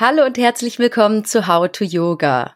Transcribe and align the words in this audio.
Hallo 0.00 0.24
und 0.24 0.38
herzlich 0.38 0.78
willkommen 0.78 1.26
zu 1.26 1.46
How 1.46 1.70
to 1.70 1.84
Yoga. 1.84 2.54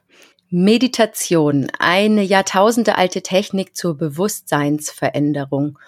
Meditation, 0.48 1.66
eine 1.78 2.22
jahrtausendealte 2.22 3.20
Technik 3.20 3.76
zur 3.76 3.98
Bewusstseinsveränderung. 3.98 5.78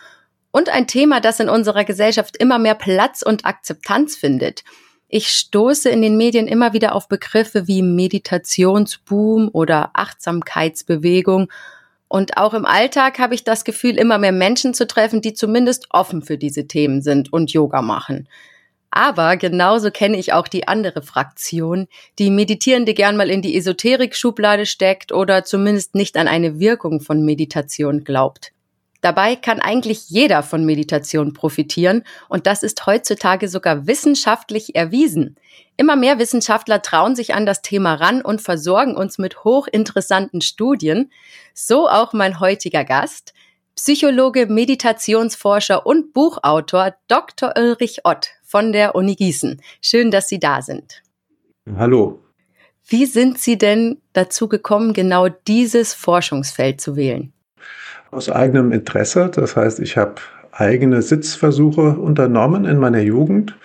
Und 0.51 0.69
ein 0.69 0.87
Thema, 0.87 1.21
das 1.21 1.41
in 1.41 1.49
unserer 1.49 1.85
Gesellschaft 1.85 2.37
immer 2.37 2.59
mehr 2.59 2.75
Platz 2.75 3.23
und 3.23 3.47
Akzeptanz 3.47 4.17
findet. 4.17 4.65
Ich 5.09 5.29
stoße 5.29 5.89
in 5.89 6.03
den 6.03 6.19
Medien 6.19 6.47
immer 6.47 6.75
wieder 6.75 6.95
auf 6.95 7.09
Begriffe 7.09 7.67
wie 7.67 7.81
Meditationsboom 7.81 9.49
oder 9.51 9.93
Achtsamkeitsbewegung. 9.95 11.51
Und 12.07 12.37
auch 12.37 12.53
im 12.53 12.67
Alltag 12.67 13.19
habe 13.19 13.35
ich 13.35 13.45
das 13.45 13.65
Gefühl, 13.65 13.97
immer 13.97 14.19
mehr 14.19 14.33
Menschen 14.33 14.75
zu 14.75 14.87
treffen, 14.87 15.23
die 15.23 15.33
zumindest 15.33 15.87
offen 15.89 16.21
für 16.21 16.37
diese 16.37 16.67
Themen 16.67 17.01
sind 17.01 17.33
und 17.33 17.51
Yoga 17.51 17.81
machen. 17.81 18.29
Aber 18.97 19.37
genauso 19.37 19.91
kenne 19.91 20.17
ich 20.17 20.33
auch 20.33 20.49
die 20.49 20.69
andere 20.69 21.03
Fraktion, 21.03 21.87
die 22.19 22.31
Meditierende 22.31 22.95
gern 22.95 23.19
mal 23.19 23.29
in 23.29 23.43
die 23.43 23.55
Esoterik-Schublade 23.55 24.65
steckt 24.65 25.13
oder 25.13 25.45
zumindest 25.45 25.95
nicht 25.95 26.17
an 26.17 26.29
eine 26.29 26.59
Wirkung 26.61 27.03
von 27.03 27.23
Meditation 27.23 28.05
glaubt. 28.05 28.53
Dabei 29.03 29.37
kann 29.37 29.61
eigentlich 29.61 30.09
jeder 30.09 30.43
von 30.43 30.65
Meditation 30.65 31.35
profitieren 31.35 32.05
und 32.31 32.47
das 32.47 32.63
ist 32.63 32.87
heutzutage 32.87 33.49
sogar 33.49 33.87
wissenschaftlich 33.87 34.75
erwiesen. 34.75 35.37
Immer 35.77 35.97
mehr 35.97 36.19
Wissenschaftler 36.19 36.81
trauen 36.81 37.15
sich 37.15 37.35
an 37.35 37.45
das 37.45 37.61
Thema 37.61 37.97
ran 37.97 38.23
und 38.23 38.41
versorgen 38.41 38.97
uns 38.97 39.19
mit 39.19 39.45
hochinteressanten 39.45 40.41
Studien. 40.41 41.13
So 41.53 41.87
auch 41.87 42.15
mein 42.15 42.41
heutiger 42.41 42.87
Gast, 42.87 43.35
Psychologe, 43.75 44.47
Meditationsforscher 44.47 45.85
und 45.85 46.15
Buchautor 46.15 46.95
Dr. 47.09 47.53
Ulrich 47.59 48.07
Ott 48.07 48.36
von 48.47 48.73
der 48.73 48.95
Uni 48.95 49.17
Gießen. 49.17 49.61
Schön, 49.83 50.11
dass 50.11 50.29
Sie 50.29 50.39
da 50.39 50.63
sind. 50.63 51.03
Hallo. 51.77 52.21
Wie 52.89 53.07
sind 53.07 53.39
Sie 53.39 53.59
denn 53.59 53.99
dazu 54.13 54.49
gekommen, 54.49 54.93
genau 54.93 55.29
dieses 55.29 55.93
Forschungsfeld 55.93 56.81
zu 56.81 56.95
wählen? 56.95 57.33
Aus 58.13 58.31
eigenem 58.31 58.71
Interesse. 58.71 59.29
Das 59.35 59.57
heißt, 59.57 59.81
ich 59.81 59.97
habe 59.97 60.15
eigene 60.53 61.03
Sitzversuche 61.03 61.99
unternommen 61.99 62.65
in 62.65 62.79
meiner 62.79 63.01
Jugend, 63.01 63.57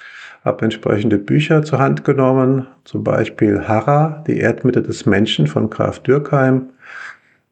habe 0.44 0.64
entsprechende 0.64 1.20
Bücher 1.20 1.62
zur 1.64 1.78
Hand 1.78 2.04
genommen, 2.04 2.68
zum 2.84 3.04
Beispiel 3.04 3.68
Hara, 3.68 4.24
die 4.28 4.40
Erdmitte 4.40 4.82
des 4.82 5.06
Menschen 5.06 5.46
von 5.46 5.70
Graf 5.70 6.00
Dürkheim, 6.00 6.72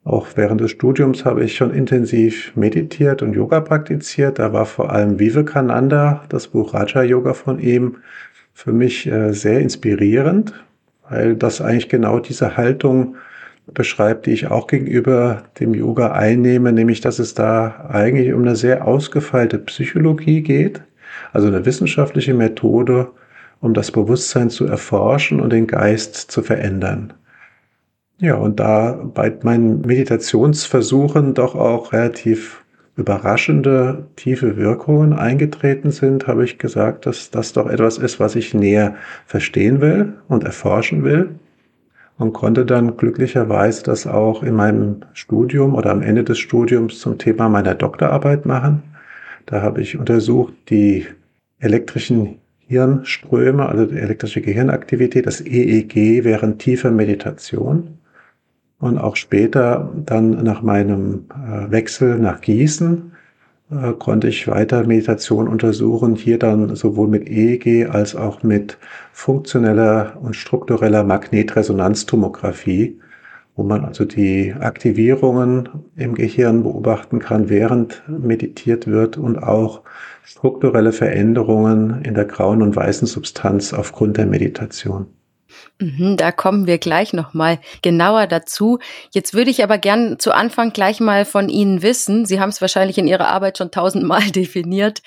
auch 0.09 0.27
während 0.35 0.59
des 0.61 0.71
Studiums 0.71 1.23
habe 1.23 1.43
ich 1.43 1.55
schon 1.55 1.71
intensiv 1.71 2.55
meditiert 2.55 3.21
und 3.21 3.33
Yoga 3.33 3.61
praktiziert. 3.61 4.39
Da 4.39 4.51
war 4.53 4.65
vor 4.65 4.91
allem 4.91 5.19
Vivekananda, 5.19 6.23
das 6.29 6.47
Buch 6.47 6.73
Raja 6.73 7.03
Yoga 7.03 7.33
von 7.33 7.59
ihm, 7.59 7.97
für 8.53 8.73
mich 8.73 9.05
äh, 9.07 9.33
sehr 9.33 9.59
inspirierend, 9.59 10.53
weil 11.09 11.35
das 11.35 11.61
eigentlich 11.61 11.89
genau 11.89 12.19
diese 12.19 12.57
Haltung 12.57 13.15
beschreibt, 13.73 14.25
die 14.25 14.31
ich 14.31 14.47
auch 14.47 14.67
gegenüber 14.67 15.43
dem 15.59 15.73
Yoga 15.73 16.11
einnehme, 16.11 16.73
nämlich 16.73 17.01
dass 17.01 17.19
es 17.19 17.35
da 17.35 17.87
eigentlich 17.89 18.33
um 18.33 18.41
eine 18.41 18.55
sehr 18.55 18.87
ausgefeilte 18.87 19.59
Psychologie 19.59 20.41
geht, 20.41 20.81
also 21.31 21.47
eine 21.47 21.65
wissenschaftliche 21.65 22.33
Methode, 22.33 23.09
um 23.61 23.73
das 23.73 23.91
Bewusstsein 23.91 24.49
zu 24.49 24.65
erforschen 24.65 25.39
und 25.39 25.53
den 25.53 25.67
Geist 25.67 26.15
zu 26.15 26.41
verändern. 26.41 27.13
Ja, 28.21 28.35
und 28.35 28.59
da 28.59 28.99
bei 29.13 29.33
meinen 29.43 29.81
Meditationsversuchen 29.81 31.33
doch 31.33 31.55
auch 31.55 31.93
relativ 31.93 32.65
überraschende 32.97 34.07
tiefe 34.17 34.57
Wirkungen 34.57 35.13
eingetreten 35.13 35.91
sind, 35.91 36.27
habe 36.27 36.43
ich 36.43 36.57
gesagt, 36.57 37.05
dass 37.05 37.31
das 37.31 37.53
doch 37.53 37.69
etwas 37.69 37.97
ist, 37.97 38.19
was 38.19 38.35
ich 38.35 38.53
näher 38.53 38.95
verstehen 39.25 39.79
will 39.79 40.15
und 40.27 40.43
erforschen 40.43 41.05
will 41.05 41.29
und 42.17 42.33
konnte 42.33 42.65
dann 42.65 42.97
glücklicherweise 42.97 43.83
das 43.83 44.05
auch 44.05 44.43
in 44.43 44.55
meinem 44.55 44.97
Studium 45.13 45.73
oder 45.75 45.91
am 45.91 46.01
Ende 46.01 46.25
des 46.25 46.39
Studiums 46.39 46.99
zum 46.99 47.17
Thema 47.17 47.47
meiner 47.47 47.73
Doktorarbeit 47.73 48.45
machen. 48.45 48.83
Da 49.45 49.61
habe 49.61 49.81
ich 49.81 49.97
untersucht 49.97 50.53
die 50.69 51.05
elektrischen 51.59 52.39
Hirnströme, 52.67 53.69
also 53.69 53.85
die 53.85 53.97
elektrische 53.97 54.41
Gehirnaktivität, 54.41 55.25
das 55.25 55.39
EEG 55.39 56.25
während 56.25 56.59
tiefer 56.59 56.91
Meditation. 56.91 57.98
Und 58.79 58.97
auch 58.97 59.17
später, 59.17 59.91
dann 60.05 60.43
nach 60.43 60.61
meinem 60.61 61.25
äh, 61.29 61.69
Wechsel 61.69 62.17
nach 62.17 62.39
Gießen, 62.39 63.11
äh, 63.71 63.93
konnte 63.93 64.27
ich 64.29 64.47
weiter 64.47 64.85
Meditation 64.85 65.47
untersuchen, 65.47 66.15
hier 66.15 66.39
dann 66.39 66.75
sowohl 66.75 67.07
mit 67.07 67.29
EEG 67.29 67.89
als 67.89 68.15
auch 68.15 68.41
mit 68.41 68.77
funktioneller 69.11 70.17
und 70.21 70.35
struktureller 70.35 71.03
Magnetresonanztomographie, 71.03 72.99
wo 73.55 73.63
man 73.63 73.83
also 73.83 74.05
die 74.05 74.55
Aktivierungen 74.57 75.69
im 75.97 76.15
Gehirn 76.15 76.63
beobachten 76.63 77.19
kann, 77.19 77.49
während 77.49 78.01
meditiert 78.07 78.87
wird 78.87 79.17
und 79.17 79.37
auch 79.37 79.81
strukturelle 80.23 80.93
Veränderungen 80.93 82.01
in 82.03 82.13
der 82.13 82.25
grauen 82.25 82.61
und 82.61 82.75
weißen 82.75 83.07
Substanz 83.07 83.73
aufgrund 83.73 84.17
der 84.17 84.25
Meditation. 84.25 85.07
Mhm, 85.79 86.17
da 86.17 86.31
kommen 86.31 86.67
wir 86.67 86.77
gleich 86.77 87.13
nochmal 87.13 87.59
genauer 87.81 88.27
dazu. 88.27 88.79
Jetzt 89.11 89.33
würde 89.33 89.51
ich 89.51 89.63
aber 89.63 89.77
gern 89.77 90.19
zu 90.19 90.33
Anfang 90.33 90.71
gleich 90.73 90.99
mal 90.99 91.25
von 91.25 91.49
Ihnen 91.49 91.81
wissen, 91.81 92.25
Sie 92.25 92.39
haben 92.39 92.49
es 92.49 92.61
wahrscheinlich 92.61 92.97
in 92.97 93.07
Ihrer 93.07 93.27
Arbeit 93.27 93.57
schon 93.57 93.71
tausendmal 93.71 94.21
definiert. 94.31 95.01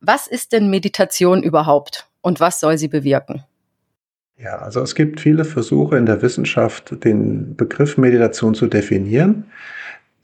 Was 0.00 0.26
ist 0.26 0.52
denn 0.52 0.70
Meditation 0.70 1.42
überhaupt 1.42 2.06
und 2.20 2.40
was 2.40 2.60
soll 2.60 2.78
sie 2.78 2.88
bewirken? 2.88 3.44
Ja, 4.38 4.58
also 4.58 4.82
es 4.82 4.94
gibt 4.94 5.20
viele 5.20 5.44
Versuche 5.44 5.96
in 5.96 6.04
der 6.04 6.20
Wissenschaft, 6.20 7.04
den 7.04 7.56
Begriff 7.56 7.96
Meditation 7.96 8.54
zu 8.54 8.66
definieren 8.66 9.46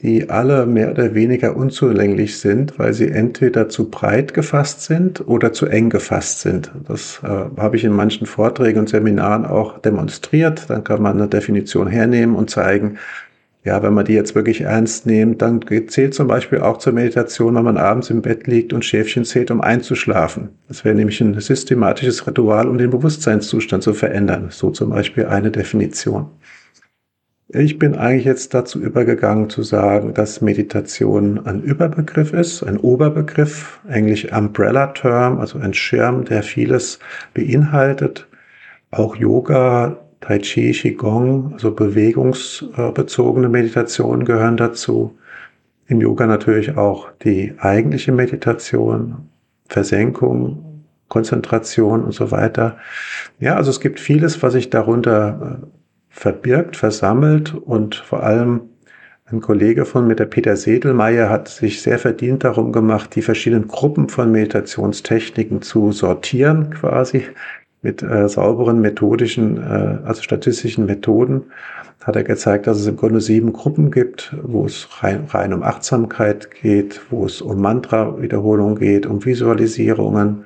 die 0.03 0.29
alle 0.29 0.65
mehr 0.65 0.91
oder 0.91 1.15
weniger 1.15 1.55
unzulänglich 1.55 2.37
sind, 2.37 2.77
weil 2.77 2.93
sie 2.93 3.09
entweder 3.09 3.69
zu 3.69 3.89
breit 3.89 4.33
gefasst 4.33 4.81
sind 4.81 5.25
oder 5.25 5.53
zu 5.53 5.65
eng 5.65 5.89
gefasst 5.89 6.41
sind. 6.41 6.71
Das 6.87 7.21
äh, 7.23 7.27
habe 7.27 7.77
ich 7.77 7.85
in 7.85 7.93
manchen 7.93 8.27
Vorträgen 8.27 8.79
und 8.79 8.89
Seminaren 8.89 9.45
auch 9.45 9.79
demonstriert. 9.79 10.69
Dann 10.69 10.83
kann 10.83 11.01
man 11.01 11.17
eine 11.17 11.29
Definition 11.29 11.87
hernehmen 11.87 12.35
und 12.35 12.49
zeigen, 12.49 12.97
ja, 13.63 13.81
wenn 13.81 13.93
man 13.93 14.03
die 14.03 14.13
jetzt 14.13 14.35
wirklich 14.35 14.59
ernst 14.59 15.05
nimmt, 15.05 15.41
dann 15.41 15.61
zählt 15.87 16.13
zum 16.13 16.27
Beispiel 16.27 16.59
auch 16.59 16.79
zur 16.79 16.91
Meditation, 16.91 17.55
wenn 17.55 17.63
man 17.63 17.77
abends 17.77 18.09
im 18.09 18.21
Bett 18.21 18.45
liegt 18.45 18.73
und 18.73 18.83
Schäfchen 18.83 19.23
zählt, 19.23 19.51
um 19.51 19.61
einzuschlafen. 19.61 20.49
Das 20.67 20.83
wäre 20.83 20.95
nämlich 20.95 21.21
ein 21.21 21.39
systematisches 21.39 22.27
Ritual, 22.27 22.67
um 22.67 22.77
den 22.77 22.89
Bewusstseinszustand 22.89 23.81
zu 23.81 23.93
verändern. 23.93 24.47
So 24.49 24.69
zum 24.71 24.89
Beispiel 24.89 25.27
eine 25.27 25.49
Definition. 25.49 26.25
Ich 27.55 27.77
bin 27.77 27.93
eigentlich 27.93 28.25
jetzt 28.25 28.55
dazu 28.55 28.79
übergegangen 28.81 29.47
zu 29.47 29.61
sagen, 29.61 30.15
dass 30.15 30.41
Meditation 30.41 31.45
ein 31.45 31.61
Überbegriff 31.61 32.33
ist, 32.33 32.63
ein 32.63 32.77
Oberbegriff, 32.77 33.79
englisch 33.87 34.31
Umbrella 34.31 34.87
Term, 34.87 35.39
also 35.39 35.59
ein 35.59 35.75
Schirm, 35.75 36.25
der 36.25 36.41
vieles 36.41 36.97
beinhaltet. 37.35 38.27
Auch 38.89 39.15
Yoga, 39.15 39.97
Tai 40.19 40.39
Chi, 40.39 40.71
Qigong, 40.71 41.53
also 41.53 41.69
bewegungsbezogene 41.75 43.49
Meditationen 43.49 44.25
gehören 44.25 44.57
dazu. 44.57 45.15
Im 45.85 46.01
Yoga 46.01 46.25
natürlich 46.25 46.75
auch 46.75 47.11
die 47.23 47.53
eigentliche 47.59 48.13
Meditation, 48.13 49.29
Versenkung, 49.67 50.85
Konzentration 51.07 52.03
und 52.03 52.13
so 52.13 52.31
weiter. 52.31 52.77
Ja, 53.39 53.57
also 53.57 53.69
es 53.69 53.79
gibt 53.79 53.99
vieles, 53.99 54.41
was 54.41 54.55
ich 54.55 54.71
darunter 54.71 55.59
äh, 55.61 55.82
verbirgt, 56.13 56.77
versammelt 56.77 57.53
und 57.53 57.95
vor 57.95 58.23
allem 58.23 58.61
ein 59.25 59.41
Kollege 59.41 59.85
von 59.85 60.07
mir, 60.07 60.15
der 60.15 60.25
Peter 60.25 60.55
Sedelmeier, 60.55 61.29
hat 61.29 61.47
sich 61.47 61.81
sehr 61.81 61.97
verdient 61.97 62.43
darum 62.43 62.71
gemacht, 62.71 63.15
die 63.15 63.23
verschiedenen 63.23 63.67
Gruppen 63.67 64.07
von 64.09 64.31
Meditationstechniken 64.31 65.61
zu 65.63 65.91
sortieren, 65.91 66.69
quasi 66.69 67.23
mit 67.81 68.03
äh, 68.03 68.29
sauberen 68.29 68.79
methodischen, 68.79 69.57
äh, 69.57 69.97
also 70.05 70.21
statistischen 70.21 70.85
Methoden. 70.85 71.43
Hat 72.03 72.15
er 72.15 72.23
gezeigt, 72.23 72.67
dass 72.67 72.79
es 72.79 72.87
im 72.87 72.95
Grunde 72.95 73.21
sieben 73.21 73.53
Gruppen 73.53 73.89
gibt, 73.89 74.35
wo 74.43 74.65
es 74.65 74.87
rein, 75.01 75.25
rein 75.29 75.51
um 75.51 75.63
Achtsamkeit 75.63 76.51
geht, 76.51 77.01
wo 77.09 77.25
es 77.25 77.41
um 77.41 77.59
Mantra-Wiederholung 77.59 78.75
geht, 78.75 79.05
um 79.07 79.25
Visualisierungen, 79.25 80.45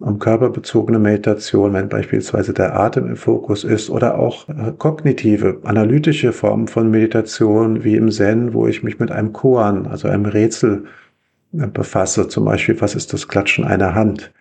um 0.00 0.18
körperbezogene 0.18 0.98
Meditation, 0.98 1.74
wenn 1.74 1.88
beispielsweise 1.88 2.54
der 2.54 2.78
Atem 2.78 3.06
im 3.06 3.16
Fokus 3.16 3.64
ist, 3.64 3.90
oder 3.90 4.18
auch 4.18 4.48
äh, 4.48 4.72
kognitive, 4.76 5.58
analytische 5.64 6.32
Formen 6.32 6.68
von 6.68 6.90
Meditation 6.90 7.84
wie 7.84 7.96
im 7.96 8.10
Zen, 8.10 8.54
wo 8.54 8.66
ich 8.66 8.82
mich 8.82 8.98
mit 8.98 9.10
einem 9.10 9.32
Koan, 9.32 9.86
also 9.86 10.08
einem 10.08 10.24
Rätsel 10.24 10.84
äh, 11.52 11.66
befasse, 11.66 12.28
zum 12.28 12.46
Beispiel, 12.46 12.80
was 12.80 12.94
ist 12.94 13.12
das 13.12 13.28
Klatschen 13.28 13.64
einer 13.64 13.94
Hand? 13.94 14.32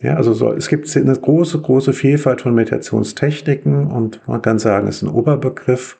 Ja, 0.00 0.16
also 0.16 0.34
so, 0.34 0.52
es 0.52 0.68
gibt 0.68 0.94
eine 0.96 1.14
große, 1.14 1.60
große 1.60 1.92
Vielfalt 1.92 2.40
von 2.40 2.54
Meditationstechniken 2.54 3.86
und 3.86 4.20
man 4.26 4.42
kann 4.42 4.58
sagen, 4.58 4.88
es 4.88 4.96
ist 4.96 5.02
ein 5.02 5.08
Oberbegriff. 5.08 5.96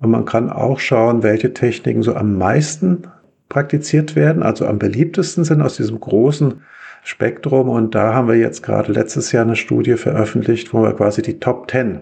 Und 0.00 0.10
man 0.10 0.24
kann 0.24 0.50
auch 0.50 0.80
schauen, 0.80 1.22
welche 1.22 1.52
Techniken 1.52 2.02
so 2.02 2.14
am 2.14 2.36
meisten 2.36 3.04
praktiziert 3.48 4.16
werden, 4.16 4.42
also 4.42 4.66
am 4.66 4.78
beliebtesten 4.78 5.44
sind 5.44 5.60
aus 5.60 5.76
diesem 5.76 6.00
großen 6.00 6.62
Spektrum. 7.02 7.68
Und 7.68 7.94
da 7.94 8.14
haben 8.14 8.28
wir 8.28 8.36
jetzt 8.36 8.62
gerade 8.62 8.92
letztes 8.92 9.32
Jahr 9.32 9.44
eine 9.44 9.56
Studie 9.56 9.96
veröffentlicht, 9.96 10.72
wo 10.72 10.82
wir 10.82 10.92
quasi 10.92 11.22
die 11.22 11.38
Top 11.38 11.70
10 11.70 12.00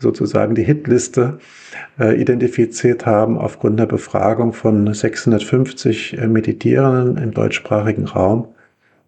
sozusagen 0.00 0.54
die 0.54 0.64
Hitliste 0.64 1.38
äh, 1.98 2.20
identifiziert 2.20 3.06
haben 3.06 3.38
aufgrund 3.38 3.78
der 3.78 3.86
Befragung 3.86 4.52
von 4.52 4.92
650 4.92 6.18
äh, 6.18 6.26
Meditierenden 6.26 7.22
im 7.22 7.32
deutschsprachigen 7.32 8.06
Raum. 8.06 8.48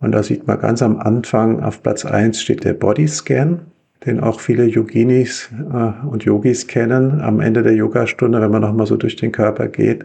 Und 0.00 0.12
da 0.12 0.22
sieht 0.22 0.46
man 0.46 0.60
ganz 0.60 0.82
am 0.82 0.98
Anfang 0.98 1.62
auf 1.62 1.82
Platz 1.82 2.04
1 2.04 2.40
steht 2.42 2.64
der 2.64 2.74
Bodyscan, 2.74 3.60
den 4.04 4.20
auch 4.20 4.40
viele 4.40 4.66
Yoginis 4.66 5.50
äh, 5.72 6.06
und 6.06 6.24
Yogis 6.24 6.66
kennen 6.66 7.20
am 7.20 7.40
Ende 7.40 7.62
der 7.62 7.74
Yogastunde, 7.74 8.40
wenn 8.40 8.50
man 8.50 8.62
nochmal 8.62 8.86
so 8.86 8.96
durch 8.96 9.16
den 9.16 9.32
Körper 9.32 9.68
geht. 9.68 10.04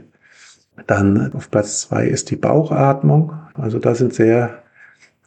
Dann 0.86 1.34
auf 1.34 1.50
Platz 1.50 1.82
2 1.82 2.08
ist 2.08 2.30
die 2.30 2.36
Bauchatmung. 2.36 3.34
Also 3.56 3.80
da 3.80 3.96
sind 3.96 4.14
sehr 4.14 4.62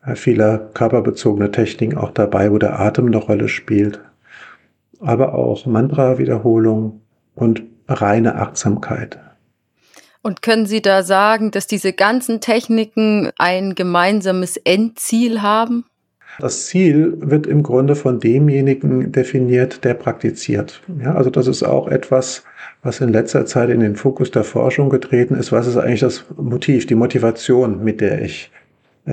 äh, 0.05 0.15
viele 0.15 0.71
körperbezogene 0.75 1.51
Techniken 1.51 1.99
auch 1.99 2.11
dabei, 2.11 2.51
wo 2.51 2.59
der 2.59 2.79
Atem 2.81 3.07
eine 3.07 3.17
Rolle 3.17 3.49
spielt 3.49 4.01
aber 5.01 5.35
auch 5.35 5.67
Mantra-Wiederholung 5.67 7.01
und 7.35 7.63
reine 7.89 8.37
Achtsamkeit. 8.37 9.19
Und 10.23 10.43
können 10.43 10.67
Sie 10.67 10.83
da 10.83 11.03
sagen, 11.03 11.51
dass 11.51 11.67
diese 11.67 11.95
ganzen 11.95 12.41
Techniken 12.41 13.31
ein 13.39 13.75
gemeinsames 13.75 14.59
Endziel 14.59 15.41
haben? 15.41 15.87
Das 16.39 16.67
Ziel 16.67 17.15
wird 17.19 17.47
im 17.47 17.63
Grunde 17.63 17.97
von 17.97 18.21
demjenigen 18.21 19.13
definiert, 19.13 19.83
der 19.83 19.95
praktiziert. 19.95 20.83
Ja, 21.03 21.15
also 21.15 21.31
das 21.31 21.47
ist 21.47 21.63
auch 21.63 21.89
etwas, 21.89 22.45
was 22.83 23.01
in 23.01 23.09
letzter 23.09 23.47
Zeit 23.47 23.71
in 23.71 23.81
den 23.81 23.97
Fokus 23.97 24.31
der 24.31 24.45
Forschung 24.45 24.91
getreten 24.91 25.35
ist. 25.35 25.53
Was 25.53 25.67
ist 25.67 25.77
eigentlich 25.77 26.01
das 26.01 26.25
Motiv, 26.37 26.87
die 26.87 26.95
Motivation, 26.95 27.83
mit 27.83 28.01
der 28.01 28.23
ich 28.23 28.51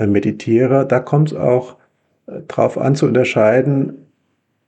meditiere? 0.06 0.86
Da 0.86 1.00
kommt 1.00 1.32
es 1.32 1.36
auch 1.36 1.76
äh, 2.26 2.40
darauf 2.48 2.78
an 2.78 2.94
zu 2.94 3.06
unterscheiden, 3.06 4.06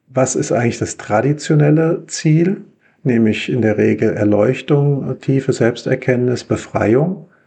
was 0.08 0.34
ist 0.36 0.52
eigentlich 0.52 0.78
das 0.78 0.96
traditionelle 0.96 2.04
Ziel, 2.06 2.62
nämlich 3.04 3.48
in 3.48 3.62
der 3.62 3.78
Regel 3.78 4.12
Erleuchtung, 4.12 5.18
tiefe 5.20 5.52
Selbsterkenntnis, 5.52 6.44
Befreiung, 6.44 7.26
äh, 7.26 7.39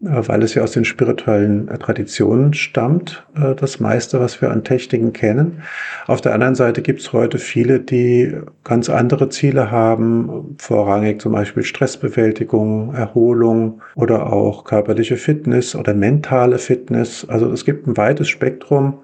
weil 0.00 0.42
es 0.44 0.54
ja 0.54 0.62
aus 0.62 0.72
den 0.72 0.84
spirituellen 0.84 1.68
äh, 1.68 1.78
Traditionen 1.78 2.54
stammt, 2.54 3.26
äh, 3.34 3.54
das 3.54 3.80
meiste, 3.80 4.20
was 4.20 4.40
wir 4.40 4.50
an 4.50 4.62
Techniken 4.62 5.12
kennen. 5.12 5.62
Auf 6.06 6.20
der 6.20 6.34
anderen 6.34 6.54
Seite 6.54 6.82
gibt 6.82 7.00
es 7.00 7.12
heute 7.12 7.38
viele, 7.38 7.80
die 7.80 8.36
ganz 8.62 8.88
andere 8.88 9.28
Ziele 9.28 9.70
haben, 9.70 10.56
vorrangig 10.58 11.20
zum 11.20 11.32
Beispiel 11.32 11.64
Stressbewältigung, 11.64 12.94
Erholung 12.94 13.82
oder 13.96 14.32
auch 14.32 14.64
körperliche 14.64 15.16
Fitness 15.16 15.74
oder 15.74 15.94
mentale 15.94 16.58
Fitness. 16.58 17.26
Also 17.28 17.50
es 17.50 17.64
gibt 17.64 17.86
ein 17.88 17.96
weites 17.96 18.28
Spektrum 18.28 19.00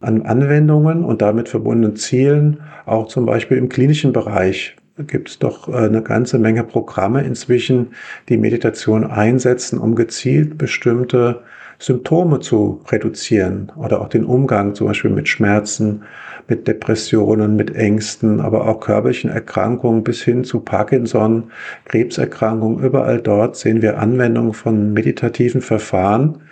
an 0.00 0.22
Anwendungen 0.22 1.04
und 1.04 1.22
damit 1.22 1.48
verbundenen 1.48 1.94
Zielen, 1.94 2.60
auch 2.86 3.06
zum 3.06 3.26
Beispiel 3.26 3.58
im 3.58 3.68
klinischen 3.68 4.12
Bereich 4.12 4.76
gibt 4.98 5.30
es 5.30 5.38
doch 5.38 5.68
äh, 5.68 5.76
eine 5.76 6.02
ganze 6.02 6.38
Menge 6.38 6.64
Programme 6.64 7.22
inzwischen, 7.22 7.94
die 8.28 8.36
Meditation 8.36 9.04
einsetzen, 9.04 9.78
um 9.78 9.94
gezielt 9.94 10.58
bestimmte 10.58 11.42
Symptome 11.78 12.38
zu 12.40 12.80
reduzieren 12.88 13.72
oder 13.76 14.00
auch 14.00 14.08
den 14.08 14.24
Umgang 14.24 14.74
zum 14.74 14.86
Beispiel 14.86 15.10
mit 15.10 15.28
Schmerzen, 15.28 16.04
mit 16.46 16.68
Depressionen, 16.68 17.56
mit 17.56 17.74
Ängsten, 17.74 18.40
aber 18.40 18.68
auch 18.68 18.80
körperlichen 18.80 19.30
Erkrankungen 19.30 20.04
bis 20.04 20.22
hin 20.22 20.44
zu 20.44 20.60
Parkinson, 20.60 21.50
Krebserkrankungen. 21.86 22.84
Überall 22.84 23.20
dort 23.20 23.56
sehen 23.56 23.82
wir 23.82 23.98
Anwendungen 23.98 24.52
von 24.52 24.92
meditativen 24.92 25.60
Verfahren 25.60 26.42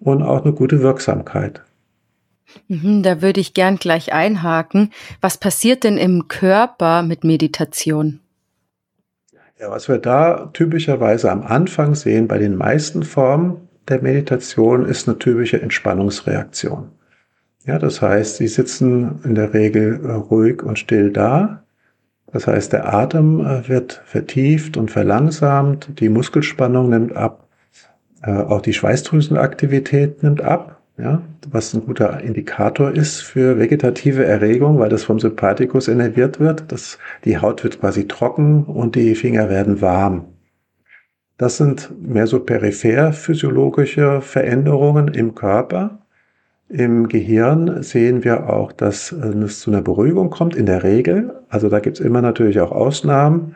und 0.00 0.22
auch 0.22 0.44
eine 0.44 0.54
gute 0.54 0.82
Wirksamkeit. 0.82 1.62
Mhm, 2.68 3.02
da 3.02 3.22
würde 3.22 3.40
ich 3.40 3.54
gern 3.54 3.76
gleich 3.76 4.12
einhaken. 4.12 4.92
Was 5.20 5.38
passiert 5.38 5.84
denn 5.84 5.98
im 5.98 6.28
Körper 6.28 7.02
mit 7.02 7.24
Meditation? 7.24 8.20
Ja, 9.60 9.70
was 9.70 9.88
wir 9.88 9.98
da 9.98 10.50
typischerweise 10.52 11.30
am 11.30 11.42
Anfang 11.42 11.94
sehen 11.94 12.28
bei 12.28 12.38
den 12.38 12.56
meisten 12.56 13.02
Formen 13.02 13.68
der 13.88 14.02
Meditation 14.02 14.86
ist 14.86 15.08
eine 15.08 15.18
typische 15.18 15.60
Entspannungsreaktion. 15.60 16.92
Ja, 17.66 17.78
das 17.78 18.00
heißt, 18.00 18.36
sie 18.36 18.48
sitzen 18.48 19.20
in 19.24 19.34
der 19.34 19.52
Regel 19.52 20.00
äh, 20.04 20.12
ruhig 20.12 20.62
und 20.62 20.78
still 20.78 21.12
da. 21.12 21.64
Das 22.32 22.46
heißt, 22.46 22.72
der 22.72 22.94
Atem 22.94 23.44
äh, 23.44 23.68
wird 23.68 24.00
vertieft 24.06 24.76
und 24.76 24.90
verlangsamt, 24.90 26.00
die 26.00 26.08
Muskelspannung 26.08 26.88
nimmt 26.88 27.16
ab, 27.16 27.48
äh, 28.22 28.30
auch 28.30 28.62
die 28.62 28.72
Schweißdrüsenaktivität 28.72 30.22
nimmt 30.22 30.40
ab 30.40 30.79
ja, 31.00 31.22
was 31.50 31.74
ein 31.74 31.84
guter 31.84 32.20
Indikator 32.20 32.90
ist 32.90 33.20
für 33.20 33.58
vegetative 33.58 34.24
Erregung, 34.24 34.78
weil 34.78 34.88
das 34.88 35.04
vom 35.04 35.18
Sympathikus 35.18 35.88
innerviert 35.88 36.40
wird. 36.40 36.70
Das, 36.70 36.98
die 37.24 37.38
Haut 37.38 37.64
wird 37.64 37.80
quasi 37.80 38.06
trocken 38.06 38.64
und 38.64 38.94
die 38.96 39.14
Finger 39.14 39.48
werden 39.48 39.80
warm. 39.80 40.26
Das 41.38 41.56
sind 41.56 41.90
mehr 42.02 42.26
so 42.26 42.40
peripher 42.40 43.12
physiologische 43.12 44.20
Veränderungen 44.20 45.08
im 45.08 45.34
Körper. 45.34 46.00
Im 46.68 47.08
Gehirn 47.08 47.82
sehen 47.82 48.22
wir 48.24 48.50
auch, 48.50 48.72
dass 48.72 49.10
es 49.10 49.60
zu 49.60 49.70
einer 49.70 49.82
Beruhigung 49.82 50.30
kommt, 50.30 50.54
in 50.54 50.66
der 50.66 50.82
Regel. 50.82 51.34
Also 51.48 51.68
da 51.68 51.80
gibt 51.80 51.98
es 51.98 52.04
immer 52.04 52.20
natürlich 52.20 52.60
auch 52.60 52.72
Ausnahmen, 52.72 53.54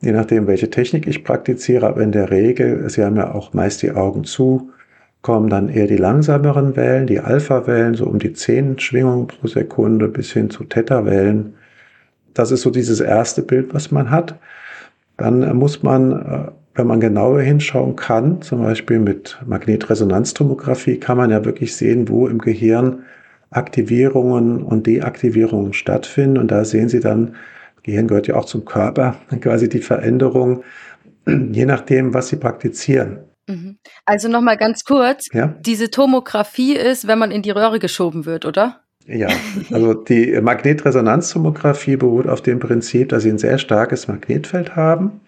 je 0.00 0.12
nachdem, 0.12 0.46
welche 0.46 0.70
Technik 0.70 1.06
ich 1.06 1.24
praktiziere. 1.24 1.86
Aber 1.86 2.00
in 2.00 2.10
der 2.10 2.30
Regel, 2.30 2.88
Sie 2.88 3.04
haben 3.04 3.16
ja 3.16 3.34
auch 3.34 3.52
meist 3.52 3.82
die 3.82 3.92
Augen 3.92 4.24
zu, 4.24 4.72
kommen 5.26 5.50
dann 5.50 5.68
eher 5.68 5.88
die 5.88 5.96
langsameren 5.96 6.76
Wellen, 6.76 7.08
die 7.08 7.18
Alpha-Wellen, 7.18 7.94
so 7.94 8.06
um 8.06 8.20
die 8.20 8.32
10 8.32 8.78
Schwingungen 8.78 9.26
pro 9.26 9.48
Sekunde 9.48 10.06
bis 10.06 10.30
hin 10.30 10.50
zu 10.50 10.62
Theta-Wellen. 10.62 11.54
Das 12.32 12.52
ist 12.52 12.62
so 12.62 12.70
dieses 12.70 13.00
erste 13.00 13.42
Bild, 13.42 13.74
was 13.74 13.90
man 13.90 14.12
hat. 14.12 14.38
Dann 15.16 15.56
muss 15.56 15.82
man, 15.82 16.12
äh, 16.12 16.52
wenn 16.76 16.86
man 16.86 17.00
genauer 17.00 17.40
hinschauen 17.40 17.96
kann, 17.96 18.40
zum 18.40 18.62
Beispiel 18.62 19.00
mit 19.00 19.36
Magnetresonanztomographie, 19.44 21.00
kann 21.00 21.16
man 21.16 21.30
ja 21.32 21.44
wirklich 21.44 21.74
sehen, 21.74 22.08
wo 22.08 22.28
im 22.28 22.38
Gehirn 22.38 23.00
Aktivierungen 23.50 24.62
und 24.62 24.86
Deaktivierungen 24.86 25.72
stattfinden. 25.72 26.38
Und 26.38 26.52
da 26.52 26.64
sehen 26.64 26.88
Sie 26.88 27.00
dann, 27.00 27.34
Gehirn 27.82 28.06
gehört 28.06 28.28
ja 28.28 28.36
auch 28.36 28.44
zum 28.44 28.64
Körper, 28.64 29.16
quasi 29.40 29.68
die 29.68 29.80
Veränderung, 29.80 30.62
je 31.26 31.66
nachdem, 31.66 32.14
was 32.14 32.28
Sie 32.28 32.36
praktizieren. 32.36 33.26
Mhm. 33.46 33.78
Also 34.04 34.28
nochmal 34.28 34.56
ganz 34.56 34.84
kurz, 34.84 35.28
ja? 35.32 35.54
diese 35.60 35.90
Tomographie 35.90 36.74
ist, 36.74 37.06
wenn 37.06 37.18
man 37.18 37.30
in 37.30 37.42
die 37.42 37.50
Röhre 37.50 37.78
geschoben 37.78 38.26
wird, 38.26 38.44
oder? 38.44 38.80
Ja, 39.06 39.28
also 39.70 39.94
die 39.94 40.40
Magnetresonanztomographie 40.40 41.96
beruht 41.96 42.28
auf 42.28 42.42
dem 42.42 42.58
Prinzip, 42.58 43.10
dass 43.10 43.22
sie 43.22 43.30
ein 43.30 43.38
sehr 43.38 43.58
starkes 43.58 44.08
Magnetfeld 44.08 44.74
haben. 44.74 45.20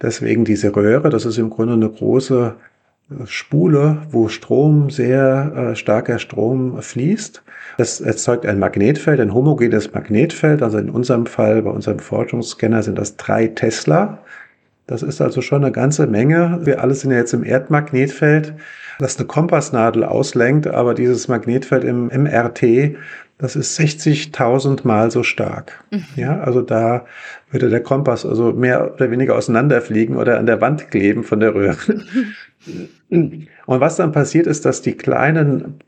Deswegen 0.00 0.44
diese 0.44 0.74
Röhre, 0.74 1.10
das 1.10 1.26
ist 1.26 1.36
im 1.36 1.50
Grunde 1.50 1.74
eine 1.74 1.90
große 1.90 2.54
äh, 3.10 3.26
Spule, 3.26 4.02
wo 4.10 4.28
Strom, 4.28 4.90
sehr 4.90 5.72
äh, 5.72 5.76
starker 5.76 6.20
Strom 6.20 6.80
fließt. 6.80 7.42
Das 7.78 8.00
erzeugt 8.00 8.46
ein 8.46 8.58
Magnetfeld, 8.58 9.20
ein 9.20 9.34
homogenes 9.34 9.92
Magnetfeld. 9.92 10.62
Also 10.62 10.78
in 10.78 10.90
unserem 10.90 11.26
Fall, 11.26 11.62
bei 11.62 11.70
unserem 11.70 11.98
Forschungsscanner 11.98 12.82
sind 12.82 12.96
das 12.96 13.16
drei 13.16 13.48
Tesla. 13.48 14.22
Das 14.90 15.04
ist 15.04 15.20
also 15.20 15.40
schon 15.40 15.62
eine 15.62 15.70
ganze 15.70 16.08
Menge. 16.08 16.58
Wir 16.64 16.82
alle 16.82 16.94
sind 16.94 17.12
ja 17.12 17.18
jetzt 17.18 17.32
im 17.32 17.44
Erdmagnetfeld, 17.44 18.54
das 18.98 19.16
eine 19.16 19.26
Kompassnadel 19.28 20.02
auslenkt, 20.02 20.66
aber 20.66 20.94
dieses 20.94 21.28
Magnetfeld 21.28 21.84
im 21.84 22.06
MRT, 22.08 22.96
das 23.38 23.54
ist 23.54 23.78
60.000 23.78 24.84
Mal 24.84 25.12
so 25.12 25.22
stark. 25.22 25.84
Mhm. 25.92 26.04
Ja, 26.16 26.40
also 26.40 26.60
da 26.60 27.06
würde 27.52 27.70
der 27.70 27.84
Kompass 27.84 28.26
also 28.26 28.52
mehr 28.52 28.92
oder 28.94 29.12
weniger 29.12 29.36
auseinanderfliegen 29.36 30.16
oder 30.16 30.40
an 30.40 30.46
der 30.46 30.60
Wand 30.60 30.90
kleben 30.90 31.22
von 31.22 31.38
der 31.38 31.54
Röhre. 31.54 31.76
Und 33.10 33.46
was 33.66 33.94
dann 33.94 34.10
passiert 34.10 34.48
ist, 34.48 34.64
dass 34.64 34.82
die 34.82 34.96
kleinen 34.96 35.78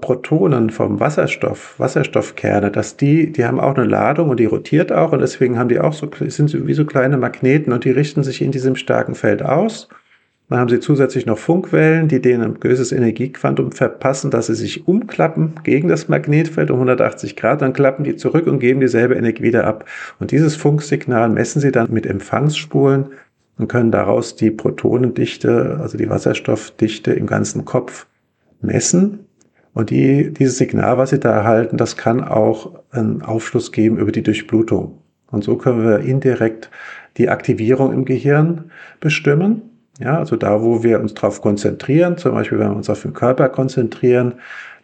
Protonen 0.00 0.70
vom 0.70 1.00
Wasserstoff, 1.00 1.74
Wasserstoffkerne, 1.78 2.70
dass 2.70 2.96
die, 2.96 3.32
die 3.32 3.44
haben 3.44 3.60
auch 3.60 3.76
eine 3.76 3.86
Ladung 3.86 4.30
und 4.30 4.40
die 4.40 4.46
rotiert 4.46 4.92
auch 4.92 5.12
und 5.12 5.20
deswegen 5.20 5.58
haben 5.58 5.68
die 5.68 5.80
auch 5.80 5.92
so, 5.92 6.08
sind 6.18 6.66
wie 6.66 6.74
so 6.74 6.84
kleine 6.84 7.16
Magneten 7.16 7.72
und 7.72 7.84
die 7.84 7.90
richten 7.90 8.22
sich 8.22 8.42
in 8.42 8.52
diesem 8.52 8.76
starken 8.76 9.14
Feld 9.14 9.42
aus. 9.42 9.88
Dann 10.50 10.58
haben 10.58 10.68
sie 10.68 10.80
zusätzlich 10.80 11.26
noch 11.26 11.38
Funkwellen, 11.38 12.08
die 12.08 12.20
denen 12.20 12.42
ein 12.42 12.60
gewisses 12.60 12.90
Energiequantum 12.90 13.70
verpassen, 13.70 14.32
dass 14.32 14.48
sie 14.48 14.56
sich 14.56 14.88
umklappen 14.88 15.54
gegen 15.62 15.88
das 15.88 16.08
Magnetfeld 16.08 16.72
um 16.72 16.78
180 16.78 17.36
Grad, 17.36 17.62
dann 17.62 17.72
klappen 17.72 18.02
die 18.02 18.16
zurück 18.16 18.48
und 18.48 18.58
geben 18.58 18.80
dieselbe 18.80 19.14
Energie 19.14 19.44
wieder 19.44 19.64
ab. 19.64 19.84
Und 20.18 20.32
dieses 20.32 20.56
Funksignal 20.56 21.28
messen 21.28 21.60
sie 21.60 21.70
dann 21.70 21.92
mit 21.92 22.04
Empfangsspulen 22.04 23.10
und 23.58 23.68
können 23.68 23.92
daraus 23.92 24.34
die 24.34 24.50
Protonendichte, 24.50 25.78
also 25.80 25.96
die 25.96 26.10
Wasserstoffdichte 26.10 27.12
im 27.12 27.26
ganzen 27.26 27.64
Kopf 27.64 28.06
messen. 28.60 29.26
Und 29.72 29.90
die, 29.90 30.32
dieses 30.32 30.58
Signal, 30.58 30.98
was 30.98 31.10
Sie 31.10 31.20
da 31.20 31.30
erhalten, 31.30 31.76
das 31.76 31.96
kann 31.96 32.24
auch 32.24 32.80
einen 32.90 33.22
Aufschluss 33.22 33.72
geben 33.72 33.98
über 33.98 34.12
die 34.12 34.22
Durchblutung. 34.22 34.98
Und 35.30 35.44
so 35.44 35.56
können 35.56 35.84
wir 35.84 36.00
indirekt 36.00 36.70
die 37.16 37.28
Aktivierung 37.28 37.92
im 37.92 38.04
Gehirn 38.04 38.70
bestimmen. 38.98 39.62
Ja, 40.00 40.18
also 40.18 40.36
da, 40.36 40.62
wo 40.62 40.82
wir 40.82 41.00
uns 41.00 41.14
darauf 41.14 41.42
konzentrieren, 41.42 42.16
zum 42.16 42.32
Beispiel 42.32 42.58
wenn 42.58 42.70
wir 42.70 42.76
uns 42.76 42.88
auf 42.88 43.02
den 43.02 43.12
Körper 43.12 43.48
konzentrieren, 43.50 44.34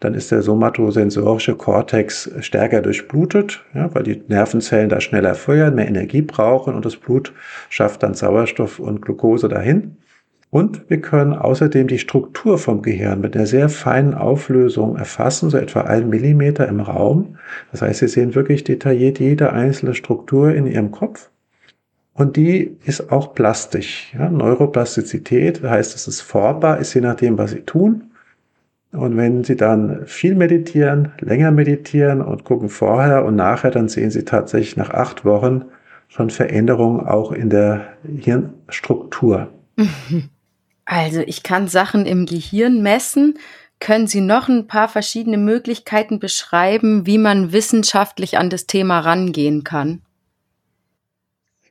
dann 0.00 0.12
ist 0.12 0.30
der 0.30 0.42
somatosensorische 0.42 1.54
Kortex 1.54 2.30
stärker 2.40 2.82
durchblutet, 2.82 3.64
ja, 3.74 3.92
weil 3.94 4.02
die 4.02 4.22
Nervenzellen 4.28 4.90
da 4.90 5.00
schneller 5.00 5.34
feuern, 5.34 5.74
mehr 5.74 5.88
Energie 5.88 6.20
brauchen 6.20 6.74
und 6.74 6.84
das 6.84 6.96
Blut 6.96 7.32
schafft 7.70 8.02
dann 8.02 8.12
Sauerstoff 8.12 8.78
und 8.78 9.00
Glucose 9.00 9.48
dahin. 9.48 9.96
Und 10.50 10.88
wir 10.88 11.00
können 11.00 11.34
außerdem 11.34 11.88
die 11.88 11.98
Struktur 11.98 12.58
vom 12.58 12.82
Gehirn 12.82 13.20
mit 13.20 13.36
einer 13.36 13.46
sehr 13.46 13.68
feinen 13.68 14.14
Auflösung 14.14 14.96
erfassen, 14.96 15.50
so 15.50 15.58
etwa 15.58 15.82
ein 15.82 16.08
Millimeter 16.08 16.68
im 16.68 16.80
Raum. 16.80 17.36
Das 17.72 17.82
heißt, 17.82 18.00
Sie 18.00 18.08
sehen 18.08 18.34
wirklich 18.34 18.64
detailliert 18.64 19.18
jede 19.18 19.52
einzelne 19.52 19.94
Struktur 19.94 20.54
in 20.54 20.66
Ihrem 20.66 20.92
Kopf. 20.92 21.30
Und 22.14 22.36
die 22.36 22.78
ist 22.84 23.12
auch 23.12 23.34
plastisch. 23.34 24.14
Ja, 24.18 24.30
Neuroplastizität 24.30 25.62
heißt, 25.62 25.94
es 25.94 26.08
ist 26.08 26.22
formbar, 26.22 26.78
ist 26.78 26.94
je 26.94 27.02
nachdem, 27.02 27.36
was 27.36 27.50
Sie 27.50 27.60
tun. 27.60 28.04
Und 28.92 29.16
wenn 29.18 29.44
Sie 29.44 29.56
dann 29.56 30.06
viel 30.06 30.34
meditieren, 30.34 31.12
länger 31.20 31.50
meditieren 31.50 32.22
und 32.22 32.44
gucken 32.44 32.70
vorher 32.70 33.24
und 33.26 33.36
nachher, 33.36 33.70
dann 33.70 33.88
sehen 33.88 34.10
Sie 34.10 34.24
tatsächlich 34.24 34.76
nach 34.76 34.90
acht 34.90 35.26
Wochen 35.26 35.66
schon 36.08 36.30
Veränderungen 36.30 37.00
auch 37.06 37.32
in 37.32 37.50
der 37.50 37.88
Hirnstruktur. 38.04 39.48
Also 40.86 41.20
ich 41.20 41.42
kann 41.42 41.68
Sachen 41.68 42.06
im 42.06 42.26
Gehirn 42.26 42.80
messen. 42.80 43.38
Können 43.80 44.06
Sie 44.06 44.22
noch 44.22 44.48
ein 44.48 44.66
paar 44.66 44.88
verschiedene 44.88 45.36
Möglichkeiten 45.36 46.18
beschreiben, 46.18 47.04
wie 47.06 47.18
man 47.18 47.52
wissenschaftlich 47.52 48.38
an 48.38 48.48
das 48.48 48.66
Thema 48.66 49.00
rangehen 49.00 49.64
kann? 49.64 50.00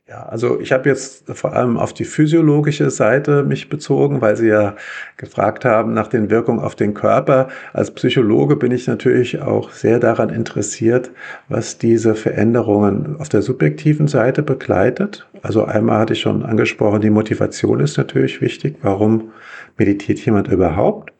Ja, 0.08 0.22
also 0.22 0.60
ich 0.60 0.70
habe 0.70 0.88
jetzt 0.88 1.24
vor 1.34 1.52
allem 1.54 1.76
auf 1.76 1.92
die 1.92 2.04
physiologische 2.04 2.90
Seite 2.90 3.42
mich 3.42 3.68
bezogen, 3.68 4.20
weil 4.20 4.36
Sie 4.36 4.46
ja 4.46 4.76
gefragt 5.16 5.64
haben 5.64 5.94
nach 5.94 6.06
den 6.06 6.30
Wirkungen 6.30 6.60
auf 6.60 6.76
den 6.76 6.94
Körper. 6.94 7.48
Als 7.72 7.90
Psychologe 7.90 8.54
bin 8.54 8.70
ich 8.70 8.86
natürlich 8.86 9.42
auch 9.42 9.72
sehr 9.72 9.98
daran 9.98 10.28
interessiert, 10.30 11.10
was 11.48 11.78
diese 11.78 12.14
Veränderungen 12.14 13.16
auf 13.18 13.28
der 13.28 13.42
subjektiven 13.42 14.06
Seite 14.06 14.44
begleitet. 14.44 15.26
Also 15.42 15.64
einmal 15.64 15.98
hatte 15.98 16.12
ich 16.12 16.20
schon 16.20 16.44
angesprochen, 16.44 17.00
die 17.00 17.10
Motivation 17.10 17.80
ist 17.80 17.96
natürlich 17.98 18.40
wichtig. 18.40 18.76
Warum 18.82 19.32
meditiert 19.76 20.20
jemand 20.20 20.46
überhaupt? 20.46 21.12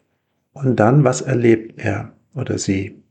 Und 0.52 0.76
dann, 0.78 1.02
was 1.02 1.22
erlebt 1.22 1.74
er 1.78 2.12
oder 2.36 2.56
sie? 2.56 3.02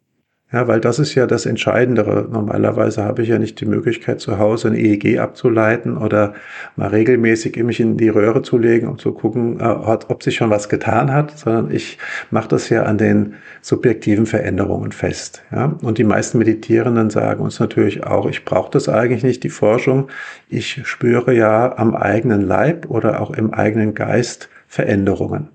Ja, 0.56 0.70
weil 0.70 0.80
das 0.80 1.00
ist 1.00 1.16
ja 1.16 1.28
das 1.28 1.46
Entscheidendere. 1.46 2.30
Normalerweise 2.32 3.04
habe 3.04 3.24
ich 3.24 3.28
ja 3.28 3.38
nicht 3.38 3.60
die 3.60 3.66
Möglichkeit, 3.66 4.22
zu 4.22 4.40
Hause 4.40 4.70
ein 4.70 4.76
EEG 4.76 5.20
abzuleiten 5.20 5.98
oder 5.98 6.34
mal 6.78 6.88
regelmäßig 6.88 7.62
mich 7.62 7.82
in 7.82 7.98
die 7.98 8.08
Röhre 8.08 8.42
zu 8.42 8.58
legen, 8.58 8.88
um 8.88 8.98
zu 8.98 9.12
gucken, 9.12 9.60
äh, 9.60 9.66
ob 9.66 10.24
sich 10.24 10.38
schon 10.38 10.50
was 10.50 10.70
getan 10.70 11.12
hat, 11.12 11.38
sondern 11.38 11.72
ich 11.72 11.98
mache 12.32 12.48
das 12.48 12.70
ja 12.70 12.84
an 12.84 12.98
den 12.98 13.34
subjektiven 13.62 14.26
Veränderungen 14.26 14.94
fest. 14.94 15.44
Ja? 15.52 15.76
Und 15.82 15.98
die 15.98 16.06
meisten 16.06 16.38
Meditierenden 16.38 17.10
sagen 17.10 17.44
uns 17.44 17.60
natürlich 17.60 18.06
auch, 18.06 18.26
ich 18.26 18.46
brauche 18.46 18.72
das 18.72 18.88
eigentlich 18.88 19.24
nicht, 19.24 19.44
die 19.44 19.50
Forschung. 19.50 20.08
Ich 20.48 20.88
spüre 20.88 21.34
ja 21.34 21.78
am 21.78 21.94
eigenen 21.94 22.40
Leib 22.40 22.90
oder 22.90 23.20
auch 23.20 23.32
im 23.32 23.54
eigenen 23.54 23.94
Geist 23.94 24.48
Veränderungen. 24.70 25.50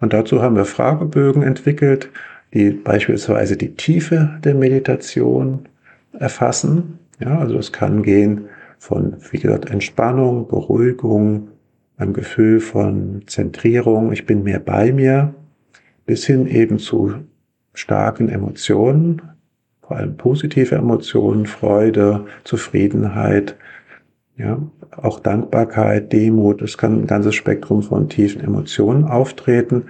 Und 0.00 0.12
dazu 0.12 0.42
haben 0.42 0.54
wir 0.54 0.66
Fragebögen 0.66 1.42
entwickelt, 1.42 2.10
die 2.54 2.70
beispielsweise 2.70 3.56
die 3.56 3.74
Tiefe 3.74 4.38
der 4.44 4.54
Meditation 4.54 5.68
erfassen. 6.12 6.98
Ja, 7.20 7.38
also 7.38 7.58
es 7.58 7.72
kann 7.72 8.02
gehen 8.02 8.46
von, 8.78 9.16
wie 9.30 9.38
gesagt, 9.38 9.70
Entspannung, 9.70 10.48
Beruhigung, 10.48 11.48
einem 11.96 12.12
Gefühl 12.12 12.60
von 12.60 13.22
Zentrierung, 13.26 14.12
ich 14.12 14.24
bin 14.24 14.44
mehr 14.44 14.60
bei 14.60 14.92
mir, 14.92 15.34
bis 16.06 16.24
hin 16.24 16.46
eben 16.46 16.78
zu 16.78 17.14
starken 17.74 18.28
Emotionen, 18.28 19.20
vor 19.82 19.96
allem 19.96 20.16
positive 20.16 20.76
Emotionen, 20.76 21.46
Freude, 21.46 22.26
Zufriedenheit, 22.44 23.56
ja, 24.36 24.62
auch 24.96 25.18
Dankbarkeit, 25.18 26.12
Demut, 26.12 26.62
es 26.62 26.78
kann 26.78 27.02
ein 27.02 27.06
ganzes 27.06 27.34
Spektrum 27.34 27.82
von 27.82 28.08
tiefen 28.08 28.40
Emotionen 28.40 29.04
auftreten. 29.04 29.86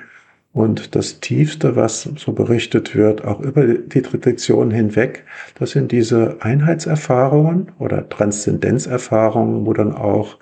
Und 0.59 0.97
das 0.97 1.21
Tiefste, 1.21 1.77
was 1.77 2.11
so 2.17 2.33
berichtet 2.33 2.97
wird, 2.97 3.25
auch 3.25 3.39
über 3.39 3.65
die 3.65 4.03
Tradition 4.03 4.73
hinweg, 4.73 5.23
das 5.57 5.71
sind 5.71 5.93
diese 5.93 6.39
Einheitserfahrungen 6.41 7.69
oder 7.79 8.09
Transzendenzerfahrungen, 8.09 9.67
wo 9.67 9.73
dann 9.73 9.95
auch 9.95 10.37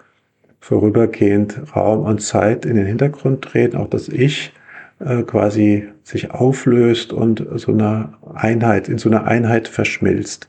vorübergehend 0.59 1.61
Raum 1.77 2.07
und 2.07 2.23
Zeit 2.23 2.65
in 2.65 2.77
den 2.77 2.87
Hintergrund 2.87 3.43
treten, 3.43 3.77
auch 3.77 3.91
das 3.91 4.09
Ich 4.09 4.55
äh, 5.01 5.23
quasi 5.23 5.87
sich 6.03 6.31
auflöst 6.31 7.13
und 7.13 7.47
so 7.57 7.73
eine 7.73 8.15
Einheit, 8.33 8.89
in 8.89 8.97
so 8.97 9.11
eine 9.11 9.25
Einheit 9.25 9.69
verschmilzt. 9.69 10.49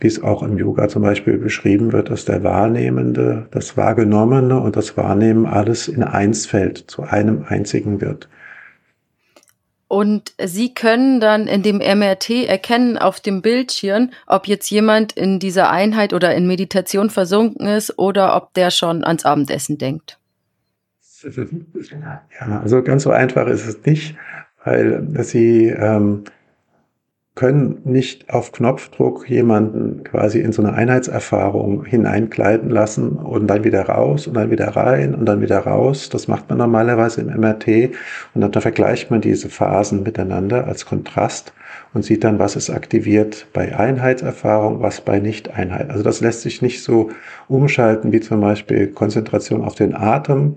Wie 0.00 0.08
es 0.08 0.22
auch 0.22 0.42
im 0.42 0.58
Yoga 0.58 0.88
zum 0.88 1.00
Beispiel 1.00 1.38
beschrieben 1.38 1.94
wird, 1.94 2.10
dass 2.10 2.26
der 2.26 2.44
Wahrnehmende, 2.44 3.46
das 3.50 3.78
Wahrgenommene 3.78 4.60
und 4.60 4.76
das 4.76 4.98
Wahrnehmen 4.98 5.46
alles 5.46 5.88
in 5.88 6.02
eins 6.02 6.44
fällt, 6.44 6.76
zu 6.76 7.04
einem 7.04 7.46
einzigen 7.48 8.02
wird. 8.02 8.28
Und 9.90 10.34
Sie 10.40 10.72
können 10.72 11.18
dann 11.18 11.48
in 11.48 11.64
dem 11.64 11.78
MRT 11.78 12.46
erkennen 12.46 12.96
auf 12.96 13.18
dem 13.18 13.42
Bildschirm, 13.42 14.10
ob 14.28 14.46
jetzt 14.46 14.70
jemand 14.70 15.10
in 15.14 15.40
dieser 15.40 15.68
Einheit 15.68 16.12
oder 16.12 16.32
in 16.32 16.46
Meditation 16.46 17.10
versunken 17.10 17.66
ist 17.66 17.98
oder 17.98 18.36
ob 18.36 18.54
der 18.54 18.70
schon 18.70 19.02
ans 19.02 19.24
Abendessen 19.24 19.78
denkt. 19.78 20.20
Ja, 22.40 22.60
also 22.60 22.84
ganz 22.84 23.02
so 23.02 23.10
einfach 23.10 23.48
ist 23.48 23.66
es 23.66 23.84
nicht, 23.84 24.14
weil 24.64 25.24
Sie 25.24 25.66
ähm, 25.66 26.22
können 27.36 27.80
nicht 27.84 28.28
auf 28.28 28.52
Knopfdruck 28.52 29.30
jemanden 29.30 30.02
quasi 30.02 30.40
in 30.40 30.52
so 30.52 30.62
eine 30.62 30.74
Einheitserfahrung 30.74 31.84
hineinkleiden 31.84 32.70
lassen 32.70 33.12
und 33.12 33.46
dann 33.46 33.62
wieder 33.64 33.82
raus 33.82 34.26
und 34.26 34.34
dann 34.34 34.50
wieder 34.50 34.68
rein 34.68 35.14
und 35.14 35.26
dann 35.26 35.40
wieder 35.40 35.60
raus. 35.60 36.08
Das 36.08 36.26
macht 36.26 36.48
man 36.48 36.58
normalerweise 36.58 37.20
im 37.20 37.28
MRT 37.28 37.94
und 38.34 38.40
dann 38.40 38.52
vergleicht 38.52 39.10
man 39.10 39.20
diese 39.20 39.48
Phasen 39.48 40.02
miteinander 40.02 40.66
als 40.66 40.86
Kontrast 40.86 41.54
und 41.94 42.04
sieht 42.04 42.24
dann, 42.24 42.40
was 42.40 42.56
ist 42.56 42.68
aktiviert 42.68 43.46
bei 43.52 43.76
Einheitserfahrung, 43.78 44.82
was 44.82 45.00
bei 45.00 45.20
Nicht-Einheit. 45.20 45.88
Also 45.90 46.02
das 46.02 46.20
lässt 46.20 46.42
sich 46.42 46.62
nicht 46.62 46.82
so 46.82 47.10
umschalten 47.48 48.12
wie 48.12 48.20
zum 48.20 48.40
Beispiel 48.40 48.88
Konzentration 48.88 49.62
auf 49.62 49.76
den 49.76 49.94
Atem 49.94 50.56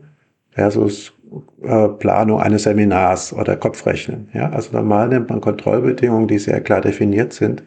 versus 0.49 1.13
äh, 1.61 1.87
Planung 1.87 2.41
eines 2.41 2.63
Seminars 2.63 3.33
oder 3.33 3.55
Kopfrechnen. 3.55 4.29
Ja, 4.33 4.49
also 4.49 4.71
normal 4.71 5.09
nimmt 5.09 5.29
man 5.29 5.41
Kontrollbedingungen, 5.41 6.27
die 6.27 6.39
sehr 6.39 6.61
klar 6.61 6.81
definiert 6.81 7.33
sind. 7.33 7.63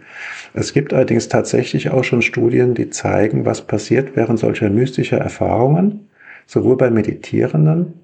Es 0.54 0.72
gibt 0.72 0.92
allerdings 0.92 1.28
tatsächlich 1.28 1.90
auch 1.90 2.04
schon 2.04 2.22
Studien, 2.22 2.74
die 2.74 2.90
zeigen, 2.90 3.44
was 3.44 3.62
passiert 3.62 4.16
während 4.16 4.38
solcher 4.38 4.70
mystischer 4.70 5.18
Erfahrungen, 5.18 6.08
sowohl 6.46 6.76
bei 6.76 6.90
Meditierenden 6.90 7.94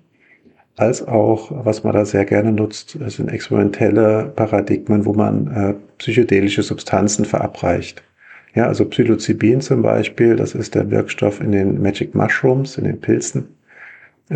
als 0.76 1.06
auch, 1.06 1.50
was 1.64 1.84
man 1.84 1.92
da 1.92 2.04
sehr 2.04 2.24
gerne 2.24 2.50
nutzt, 2.50 2.98
sind 3.06 3.30
experimentelle 3.30 4.32
Paradigmen, 4.34 5.04
wo 5.04 5.12
man 5.12 5.46
äh, 5.48 5.74
psychedelische 5.98 6.62
Substanzen 6.62 7.24
verabreicht. 7.24 8.02
Ja, 8.54 8.66
also 8.66 8.84
Psilocybin 8.84 9.60
zum 9.60 9.82
Beispiel, 9.82 10.36
das 10.36 10.54
ist 10.54 10.74
der 10.74 10.90
Wirkstoff 10.90 11.40
in 11.40 11.52
den 11.52 11.80
Magic 11.80 12.14
Mushrooms, 12.14 12.78
in 12.78 12.84
den 12.84 13.00
Pilzen. 13.00 13.48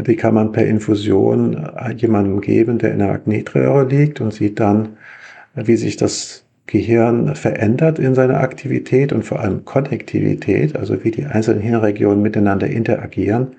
Die 0.03 0.17
kann 0.17 0.35
man 0.35 0.53
per 0.53 0.67
Infusion 0.67 1.55
äh, 1.55 1.93
jemandem 1.95 2.41
geben, 2.41 2.79
der 2.79 2.93
in 2.93 2.99
der 2.99 3.09
Magnetröhre 3.09 3.85
liegt 3.85 4.21
und 4.21 4.33
sieht 4.33 4.61
dann, 4.61 4.97
wie 5.55 5.77
sich 5.77 5.97
das 5.97 6.45
Gehirn 6.67 7.35
verändert 7.35 7.99
in 7.99 8.15
seiner 8.15 8.41
Aktivität 8.41 9.13
und 9.13 9.25
vor 9.25 9.41
allem 9.41 9.65
Konnektivität, 9.65 10.77
also 10.77 11.03
wie 11.05 11.13
die 11.13 11.25
einzelnen 11.25 11.63
Hirnregionen 11.63 12.23
miteinander 12.23 12.67
interagieren 12.67 13.57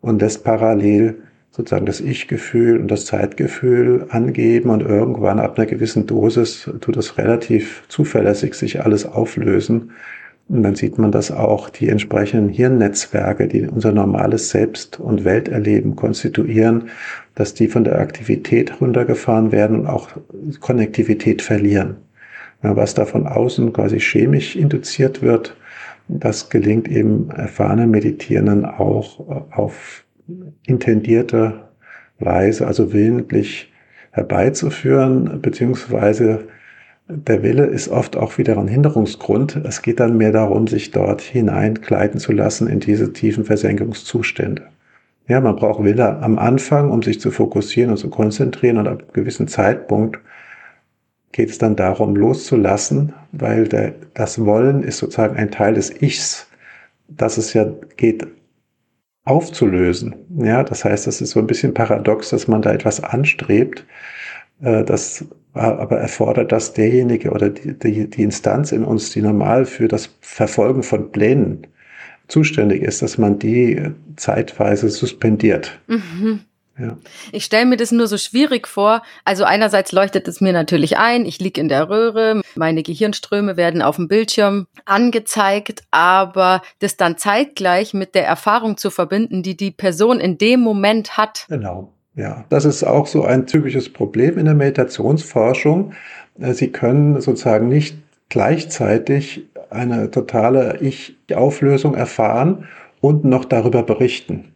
und 0.00 0.20
lässt 0.20 0.44
parallel 0.44 1.16
sozusagen 1.50 1.86
das 1.86 2.00
Ich-Gefühl 2.00 2.78
und 2.78 2.88
das 2.88 3.06
Zeitgefühl 3.06 4.06
angeben 4.10 4.70
und 4.70 4.82
irgendwann 4.82 5.40
ab 5.40 5.58
einer 5.58 5.66
gewissen 5.66 6.06
Dosis 6.06 6.70
tut 6.80 6.96
es 6.96 7.18
relativ 7.18 7.82
zuverlässig 7.88 8.54
sich 8.54 8.84
alles 8.84 9.06
auflösen 9.06 9.90
und 10.50 10.64
dann 10.64 10.74
sieht 10.74 10.98
man, 10.98 11.12
dass 11.12 11.30
auch 11.30 11.70
die 11.70 11.88
entsprechenden 11.88 12.48
Hirnnetzwerke, 12.48 13.46
die 13.46 13.68
unser 13.68 13.92
normales 13.92 14.50
Selbst- 14.50 14.98
und 14.98 15.24
Welterleben 15.24 15.94
konstituieren, 15.94 16.88
dass 17.36 17.54
die 17.54 17.68
von 17.68 17.84
der 17.84 18.00
Aktivität 18.00 18.80
runtergefahren 18.80 19.52
werden 19.52 19.80
und 19.80 19.86
auch 19.86 20.08
Konnektivität 20.58 21.40
verlieren. 21.40 21.98
Was 22.62 22.94
da 22.94 23.04
von 23.04 23.28
außen 23.28 23.72
quasi 23.72 24.00
chemisch 24.00 24.56
induziert 24.56 25.22
wird, 25.22 25.56
das 26.08 26.50
gelingt 26.50 26.88
eben 26.88 27.30
erfahrenen 27.30 27.92
Meditierenden 27.92 28.64
auch 28.64 29.20
auf 29.52 30.04
intendierte 30.66 31.60
Weise, 32.18 32.66
also 32.66 32.92
willentlich 32.92 33.72
herbeizuführen, 34.10 35.40
beziehungsweise 35.40 36.48
der 37.10 37.42
Wille 37.42 37.66
ist 37.66 37.88
oft 37.88 38.16
auch 38.16 38.38
wieder 38.38 38.56
ein 38.56 38.68
Hinderungsgrund. 38.68 39.56
Es 39.64 39.82
geht 39.82 40.00
dann 40.00 40.16
mehr 40.16 40.32
darum, 40.32 40.66
sich 40.66 40.90
dort 40.90 41.20
hineinkleiden 41.20 42.20
zu 42.20 42.32
lassen 42.32 42.68
in 42.68 42.80
diese 42.80 43.12
tiefen 43.12 43.44
Versenkungszustände. 43.44 44.62
Ja, 45.26 45.40
man 45.40 45.56
braucht 45.56 45.84
Wille 45.84 46.18
am 46.22 46.38
Anfang, 46.38 46.90
um 46.90 47.02
sich 47.02 47.20
zu 47.20 47.30
fokussieren 47.30 47.90
und 47.90 47.96
zu 47.96 48.10
konzentrieren 48.10 48.78
und 48.78 48.88
ab 48.88 49.00
einem 49.00 49.12
gewissen 49.12 49.48
Zeitpunkt 49.48 50.18
geht 51.32 51.50
es 51.50 51.58
dann 51.58 51.76
darum, 51.76 52.16
loszulassen, 52.16 53.12
weil 53.32 53.68
der, 53.68 53.94
das 54.14 54.44
Wollen 54.44 54.82
ist 54.82 54.98
sozusagen 54.98 55.36
ein 55.36 55.50
Teil 55.50 55.74
des 55.74 56.02
Ichs, 56.02 56.48
dass 57.08 57.38
es 57.38 57.52
ja 57.52 57.66
geht, 57.96 58.26
aufzulösen. 59.24 60.14
Ja, 60.38 60.64
das 60.64 60.84
heißt, 60.84 61.06
das 61.06 61.20
ist 61.20 61.30
so 61.30 61.40
ein 61.40 61.46
bisschen 61.46 61.74
paradox, 61.74 62.30
dass 62.30 62.48
man 62.48 62.62
da 62.62 62.72
etwas 62.72 63.02
anstrebt, 63.02 63.86
äh, 64.62 64.82
das 64.82 65.24
aber 65.52 65.98
erfordert, 65.98 66.52
dass 66.52 66.72
derjenige 66.72 67.30
oder 67.30 67.50
die, 67.50 67.78
die, 67.78 68.08
die 68.08 68.22
Instanz 68.22 68.72
in 68.72 68.84
uns, 68.84 69.10
die 69.10 69.22
normal 69.22 69.66
für 69.66 69.88
das 69.88 70.10
Verfolgen 70.20 70.82
von 70.82 71.10
Plänen 71.10 71.66
zuständig 72.28 72.82
ist, 72.82 73.02
dass 73.02 73.18
man 73.18 73.38
die 73.38 73.90
zeitweise 74.16 74.88
suspendiert. 74.88 75.80
Mhm. 75.88 76.40
Ja. 76.78 76.96
Ich 77.32 77.44
stelle 77.44 77.66
mir 77.66 77.76
das 77.76 77.92
nur 77.92 78.06
so 78.06 78.16
schwierig 78.16 78.66
vor. 78.66 79.02
Also 79.24 79.44
einerseits 79.44 79.92
leuchtet 79.92 80.26
es 80.28 80.40
mir 80.40 80.52
natürlich 80.52 80.96
ein, 80.96 81.26
ich 81.26 81.38
liege 81.38 81.60
in 81.60 81.68
der 81.68 81.90
Röhre, 81.90 82.40
meine 82.54 82.82
Gehirnströme 82.82 83.56
werden 83.58 83.82
auf 83.82 83.96
dem 83.96 84.08
Bildschirm 84.08 84.66
angezeigt, 84.86 85.82
aber 85.90 86.62
das 86.78 86.96
dann 86.96 87.18
zeitgleich 87.18 87.92
mit 87.92 88.14
der 88.14 88.26
Erfahrung 88.26 88.78
zu 88.78 88.90
verbinden, 88.90 89.42
die 89.42 89.56
die 89.56 89.72
Person 89.72 90.20
in 90.20 90.38
dem 90.38 90.60
Moment 90.60 91.18
hat. 91.18 91.44
Genau. 91.48 91.92
Ja, 92.20 92.44
das 92.50 92.66
ist 92.66 92.84
auch 92.84 93.06
so 93.06 93.24
ein 93.24 93.46
typisches 93.46 93.90
Problem 93.90 94.36
in 94.36 94.44
der 94.44 94.54
Meditationsforschung. 94.54 95.94
Äh, 96.38 96.52
Sie 96.52 96.70
können 96.70 97.18
sozusagen 97.18 97.68
nicht 97.68 97.96
gleichzeitig 98.28 99.46
eine 99.70 100.10
totale 100.10 100.76
Ich-Auflösung 100.82 101.94
erfahren 101.94 102.68
und 103.00 103.24
noch 103.24 103.46
darüber 103.46 103.82
berichten. 103.82 104.52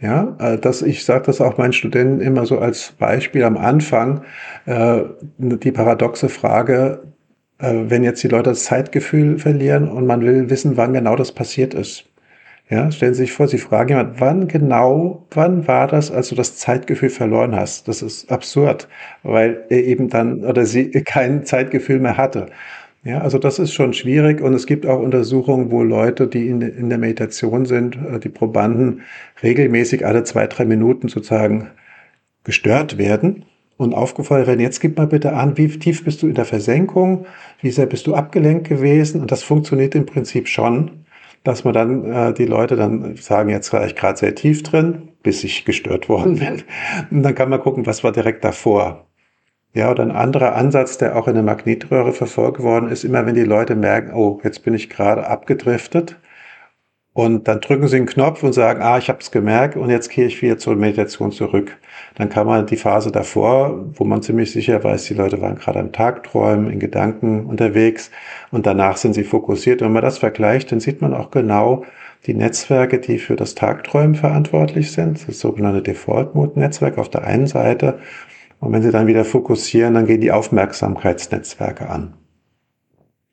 Ja, 0.00 0.36
äh, 0.40 0.58
das, 0.58 0.82
ich 0.82 1.04
sage 1.04 1.26
das 1.26 1.40
auch 1.40 1.58
meinen 1.58 1.72
Studenten 1.72 2.20
immer 2.20 2.44
so 2.44 2.58
als 2.58 2.90
Beispiel 2.98 3.44
am 3.44 3.56
Anfang, 3.56 4.22
äh, 4.66 5.02
die 5.38 5.70
paradoxe 5.70 6.28
Frage, 6.28 7.04
äh, 7.58 7.84
wenn 7.86 8.02
jetzt 8.02 8.24
die 8.24 8.28
Leute 8.28 8.50
das 8.50 8.64
Zeitgefühl 8.64 9.38
verlieren 9.38 9.88
und 9.88 10.06
man 10.06 10.22
will 10.22 10.50
wissen, 10.50 10.76
wann 10.76 10.94
genau 10.94 11.14
das 11.14 11.30
passiert 11.30 11.72
ist. 11.72 12.09
Ja, 12.70 12.92
stellen 12.92 13.14
Sie 13.14 13.22
sich 13.22 13.32
vor, 13.32 13.48
Sie 13.48 13.58
fragen 13.58 13.88
jemand, 13.88 14.20
wann 14.20 14.46
genau, 14.46 15.26
wann 15.32 15.66
war 15.66 15.88
das, 15.88 16.12
als 16.12 16.28
du 16.28 16.36
das 16.36 16.56
Zeitgefühl 16.56 17.10
verloren 17.10 17.56
hast? 17.56 17.88
Das 17.88 18.00
ist 18.00 18.30
absurd, 18.30 18.86
weil 19.24 19.64
er 19.70 19.84
eben 19.84 20.08
dann 20.08 20.44
oder 20.44 20.64
sie 20.64 20.90
kein 21.04 21.44
Zeitgefühl 21.44 21.98
mehr 21.98 22.16
hatte. 22.16 22.46
Ja, 23.02 23.22
also 23.22 23.38
das 23.38 23.58
ist 23.58 23.72
schon 23.72 23.92
schwierig 23.92 24.40
und 24.40 24.54
es 24.54 24.66
gibt 24.66 24.86
auch 24.86 25.00
Untersuchungen, 25.00 25.72
wo 25.72 25.82
Leute, 25.82 26.28
die 26.28 26.48
in, 26.48 26.60
in 26.62 26.88
der 26.90 26.98
Meditation 26.98 27.66
sind, 27.66 27.96
äh, 27.96 28.20
die 28.20 28.28
Probanden 28.28 29.02
regelmäßig 29.42 30.06
alle 30.06 30.22
zwei, 30.24 30.46
drei 30.46 30.64
Minuten 30.64 31.08
sozusagen 31.08 31.70
gestört 32.44 32.98
werden 32.98 33.46
und 33.78 33.94
aufgefordert 33.94 34.46
werden, 34.46 34.60
jetzt 34.60 34.80
gib 34.80 34.96
mal 34.96 35.06
bitte 35.08 35.32
an, 35.32 35.56
wie 35.58 35.68
tief 35.68 36.04
bist 36.04 36.22
du 36.22 36.28
in 36.28 36.34
der 36.34 36.44
Versenkung, 36.44 37.26
wie 37.62 37.70
sehr 37.70 37.86
bist 37.86 38.06
du 38.06 38.14
abgelenkt 38.14 38.68
gewesen 38.68 39.20
und 39.22 39.32
das 39.32 39.42
funktioniert 39.42 39.94
im 39.94 40.06
Prinzip 40.06 40.46
schon, 40.48 41.04
dass 41.44 41.64
man 41.64 41.74
dann 41.74 42.12
äh, 42.12 42.34
die 42.34 42.46
Leute 42.46 42.76
dann 42.76 43.16
sagen, 43.16 43.50
jetzt 43.50 43.72
war 43.72 43.84
ich 43.86 43.96
gerade 43.96 44.18
sehr 44.18 44.34
tief 44.34 44.62
drin, 44.62 45.08
bis 45.22 45.44
ich 45.44 45.64
gestört 45.64 46.08
worden 46.08 46.38
bin. 46.38 46.62
Und 47.10 47.22
dann 47.22 47.34
kann 47.34 47.50
man 47.50 47.60
gucken, 47.60 47.86
was 47.86 48.04
war 48.04 48.12
direkt 48.12 48.44
davor. 48.44 49.06
Ja, 49.72 49.90
oder 49.90 50.02
ein 50.02 50.10
anderer 50.10 50.56
Ansatz, 50.56 50.98
der 50.98 51.16
auch 51.16 51.28
in 51.28 51.34
der 51.34 51.44
Magnetröhre 51.44 52.12
verfolgt 52.12 52.60
worden 52.60 52.90
ist, 52.90 53.04
immer 53.04 53.24
wenn 53.24 53.36
die 53.36 53.44
Leute 53.44 53.76
merken, 53.76 54.12
oh, 54.12 54.40
jetzt 54.42 54.64
bin 54.64 54.74
ich 54.74 54.90
gerade 54.90 55.26
abgedriftet 55.26 56.16
und 57.12 57.48
dann 57.48 57.60
drücken 57.60 57.88
sie 57.88 57.96
einen 57.96 58.06
Knopf 58.06 58.42
und 58.42 58.52
sagen, 58.52 58.82
ah, 58.82 58.98
ich 58.98 59.08
habe 59.08 59.18
es 59.20 59.30
gemerkt 59.30 59.76
und 59.76 59.90
jetzt 59.90 60.10
gehe 60.10 60.26
ich 60.26 60.40
wieder 60.42 60.58
zur 60.58 60.76
Meditation 60.76 61.32
zurück. 61.32 61.76
Dann 62.14 62.28
kann 62.28 62.46
man 62.46 62.66
die 62.66 62.76
Phase 62.76 63.10
davor, 63.10 63.84
wo 63.94 64.04
man 64.04 64.22
ziemlich 64.22 64.52
sicher 64.52 64.82
weiß, 64.82 65.04
die 65.04 65.14
Leute 65.14 65.40
waren 65.40 65.56
gerade 65.56 65.80
am 65.80 65.92
Tagträumen, 65.92 66.70
in 66.70 66.78
Gedanken 66.78 67.46
unterwegs 67.46 68.10
und 68.52 68.66
danach 68.66 68.96
sind 68.96 69.14
sie 69.14 69.24
fokussiert. 69.24 69.80
Wenn 69.80 69.92
man 69.92 70.02
das 70.02 70.18
vergleicht, 70.18 70.72
dann 70.72 70.80
sieht 70.80 71.02
man 71.02 71.14
auch 71.14 71.30
genau 71.30 71.84
die 72.26 72.34
Netzwerke, 72.34 72.98
die 72.98 73.18
für 73.18 73.36
das 73.36 73.54
Tagträumen 73.54 74.14
verantwortlich 74.14 74.92
sind, 74.92 75.26
das 75.26 75.40
sogenannte 75.40 75.82
Default-Mode-Netzwerk 75.82 76.98
auf 76.98 77.08
der 77.08 77.24
einen 77.24 77.46
Seite 77.46 77.98
und 78.60 78.72
wenn 78.72 78.82
Sie 78.82 78.90
dann 78.90 79.06
wieder 79.06 79.24
fokussieren, 79.24 79.94
dann 79.94 80.06
gehen 80.06 80.20
die 80.20 80.32
Aufmerksamkeitsnetzwerke 80.32 81.88
an. 81.88 82.19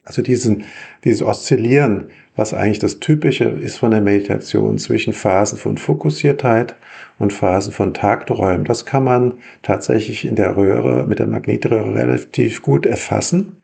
Also 0.08 0.22
diesen, 0.22 0.64
dieses 1.04 1.22
Oszillieren, 1.22 2.06
was 2.36 2.54
eigentlich 2.54 2.80
das 2.80 3.00
Typische 3.00 3.46
ist 3.46 3.78
von 3.78 3.92
der 3.92 4.02
Meditation 4.02 4.78
zwischen 4.78 5.14
Phasen 5.14 5.58
von 5.58 5.78
Fokussiertheit 5.78 6.76
und 7.20 7.34
Phasen 7.34 7.74
von 7.74 7.94
Tagträumen, 7.94 8.66
das 8.66 8.86
kann 8.86 9.04
man 9.04 9.34
tatsächlich 9.64 10.26
in 10.26 10.36
der 10.36 10.56
Röhre, 10.56 11.06
mit 11.08 11.20
der 11.20 11.28
Magnetröhre 11.28 11.94
relativ 11.94 12.62
gut 12.62 12.86
erfassen 12.86 13.62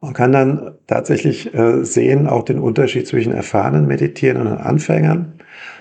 und 0.00 0.12
kann 0.12 0.32
dann 0.32 0.72
tatsächlich 0.86 1.54
äh, 1.54 1.82
sehen 1.82 2.26
auch 2.26 2.44
den 2.44 2.58
Unterschied 2.58 3.06
zwischen 3.06 3.32
erfahrenen 3.32 3.86
Meditierenden 3.86 4.48
und 4.48 4.58
Anfängern. 4.58 5.32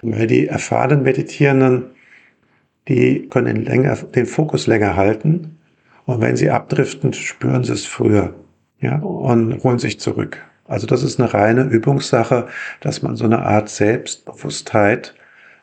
Weil 0.02 0.28
die 0.28 0.48
erfahrenen 0.48 1.04
Meditierenden 1.04 1.96
die 2.88 3.28
können 3.30 3.66
den 3.66 4.26
Fokus 4.26 4.68
länger 4.68 4.96
halten. 4.96 5.58
Und 6.06 6.22
wenn 6.22 6.36
sie 6.36 6.52
abdriften, 6.52 7.14
spüren 7.14 7.64
sie 7.64 7.74
es 7.74 7.86
früher, 7.86 8.34
ja, 8.80 8.98
und 8.98 9.64
holen 9.64 9.80
sich 9.80 10.00
zurück. 10.00 10.44
Also 10.68 10.88
das 10.88 11.04
ist 11.04 11.20
eine 11.20 11.34
reine 11.34 11.64
Übungssache, 11.64 12.48
dass 12.82 13.02
man 13.02 13.16
so 13.16 13.26
eine 13.26 13.44
Art 13.44 13.70
Selbstbewusstheit 13.70 15.14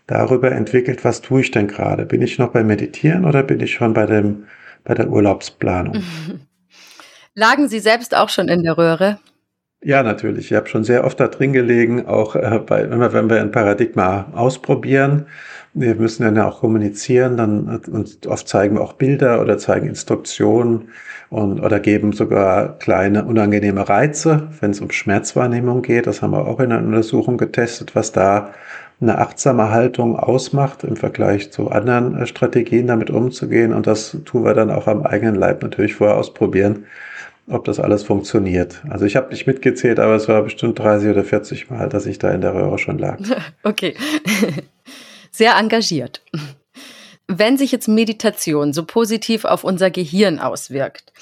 darüber 0.07 0.53
entwickelt, 0.53 1.05
was 1.05 1.20
tue 1.20 1.40
ich 1.40 1.51
denn 1.51 1.68
gerade? 1.68 2.07
Bin 2.07 2.22
ich 2.22 2.38
noch 2.38 2.48
beim 2.48 2.66
Meditieren 2.66 3.25
oder 3.25 3.42
bin 3.42 3.61
ich 3.61 3.72
schon 3.75 3.94
bei 3.94 4.07
dem, 4.07 4.44
bei 4.85 4.94
der 4.94 5.09
Urlaubsplanung? 5.09 6.03
Lagen 7.35 7.68
Sie 7.68 7.81
selbst 7.81 8.14
auch 8.14 8.29
schon 8.29 8.48
in 8.48 8.62
der 8.62 8.77
Röhre? 8.77 9.18
Ja, 9.85 10.03
natürlich. 10.03 10.51
Ich 10.51 10.57
habe 10.57 10.68
schon 10.68 10.85
sehr 10.85 11.05
oft 11.05 11.18
da 11.18 11.29
drin 11.29 11.53
gelegen, 11.53 12.07
auch 12.07 12.37
äh, 12.37 12.61
bei, 12.64 12.83
immer 12.83 13.12
wenn 13.12 13.29
wir 13.29 13.40
ein 13.40 13.51
Paradigma 13.51 14.27
ausprobieren, 14.35 15.27
wir 15.75 15.94
müssen 15.94 16.22
dann 16.22 16.37
ja 16.37 16.46
auch 16.46 16.61
kommunizieren, 16.61 17.37
dann 17.38 17.81
und 17.90 18.27
oft 18.27 18.46
zeigen 18.46 18.77
wir 18.77 18.83
auch 18.83 18.92
Bilder 18.92 19.40
oder 19.40 19.57
zeigen 19.57 19.88
Instruktionen 19.88 20.90
und 21.33 21.61
oder 21.61 21.81
geben 21.81 22.12
sogar 22.12 22.79
kleine 22.79 23.25
unangenehme 23.25 23.88
Reize, 23.88 24.49
wenn 24.61 24.73
es 24.73 24.81
um 24.83 24.90
Schmerzwahrnehmung 24.90 25.81
geht. 25.81 26.07
Das 26.07 26.21
haben 26.21 26.33
wir 26.33 26.47
auch 26.47 26.61
in 26.61 26.71
einer 26.71 26.87
Untersuchung 26.87 27.38
getestet, 27.38 27.95
was 27.95 28.12
da 28.12 28.53
eine 29.01 29.16
achtsame 29.16 29.71
Haltung 29.71 30.18
ausmacht 30.18 30.85
im 30.85 30.95
Vergleich 30.95 31.51
zu 31.51 31.71
anderen 31.71 32.18
äh, 32.18 32.27
Strategien, 32.27 32.87
damit 32.87 33.09
umzugehen. 33.09 33.73
Und 33.73 33.87
das 33.87 34.14
tun 34.27 34.45
wir 34.45 34.53
dann 34.53 34.71
auch 34.71 34.87
am 34.87 35.05
eigenen 35.07 35.35
Leib 35.35 35.62
natürlich 35.62 35.95
vorher 35.95 36.18
ausprobieren, 36.18 36.85
ob 37.49 37.64
das 37.64 37.81
alles 37.81 38.03
funktioniert. 38.03 38.83
Also 38.90 39.07
ich 39.07 39.16
habe 39.16 39.31
nicht 39.31 39.47
mitgezählt, 39.47 40.01
aber 40.01 40.14
es 40.14 40.29
war 40.29 40.42
bestimmt 40.42 40.79
30 40.79 41.09
oder 41.09 41.25
40 41.25 41.71
Mal, 41.71 41.88
dass 41.88 42.05
ich 42.05 42.18
da 42.18 42.31
in 42.31 42.42
der 42.42 42.55
Röhre 42.55 42.79
schon 42.79 42.99
lag. 42.99 43.18
Okay 43.62 43.95
sehr 45.31 45.57
engagiert. 45.57 46.23
Wenn 47.38 47.57
sich 47.57 47.73
jetzt 47.73 47.88
Meditation 47.88 48.75
so 48.75 48.85
positiv 48.85 49.47
auf 49.47 49.64
unser 49.64 49.90
Gehirn 49.90 50.38
auswirkt, 50.38 51.14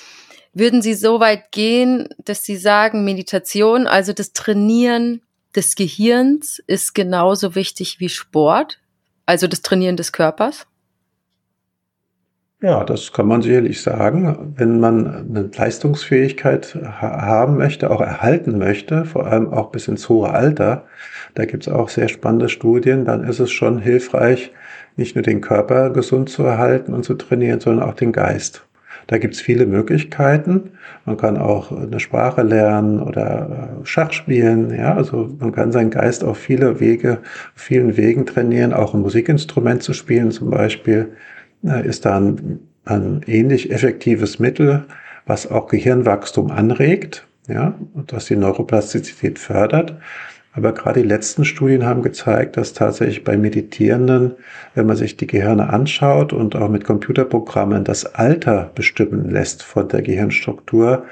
würden 0.52 0.82
Sie 0.82 0.94
so 0.94 1.20
weit 1.20 1.52
gehen, 1.52 2.08
dass 2.24 2.42
Sie 2.42 2.56
sagen, 2.56 3.04
Meditation, 3.04 3.86
also 3.86 4.12
das 4.12 4.32
Trainieren 4.32 5.22
des 5.54 5.76
Gehirns, 5.76 6.60
ist 6.66 6.94
genauso 6.94 7.54
wichtig 7.54 8.00
wie 8.00 8.08
Sport, 8.08 8.80
also 9.24 9.46
das 9.46 9.62
Trainieren 9.62 9.96
des 9.96 10.10
Körpers? 10.10 10.66
Ja, 12.60 12.84
das 12.84 13.12
kann 13.12 13.26
man 13.26 13.40
sicherlich 13.40 13.80
sagen. 13.80 14.54
Wenn 14.56 14.80
man 14.80 15.06
eine 15.06 15.50
Leistungsfähigkeit 15.56 16.74
haben 16.74 17.56
möchte, 17.56 17.90
auch 17.90 18.00
erhalten 18.00 18.58
möchte, 18.58 19.04
vor 19.04 19.26
allem 19.26 19.50
auch 19.52 19.70
bis 19.70 19.86
ins 19.86 20.08
hohe 20.08 20.30
Alter, 20.30 20.86
da 21.36 21.44
gibt's 21.44 21.68
auch 21.68 21.88
sehr 21.88 22.08
spannende 22.08 22.48
Studien, 22.48 23.04
dann 23.04 23.22
ist 23.22 23.38
es 23.38 23.52
schon 23.52 23.78
hilfreich, 23.78 24.50
nicht 25.00 25.16
nur 25.16 25.22
den 25.22 25.40
Körper 25.40 25.90
gesund 25.90 26.28
zu 26.28 26.44
erhalten 26.44 26.94
und 26.94 27.04
zu 27.04 27.14
trainieren, 27.14 27.58
sondern 27.58 27.88
auch 27.88 27.94
den 27.94 28.12
Geist. 28.12 28.64
Da 29.08 29.18
gibt's 29.18 29.40
viele 29.40 29.66
Möglichkeiten. 29.66 30.70
Man 31.04 31.16
kann 31.16 31.36
auch 31.36 31.72
eine 31.72 31.98
Sprache 31.98 32.42
lernen 32.42 33.00
oder 33.00 33.80
äh, 33.82 33.86
Schach 33.86 34.12
spielen. 34.12 34.72
Ja, 34.72 34.94
also 34.94 35.28
man 35.40 35.50
kann 35.50 35.72
seinen 35.72 35.90
Geist 35.90 36.22
auf 36.22 36.38
viele 36.38 36.78
Wege, 36.78 37.18
vielen 37.56 37.96
Wegen 37.96 38.24
trainieren, 38.24 38.72
auch 38.72 38.94
ein 38.94 39.00
Musikinstrument 39.00 39.82
zu 39.82 39.94
spielen 39.94 40.30
zum 40.30 40.50
Beispiel 40.50 41.08
ist 41.62 42.04
da 42.04 42.18
ein, 42.18 42.60
ein 42.84 43.20
ähnlich 43.26 43.70
effektives 43.70 44.38
Mittel, 44.38 44.84
was 45.26 45.50
auch 45.50 45.68
Gehirnwachstum 45.68 46.50
anregt, 46.50 47.26
ja, 47.48 47.74
und 47.94 48.12
was 48.12 48.26
die 48.26 48.36
Neuroplastizität 48.36 49.38
fördert. 49.38 49.94
Aber 50.52 50.72
gerade 50.72 51.02
die 51.02 51.08
letzten 51.08 51.44
Studien 51.44 51.86
haben 51.86 52.02
gezeigt, 52.02 52.56
dass 52.56 52.72
tatsächlich 52.72 53.22
bei 53.22 53.36
Meditierenden, 53.36 54.34
wenn 54.74 54.86
man 54.86 54.96
sich 54.96 55.16
die 55.16 55.28
Gehirne 55.28 55.70
anschaut 55.70 56.32
und 56.32 56.56
auch 56.56 56.68
mit 56.68 56.84
Computerprogrammen 56.84 57.84
das 57.84 58.04
Alter 58.14 58.70
bestimmen 58.74 59.30
lässt 59.30 59.62
von 59.62 59.88
der 59.88 60.02
Gehirnstruktur, 60.02 61.04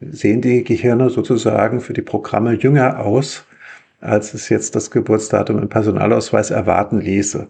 sehen 0.00 0.40
die 0.40 0.64
Gehirne 0.64 1.10
sozusagen 1.10 1.80
für 1.80 1.92
die 1.92 2.02
Programme 2.02 2.54
jünger 2.54 2.98
aus, 2.98 3.44
als 4.00 4.34
es 4.34 4.48
jetzt 4.48 4.74
das 4.74 4.90
Geburtsdatum 4.90 5.58
im 5.58 5.68
Personalausweis 5.68 6.50
erwarten 6.50 7.00
ließe. 7.00 7.46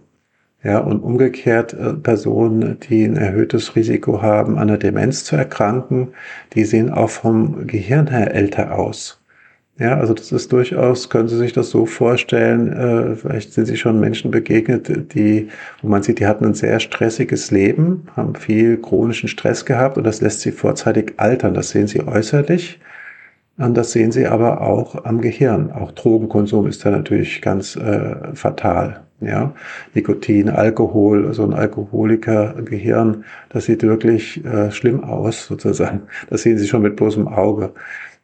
Ja, 0.63 0.79
und 0.81 1.01
umgekehrt 1.01 1.73
äh, 1.73 1.95
Personen, 1.95 2.79
die 2.81 3.05
ein 3.05 3.17
erhöhtes 3.17 3.77
Risiko 3.77 4.21
haben, 4.21 4.59
an 4.59 4.69
einer 4.69 4.77
Demenz 4.77 5.25
zu 5.25 5.37
erkranken, 5.37 6.09
die 6.53 6.65
sehen 6.65 6.91
auch 6.91 7.09
vom 7.09 7.67
Gehirn 7.67 8.09
her 8.09 8.35
älter 8.35 8.79
aus. 8.79 9.20
Ja, 9.81 9.97
also 9.97 10.13
das 10.13 10.31
ist 10.31 10.53
durchaus, 10.53 11.09
können 11.09 11.29
Sie 11.29 11.39
sich 11.39 11.55
das 11.55 11.71
so 11.71 11.87
vorstellen, 11.87 12.71
äh, 12.71 13.17
vielleicht 13.17 13.55
sind 13.55 13.65
Sie 13.65 13.79
schon 13.79 13.99
Menschen 13.99 14.31
begegnet, 14.31 15.15
die, 15.15 15.49
wo 15.81 15.89
man 15.89 16.03
sieht, 16.03 16.19
die 16.19 16.27
hatten 16.27 16.45
ein 16.45 16.53
sehr 16.53 16.81
stressiges 16.81 17.51
Leben, 17.51 18.07
haben 18.15 18.35
viel 18.35 18.77
chronischen 18.77 19.27
Stress 19.31 19.65
gehabt 19.65 19.97
und 19.97 20.05
das 20.05 20.21
lässt 20.21 20.41
sie 20.43 20.53
vorzeitig 20.53 21.15
altern. 21.17 21.55
Das 21.55 21.71
sehen 21.71 21.87
Sie 21.87 22.07
äußerlich. 22.07 22.79
Und 23.57 23.75
das 23.75 23.93
sehen 23.93 24.13
Sie 24.13 24.27
aber 24.27 24.61
auch 24.61 25.05
am 25.07 25.23
Gehirn. 25.23 25.71
Auch 25.73 25.93
Drogenkonsum 25.93 26.67
ist 26.67 26.85
da 26.85 26.91
natürlich 26.91 27.41
ganz 27.41 27.77
äh, 27.77 28.35
fatal. 28.35 29.01
Ja, 29.23 29.55
Nikotin, 29.95 30.49
Alkohol, 30.51 31.33
so 31.35 31.45
ein 31.45 31.53
Alkoholiker-Gehirn, 31.55 33.25
das 33.51 33.67
sieht 33.67 33.83
wirklich 33.83 34.43
äh, 34.47 34.71
schlimm 34.71 35.05
aus, 35.05 35.47
sozusagen. 35.47 36.03
Das 36.31 36.43
sehen 36.43 36.57
Sie 36.59 36.67
schon 36.67 36.83
mit 36.83 36.97
bloßem 36.97 37.29
Auge. 37.29 37.73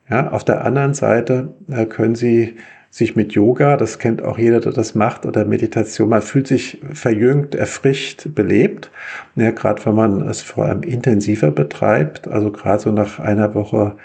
Ja, 0.08 0.30
auf 0.30 0.44
der 0.44 0.64
anderen 0.64 0.94
Seite 0.94 1.54
äh, 1.68 1.84
können 1.86 2.14
Sie 2.14 2.56
sich 2.90 3.16
mit 3.16 3.32
Yoga, 3.32 3.76
das 3.76 3.98
kennt 3.98 4.22
auch 4.22 4.38
jeder, 4.38 4.60
der 4.60 4.72
das 4.72 4.94
macht, 4.94 5.26
oder 5.26 5.44
Meditation, 5.44 6.08
man 6.08 6.22
fühlt 6.22 6.46
sich 6.46 6.80
verjüngt, 6.94 7.54
erfrischt, 7.54 8.28
belebt. 8.34 8.90
Ja, 9.34 9.50
gerade 9.50 9.84
wenn 9.84 9.94
man 9.94 10.28
es 10.28 10.40
vor 10.40 10.64
allem 10.64 10.82
intensiver 10.82 11.50
betreibt, 11.50 12.26
also 12.28 12.50
gerade 12.50 12.82
so 12.82 12.92
nach 12.92 13.18
einer 13.18 13.54
Woche 13.54 13.96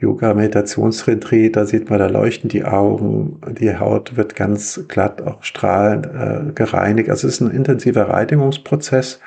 Yoga-Meditationsretreat, 0.00 1.56
da 1.56 1.66
sieht 1.66 1.90
man, 1.90 1.98
da 1.98 2.06
leuchten 2.06 2.48
die 2.48 2.64
Augen, 2.64 3.38
die 3.60 3.76
Haut 3.76 4.16
wird 4.16 4.34
ganz 4.34 4.82
glatt, 4.88 5.20
auch 5.22 5.44
strahlend 5.44 6.06
äh, 6.06 6.52
gereinigt. 6.54 7.10
Also 7.10 7.28
es 7.28 7.34
ist 7.34 7.40
ein 7.42 7.50
intensiver 7.50 8.08
Reinigungsprozess 8.08 9.20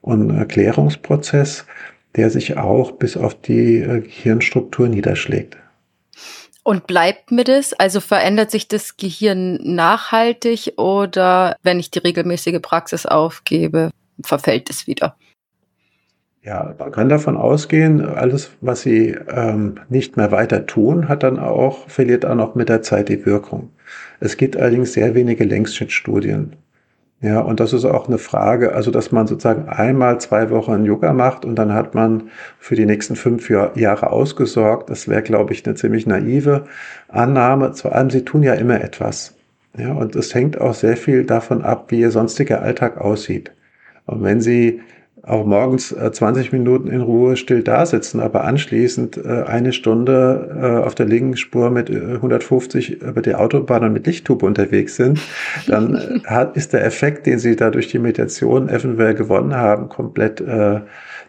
und 0.00 0.30
Erklärungsprozess, 0.30 1.66
der 2.16 2.30
sich 2.30 2.56
auch 2.56 2.92
bis 2.92 3.16
auf 3.16 3.34
die 3.40 3.80
äh, 3.80 4.00
Gehirnstruktur 4.00 4.88
niederschlägt. 4.88 5.58
Und 6.64 6.86
bleibt 6.86 7.30
mir 7.30 7.44
das? 7.44 7.74
Also 7.74 8.00
verändert 8.00 8.50
sich 8.50 8.68
das 8.68 8.96
Gehirn 8.96 9.58
nachhaltig 9.62 10.72
oder 10.78 11.56
wenn 11.62 11.78
ich 11.78 11.90
die 11.90 11.98
regelmäßige 11.98 12.60
Praxis 12.62 13.04
aufgebe, 13.04 13.90
verfällt 14.24 14.70
es 14.70 14.86
wieder? 14.86 15.14
Ja, 16.42 16.74
man 16.78 16.90
kann 16.90 17.08
davon 17.08 17.36
ausgehen, 17.36 18.04
alles, 18.04 18.50
was 18.60 18.80
sie 18.82 19.16
ähm, 19.28 19.76
nicht 19.88 20.16
mehr 20.16 20.30
weiter 20.30 20.66
tun, 20.66 21.08
hat 21.08 21.22
dann 21.22 21.38
auch, 21.38 21.88
verliert 21.88 22.24
dann 22.24 22.40
auch 22.40 22.54
mit 22.54 22.68
der 22.68 22.82
Zeit 22.82 23.08
die 23.08 23.24
Wirkung. 23.24 23.70
Es 24.20 24.36
gibt 24.36 24.56
allerdings 24.56 24.94
sehr 24.94 25.14
wenige 25.14 25.44
Längsschnittstudien. 25.44 26.56
Ja, 27.24 27.40
und 27.40 27.58
das 27.58 27.72
ist 27.72 27.86
auch 27.86 28.06
eine 28.06 28.18
Frage, 28.18 28.74
also 28.74 28.90
dass 28.90 29.10
man 29.10 29.26
sozusagen 29.26 29.66
einmal 29.66 30.20
zwei 30.20 30.50
Wochen 30.50 30.84
Yoga 30.84 31.14
macht 31.14 31.46
und 31.46 31.54
dann 31.56 31.72
hat 31.72 31.94
man 31.94 32.24
für 32.58 32.74
die 32.74 32.84
nächsten 32.84 33.16
fünf 33.16 33.48
Jahre 33.48 34.10
ausgesorgt. 34.10 34.90
Das 34.90 35.08
wäre, 35.08 35.22
glaube 35.22 35.54
ich, 35.54 35.64
eine 35.64 35.74
ziemlich 35.74 36.06
naive 36.06 36.66
Annahme. 37.08 37.72
Vor 37.72 37.94
allem, 37.94 38.10
sie 38.10 38.26
tun 38.26 38.42
ja 38.42 38.52
immer 38.52 38.78
etwas. 38.78 39.34
Ja, 39.78 39.92
und 39.94 40.14
es 40.16 40.34
hängt 40.34 40.60
auch 40.60 40.74
sehr 40.74 40.98
viel 40.98 41.24
davon 41.24 41.62
ab, 41.62 41.86
wie 41.88 42.00
ihr 42.00 42.10
sonstiger 42.10 42.60
Alltag 42.60 42.98
aussieht. 42.98 43.52
Und 44.04 44.22
wenn 44.22 44.42
Sie 44.42 44.82
auch 45.26 45.44
morgens 45.44 45.88
20 45.88 46.52
äh, 46.52 46.56
Minuten 46.56 46.88
in 46.88 47.00
Ruhe 47.00 47.36
still 47.36 47.62
da 47.62 47.86
sitzen, 47.86 48.20
aber 48.20 48.44
anschließend 48.44 49.16
äh, 49.16 49.44
eine 49.46 49.72
Stunde 49.72 50.56
äh, 50.60 50.86
auf 50.86 50.94
der 50.94 51.06
linken 51.06 51.36
Spur 51.36 51.70
mit 51.70 51.90
150 51.90 53.02
über 53.02 53.22
die 53.22 53.34
Autobahn 53.34 53.84
und 53.84 53.92
mit 53.92 54.06
Lichttube 54.06 54.44
unterwegs 54.44 54.96
sind, 54.96 55.20
dann 55.66 56.22
hat, 56.26 56.56
ist 56.56 56.72
der 56.72 56.84
Effekt, 56.84 57.26
den 57.26 57.38
sie 57.38 57.56
da 57.56 57.70
durch 57.70 57.88
die 57.88 57.98
Meditation 57.98 58.68
eventuell 58.68 59.14
gewonnen 59.14 59.54
haben, 59.54 59.88
komplett 59.88 60.40
äh, 60.40 60.80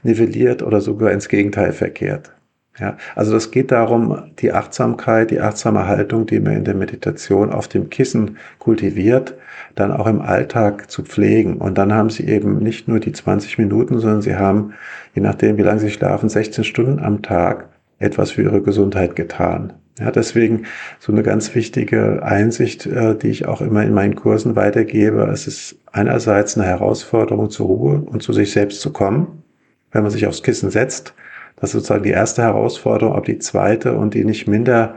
nivelliert 0.04 0.62
oder 0.62 0.82
sogar 0.82 1.12
ins 1.12 1.30
Gegenteil 1.30 1.72
verkehrt. 1.72 2.32
Ja, 2.78 2.98
also 3.16 3.32
das 3.32 3.52
geht 3.52 3.72
darum, 3.72 4.32
die 4.40 4.52
Achtsamkeit, 4.52 5.32
die 5.32 5.40
achtsame 5.40 5.88
Haltung, 5.88 6.26
die 6.26 6.42
man 6.42 6.58
in 6.58 6.64
der 6.66 6.76
Meditation 6.76 7.54
auf 7.54 7.70
dem 7.70 7.90
Kissen 7.90 8.38
kultiviert, 8.60 9.34
dann 9.76 9.94
auch 9.94 10.08
im 10.08 10.22
Alltag 10.22 10.92
zu 10.92 11.04
pflegen. 11.04 11.58
Und 11.58 11.78
dann 11.78 11.94
haben 11.94 12.10
sie 12.10 12.28
eben 12.28 12.60
nicht 12.60 12.90
nur 12.90 13.00
die 13.00 13.14
20 13.14 13.58
Minuten, 13.58 14.00
sondern 14.00 14.22
sie 14.22 14.36
haben, 14.36 14.74
je 15.14 15.22
nachdem, 15.22 15.58
wie 15.58 15.62
lange 15.62 15.80
sie 15.80 15.90
schlafen, 15.90 16.28
16 16.28 16.66
Stunden 16.66 17.00
am 17.00 17.22
Tag 17.22 17.70
etwas 18.00 18.32
für 18.32 18.44
ihre 18.44 18.62
Gesundheit 18.62 19.16
getan. 19.16 19.74
Ja, 19.98 20.12
deswegen 20.12 20.66
so 21.00 21.14
eine 21.14 21.24
ganz 21.24 21.56
wichtige 21.56 22.22
Einsicht, 22.24 22.86
äh, 22.86 23.16
die 23.18 23.30
ich 23.30 23.46
auch 23.46 23.62
immer 23.62 23.84
in 23.84 23.94
meinen 23.94 24.16
Kursen 24.16 24.58
weitergebe. 24.58 25.30
Es 25.32 25.48
ist 25.48 25.78
einerseits 25.94 26.58
eine 26.58 26.68
Herausforderung 26.68 27.50
zur 27.50 27.68
Ruhe 27.68 28.02
und 28.02 28.22
zu 28.22 28.34
sich 28.34 28.52
selbst 28.52 28.82
zu 28.82 28.92
kommen, 28.92 29.44
wenn 29.94 30.04
man 30.04 30.12
sich 30.12 30.28
aufs 30.28 30.44
Kissen 30.44 30.70
setzt. 30.70 31.14
Das 31.58 31.70
ist 31.70 31.74
sozusagen 31.74 32.04
die 32.04 32.12
erste 32.12 32.42
Herausforderung, 32.42 33.16
aber 33.16 33.26
die 33.26 33.40
zweite 33.40 33.94
und 33.94 34.14
die 34.14 34.26
nicht 34.26 34.48
minder 34.48 34.96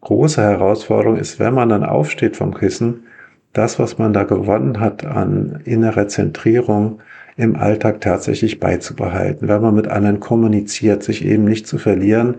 große 0.00 0.40
Herausforderung 0.40 1.18
ist, 1.18 1.38
wenn 1.38 1.54
man 1.54 1.68
dann 1.68 1.84
aufsteht 1.84 2.36
vom 2.36 2.54
Kissen, 2.54 3.04
das, 3.52 3.78
was 3.78 3.98
man 3.98 4.12
da 4.12 4.22
gewonnen 4.22 4.80
hat 4.80 5.04
an 5.04 5.60
innerer 5.64 6.08
Zentrierung 6.08 7.00
im 7.36 7.56
Alltag 7.56 8.00
tatsächlich 8.00 8.60
beizubehalten, 8.60 9.48
wenn 9.48 9.62
man 9.62 9.74
mit 9.74 9.88
anderen 9.88 10.20
kommuniziert, 10.20 11.02
sich 11.02 11.24
eben 11.24 11.44
nicht 11.44 11.66
zu 11.66 11.78
verlieren, 11.78 12.36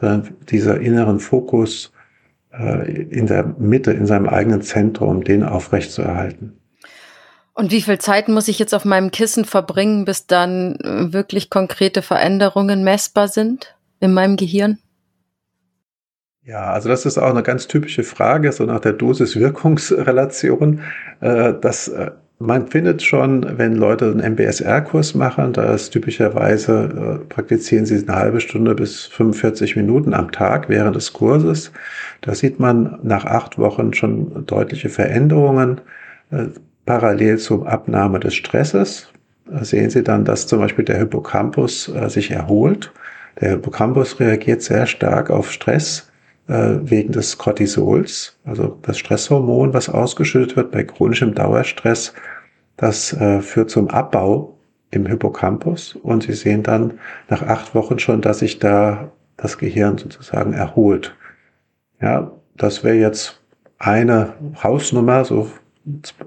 sondern 0.00 0.28
dieser 0.48 0.80
inneren 0.80 1.20
Fokus 1.20 1.92
äh, 2.52 2.90
in 2.90 3.26
der 3.26 3.54
Mitte, 3.58 3.92
in 3.92 4.06
seinem 4.06 4.28
eigenen 4.28 4.62
Zentrum, 4.62 5.22
den 5.22 5.44
aufrechtzuerhalten. 5.44 6.58
Und 7.58 7.72
wie 7.72 7.82
viel 7.82 7.98
Zeit 7.98 8.28
muss 8.28 8.46
ich 8.46 8.60
jetzt 8.60 8.72
auf 8.72 8.84
meinem 8.84 9.10
Kissen 9.10 9.44
verbringen, 9.44 10.04
bis 10.04 10.28
dann 10.28 10.76
äh, 10.76 11.12
wirklich 11.12 11.50
konkrete 11.50 12.02
Veränderungen 12.02 12.84
messbar 12.84 13.26
sind 13.26 13.76
in 13.98 14.14
meinem 14.14 14.36
Gehirn? 14.36 14.78
Ja, 16.44 16.70
also 16.70 16.88
das 16.88 17.04
ist 17.04 17.18
auch 17.18 17.30
eine 17.30 17.42
ganz 17.42 17.66
typische 17.66 18.04
Frage, 18.04 18.52
so 18.52 18.62
nach 18.62 18.78
der 18.78 18.92
Dosis-Wirkungsrelation. 18.92 20.82
Äh, 21.18 21.54
das, 21.60 21.88
äh, 21.88 22.12
man 22.38 22.68
findet 22.68 23.02
schon, 23.02 23.58
wenn 23.58 23.74
Leute 23.74 24.04
einen 24.04 24.34
MBSR-Kurs 24.34 25.16
machen, 25.16 25.52
da 25.52 25.74
ist 25.74 25.90
typischerweise, 25.90 27.24
praktizieren 27.28 27.86
sie 27.86 27.96
eine 28.06 28.14
halbe 28.14 28.40
Stunde 28.40 28.76
bis 28.76 29.06
45 29.06 29.74
Minuten 29.74 30.14
am 30.14 30.30
Tag 30.30 30.68
während 30.68 30.94
des 30.94 31.12
Kurses. 31.12 31.72
Da 32.20 32.36
sieht 32.36 32.60
man 32.60 33.00
nach 33.02 33.24
acht 33.24 33.58
Wochen 33.58 33.94
schon 33.94 34.46
deutliche 34.46 34.90
Veränderungen. 34.90 35.80
Parallel 36.88 37.36
zur 37.36 37.68
Abnahme 37.68 38.18
des 38.18 38.34
Stresses 38.34 39.08
sehen 39.60 39.90
Sie 39.90 40.02
dann, 40.02 40.24
dass 40.24 40.46
zum 40.46 40.60
Beispiel 40.60 40.86
der 40.86 40.96
Hippocampus 40.96 41.84
sich 42.06 42.30
erholt. 42.30 42.90
Der 43.38 43.50
Hippocampus 43.50 44.18
reagiert 44.18 44.62
sehr 44.62 44.86
stark 44.86 45.28
auf 45.28 45.52
Stress 45.52 46.10
äh, 46.48 46.76
wegen 46.80 47.12
des 47.12 47.36
Cortisols, 47.36 48.38
also 48.46 48.78
das 48.80 48.98
Stresshormon, 48.98 49.74
was 49.74 49.90
ausgeschüttet 49.90 50.56
wird 50.56 50.70
bei 50.70 50.82
chronischem 50.82 51.34
Dauerstress. 51.34 52.14
Das 52.78 53.12
äh, 53.12 53.42
führt 53.42 53.68
zum 53.68 53.90
Abbau 53.90 54.56
im 54.90 55.04
Hippocampus 55.04 55.94
und 55.94 56.22
Sie 56.22 56.32
sehen 56.32 56.62
dann 56.62 56.94
nach 57.28 57.42
acht 57.42 57.74
Wochen 57.74 57.98
schon, 57.98 58.22
dass 58.22 58.38
sich 58.38 58.60
da 58.60 59.12
das 59.36 59.58
Gehirn 59.58 59.98
sozusagen 59.98 60.54
erholt. 60.54 61.14
Ja, 62.00 62.32
das 62.56 62.82
wäre 62.82 62.96
jetzt 62.96 63.42
eine 63.78 64.32
Hausnummer, 64.62 65.26
so 65.26 65.50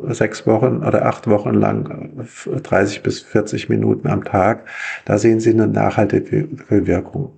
sechs 0.10 0.48
Wochen 0.48 0.84
oder 0.84 1.06
acht 1.06 1.28
Wochen 1.28 1.54
lang, 1.54 2.26
30 2.46 3.04
bis 3.04 3.22
40 3.22 3.70
Minuten 3.70 4.08
am 4.08 4.24
Tag. 4.24 4.66
Da 5.06 5.18
sehen 5.18 5.40
Sie 5.40 5.52
eine 5.52 5.68
nachhaltige 5.68 6.48
Wirkung. 6.70 7.34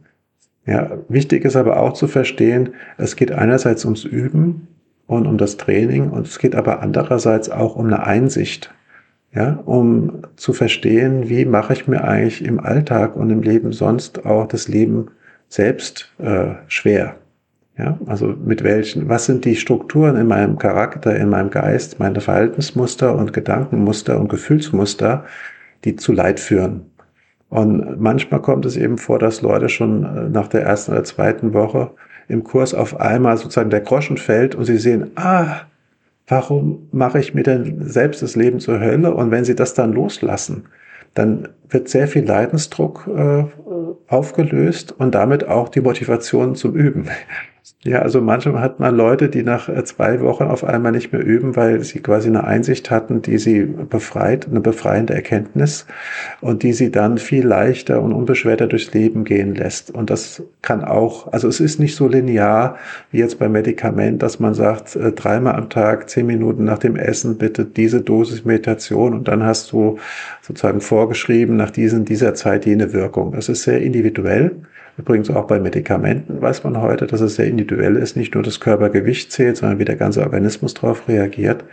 Ja, 0.66 0.92
wichtig 1.10 1.44
ist 1.44 1.56
aber 1.56 1.78
auch 1.78 1.94
zu 1.94 2.08
verstehen, 2.08 2.70
es 2.98 3.16
geht 3.16 3.32
einerseits 3.32 3.84
ums 3.84 4.06
Üben 4.06 4.68
und 5.08 5.28
um 5.28 5.38
das 5.38 5.58
Training 5.58 6.10
und 6.10 6.28
es 6.28 6.40
geht 6.40 6.56
aber 6.56 6.82
andererseits 6.82 7.50
auch 7.50 7.76
um 7.76 7.88
eine 7.88 8.06
Einsicht. 8.06 8.74
Ja, 9.36 9.60
um 9.66 10.22
zu 10.36 10.54
verstehen, 10.54 11.28
wie 11.28 11.46
mache 11.46 11.74
ich 11.74 11.88
mir 11.88 12.04
eigentlich 12.04 12.46
im 12.46 12.60
Alltag 12.60 13.16
und 13.16 13.32
im 13.32 13.42
Leben 13.42 13.72
sonst 13.72 14.28
auch 14.28 14.48
das 14.48 14.68
Leben 14.68 15.08
selbst 15.50 16.14
äh, 16.20 16.54
schwer. 16.68 17.16
Ja, 17.78 17.98
also 18.06 18.28
mit 18.28 18.64
welchen, 18.64 19.10
was 19.10 19.26
sind 19.26 19.46
die 19.46 19.56
Strukturen 19.56 20.16
in 20.16 20.28
meinem 20.28 20.60
Charakter, 20.60 21.16
in 21.16 21.30
meinem 21.30 21.50
Geist, 21.50 22.00
meine 22.00 22.22
Verhaltensmuster 22.22 23.16
und 23.16 23.34
Gedankenmuster 23.34 24.20
und 24.20 24.30
Gefühlsmuster, 24.30 25.26
die 25.84 25.96
zu 25.96 26.12
Leid 26.12 26.40
führen. 26.40 26.92
Und 27.50 28.00
manchmal 28.00 28.42
kommt 28.42 28.66
es 28.66 28.78
eben 28.78 28.98
vor, 28.98 29.20
dass 29.20 29.42
Leute 29.42 29.70
schon 29.70 30.04
äh, 30.04 30.30
nach 30.30 30.48
der 30.48 30.64
ersten 30.64 30.92
oder 30.92 31.04
zweiten 31.04 31.54
Woche 31.54 31.92
im 32.28 32.44
Kurs 32.44 32.74
auf 32.74 33.00
einmal 33.00 33.38
sozusagen 33.38 33.70
der 33.70 33.82
Groschen 33.82 34.18
fällt 34.18 34.56
und 34.56 34.66
sie 34.66 34.78
sehen, 34.78 35.12
ah, 35.16 35.62
warum 36.28 36.88
mache 36.92 37.20
ich 37.20 37.34
mir 37.34 37.44
denn 37.44 37.88
selbst 37.88 38.22
das 38.22 38.36
Leben 38.36 38.60
zur 38.60 38.80
Hölle? 38.80 39.14
Und 39.14 39.32
wenn 39.32 39.46
sie 39.46 39.56
das 39.56 39.74
dann 39.74 39.94
loslassen, 39.94 40.66
dann 41.14 41.50
wird 41.70 41.90
sehr 41.90 42.08
viel 42.08 42.26
Leidensdruck 42.26 43.08
äh, 43.16 43.44
aufgelöst 44.08 44.92
und 44.92 45.14
damit 45.14 45.48
auch 45.48 45.70
die 45.70 45.82
Motivation 45.82 46.56
zum 46.56 46.76
Üben. 46.76 47.08
Ja, 47.86 48.00
also 48.00 48.22
manchmal 48.22 48.62
hat 48.62 48.80
man 48.80 48.96
Leute, 48.96 49.28
die 49.28 49.44
nach 49.44 49.68
äh, 49.68 49.84
zwei 49.84 50.22
Wochen 50.22 50.46
auf 50.46 50.64
einmal 50.64 50.94
nicht 50.94 51.12
mehr 51.12 51.22
üben, 51.22 51.58
weil 51.58 51.84
sie 51.84 52.00
quasi 52.00 52.30
eine 52.30 52.46
Einsicht 52.46 52.90
hatten, 52.90 53.22
die 53.22 53.38
sie 53.38 53.66
befreit, 53.66 54.48
eine 54.48 54.62
befreiende 54.62 55.14
Erkenntnis 55.14 55.86
und 56.40 56.64
die 56.64 56.72
sie 56.72 56.92
dann 56.92 57.18
viel 57.18 57.46
leichter 57.46 58.02
und 58.02 58.14
unbeschwerter 58.14 58.68
durchs 58.68 58.94
Leben 58.94 59.26
gehen 59.26 59.54
lässt. 59.54 59.92
Und 59.92 60.10
das 60.10 60.44
kann 60.62 60.86
auch, 60.86 61.34
also 61.34 61.50
es 61.50 61.60
ist 61.60 61.78
nicht 61.78 61.98
so 61.98 62.08
linear 62.08 62.78
wie 63.12 63.18
jetzt 63.18 63.38
beim 63.38 63.52
Medikament, 63.52 64.24
dass 64.24 64.40
man 64.40 64.54
sagt, 64.54 64.96
äh, 64.96 65.12
dreimal 65.12 65.56
am 65.56 65.70
Tag, 65.70 66.10
zehn 66.10 66.26
Minuten 66.26 66.64
nach 66.64 66.80
dem 66.80 66.96
Essen 66.96 67.38
bitte 67.38 67.66
diese 67.66 68.00
Dosis 68.00 68.46
Meditation 68.46 69.14
und 69.14 69.28
dann 69.28 69.44
hast 69.44 69.74
du 69.74 69.98
sozusagen 70.42 70.80
vorgeschrieben 70.80 71.58
nach 71.58 71.72
diesen, 71.72 72.06
dieser 72.06 72.34
Zeit 72.34 72.66
jene 72.66 72.94
Wirkung. 72.94 73.34
Es 73.34 73.50
ist 73.50 73.64
sehr 73.64 73.82
individuell. 73.82 74.56
Übrigens 74.98 75.30
auch 75.30 75.48
bei 75.48 75.60
Medikamenten 75.60 76.42
weiß 76.42 76.64
man 76.64 76.80
heute, 76.80 77.08
dass 77.08 77.22
es 77.22 77.36
sehr 77.36 77.48
individuell 77.48 77.96
ist, 77.96 78.16
nicht 78.16 78.36
nur 78.36 78.44
das 78.44 78.60
Körpergewicht 78.60 79.32
zählt, 79.32 79.58
sondern 79.58 79.80
wie 79.80 79.86
der 79.86 79.96
ganze 79.96 80.22
Organismus 80.22 80.76
darauf 80.76 81.08
reagiert. 81.08 81.64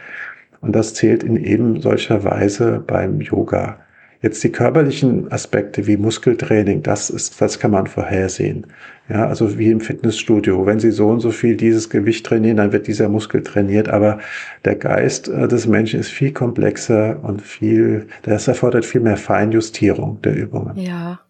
Und 0.61 0.75
das 0.75 0.95
zählt 0.95 1.23
in 1.23 1.37
eben 1.37 1.81
solcher 1.81 2.25
Weise 2.25 2.83
beim 2.87 3.21
Yoga. 3.21 3.79
Jetzt 4.23 4.45
die 4.45 4.53
körperlichen 4.53 5.33
Aspekte 5.33 5.87
wie 5.87 5.97
Muskeltraining, 5.97 6.83
das 6.83 7.09
ist, 7.09 7.41
das 7.41 7.59
kann 7.59 7.71
man 7.71 7.87
vorhersehen. 7.87 8.67
Ja, 9.09 9.27
also 9.27 9.59
wie 9.59 9.71
im 9.71 9.81
Fitnessstudio. 9.81 10.67
Wenn 10.67 10.79
Sie 10.79 10.91
so 10.91 11.09
und 11.09 11.21
so 11.21 11.31
viel 11.31 11.57
dieses 11.57 11.89
Gewicht 11.89 12.27
trainieren, 12.27 12.59
dann 12.59 12.73
wird 12.73 12.87
dieser 12.87 13.09
Muskel 13.09 13.43
trainiert. 13.43 13.89
Aber 13.89 14.19
der 14.67 14.77
Geist 14.77 15.29
äh, 15.29 15.49
des 15.49 15.67
Menschen 15.67 15.99
ist 16.01 16.11
viel 16.11 16.33
komplexer 16.33 17.19
und 17.23 17.41
viel, 17.41 18.09
das 18.23 18.47
erfordert 18.47 18.85
viel 18.85 19.01
mehr 19.01 19.17
Feinjustierung 19.17 20.21
der 20.23 20.37
Übungen. 20.37 20.77
Ja. 20.77 21.21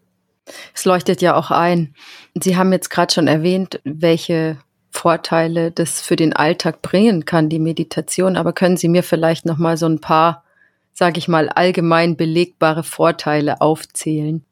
Es 0.75 0.85
leuchtet 0.85 1.23
ja 1.23 1.35
auch 1.35 1.51
ein. 1.51 1.95
Sie 2.41 2.57
haben 2.57 2.73
jetzt 2.73 2.91
gerade 2.91 3.13
schon 3.13 3.27
erwähnt, 3.27 3.81
welche 3.85 4.59
Vorteile 4.91 5.71
das 5.71 6.01
für 6.01 6.17
den 6.17 6.33
Alltag 6.33 6.83
bringen 6.83 7.25
kann, 7.25 7.49
die 7.49 7.59
Meditation. 7.59 8.37
Aber 8.37 8.53
können 8.53 8.77
Sie 8.77 8.89
mir 8.89 9.03
vielleicht 9.03 9.47
noch 9.47 9.59
mal 9.59 9.77
so 9.77 9.87
ein 9.87 10.01
paar, 10.01 10.45
sage 10.93 11.19
ich 11.19 11.29
mal, 11.29 11.49
allgemein 11.49 12.17
belegbare 12.17 12.83
Vorteile 12.83 13.61
aufzählen? 13.61 14.45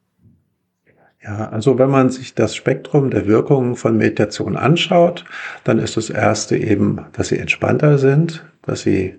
Ja, 1.23 1.49
also 1.49 1.79
wenn 1.79 1.91
man 1.91 2.11
sich 2.11 2.35
das 2.35 2.55
Spektrum 2.55 3.11
der 3.11 3.27
Wirkungen 3.27 3.75
von 3.75 3.97
Meditation 3.97 4.57
anschaut, 4.57 5.25
dann 5.65 5.79
ist 5.79 5.97
das 5.97 6.11
erste 6.11 6.57
eben, 6.57 7.05
dass 7.13 7.29
sie 7.29 7.39
entspannter 7.39 7.99
sind, 7.99 8.45
dass 8.63 8.83
sie 8.83 9.17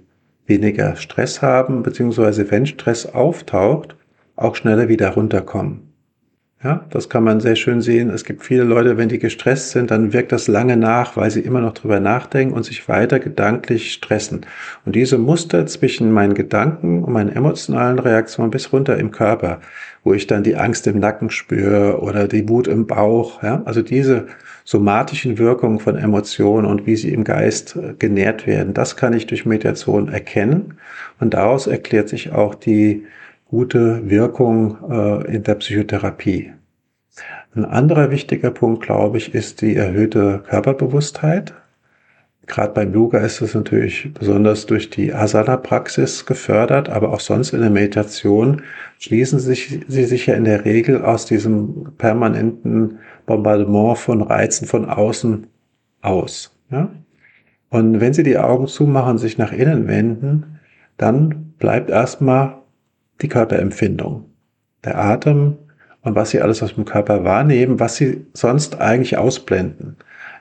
weniger 0.47 0.95
Stress 0.95 1.41
haben, 1.41 1.83
beziehungsweise 1.83 2.49
wenn 2.49 2.65
Stress 2.65 3.05
auftaucht, 3.05 3.95
auch 4.37 4.55
schneller 4.55 4.87
wieder 4.87 5.09
runterkommen. 5.09 5.88
Ja, 6.61 6.85
das 6.89 7.07
kann 7.07 7.23
man 7.23 7.39
sehr 7.39 7.55
schön 7.55 7.79
sehen. 7.79 8.09
Es 8.09 8.25
gibt 8.25 8.43
viele 8.43 8.63
Leute, 8.65 8.97
wenn 8.97 9.07
die 9.07 9.17
gestresst 9.17 9.71
sind, 9.71 9.91
dann 9.91 10.11
wirkt 10.11 10.33
das 10.33 10.49
lange 10.49 10.75
nach, 10.75 11.15
weil 11.15 11.31
sie 11.31 11.39
immer 11.39 11.61
noch 11.61 11.73
drüber 11.73 12.01
nachdenken 12.01 12.53
und 12.53 12.63
sich 12.65 12.89
weiter 12.89 13.19
gedanklich 13.19 13.93
stressen. 13.93 14.45
Und 14.85 14.93
diese 14.93 15.17
Muster 15.17 15.65
zwischen 15.67 16.11
meinen 16.11 16.33
Gedanken 16.33 17.01
und 17.05 17.13
meinen 17.13 17.33
emotionalen 17.33 17.97
Reaktionen 17.97 18.51
bis 18.51 18.73
runter 18.73 18.97
im 18.97 19.11
Körper, 19.11 19.61
wo 20.03 20.13
ich 20.13 20.27
dann 20.27 20.43
die 20.43 20.57
Angst 20.57 20.85
im 20.87 20.99
Nacken 20.99 21.29
spüre 21.29 22.01
oder 22.01 22.27
die 22.27 22.49
Wut 22.49 22.67
im 22.67 22.87
Bauch, 22.87 23.41
ja, 23.41 23.61
also 23.63 23.81
diese 23.81 24.27
somatischen 24.65 25.37
Wirkungen 25.37 25.79
von 25.79 25.95
Emotionen 25.95 26.67
und 26.67 26.85
wie 26.85 26.97
sie 26.97 27.13
im 27.13 27.23
Geist 27.23 27.77
äh, 27.77 27.93
genährt 27.97 28.47
werden, 28.47 28.73
das 28.73 28.97
kann 28.97 29.13
ich 29.13 29.27
durch 29.27 29.45
Meditation 29.45 30.09
erkennen. 30.09 30.77
Und 31.21 31.35
daraus 31.35 31.67
erklärt 31.67 32.09
sich 32.09 32.33
auch 32.33 32.53
die 32.53 33.05
gute 33.49 34.09
Wirkung 34.09 34.77
äh, 34.89 35.35
in 35.35 35.43
der 35.43 35.55
Psychotherapie. 35.55 36.53
Ein 37.55 37.65
anderer 37.65 38.11
wichtiger 38.11 38.51
Punkt, 38.51 38.83
glaube 38.83 39.17
ich, 39.17 39.33
ist 39.33 39.61
die 39.61 39.75
erhöhte 39.75 40.43
Körperbewusstheit. 40.47 41.53
Gerade 42.45 42.73
beim 42.73 42.93
Yoga 42.93 43.19
ist 43.19 43.41
es 43.41 43.53
natürlich 43.55 44.11
besonders 44.13 44.65
durch 44.65 44.89
die 44.89 45.13
Asana-Praxis 45.13 46.25
gefördert, 46.25 46.89
aber 46.89 47.11
auch 47.11 47.19
sonst 47.19 47.53
in 47.53 47.61
der 47.61 47.69
Meditation 47.69 48.61
schließen 48.99 49.39
sich, 49.39 49.79
sie 49.87 50.05
sich 50.05 50.27
ja 50.27 50.35
in 50.35 50.45
der 50.45 50.65
Regel 50.65 51.03
aus 51.03 51.25
diesem 51.25 51.93
permanenten 51.97 52.99
Bombardement 53.25 53.97
von 53.97 54.21
Reizen 54.21 54.67
von 54.67 54.85
außen 54.85 55.47
aus. 56.01 56.55
Ja? 56.71 56.89
Und 57.69 57.99
wenn 57.99 58.13
Sie 58.13 58.23
die 58.23 58.37
Augen 58.37 58.67
zumachen, 58.67 59.17
sich 59.17 59.37
nach 59.37 59.51
innen 59.51 59.87
wenden, 59.87 60.59
dann 60.97 61.53
bleibt 61.59 61.89
erstmal 61.89 62.58
die 63.21 63.27
Körperempfindung, 63.27 64.25
der 64.83 64.97
Atem 64.97 65.57
und 66.01 66.15
was 66.15 66.29
sie 66.29 66.41
alles 66.41 66.63
aus 66.63 66.75
dem 66.75 66.85
Körper 66.85 67.23
wahrnehmen, 67.23 67.79
was 67.79 67.95
sie 67.95 68.25
sonst 68.33 68.79
eigentlich 68.79 69.17
ausblenden. 69.17 69.97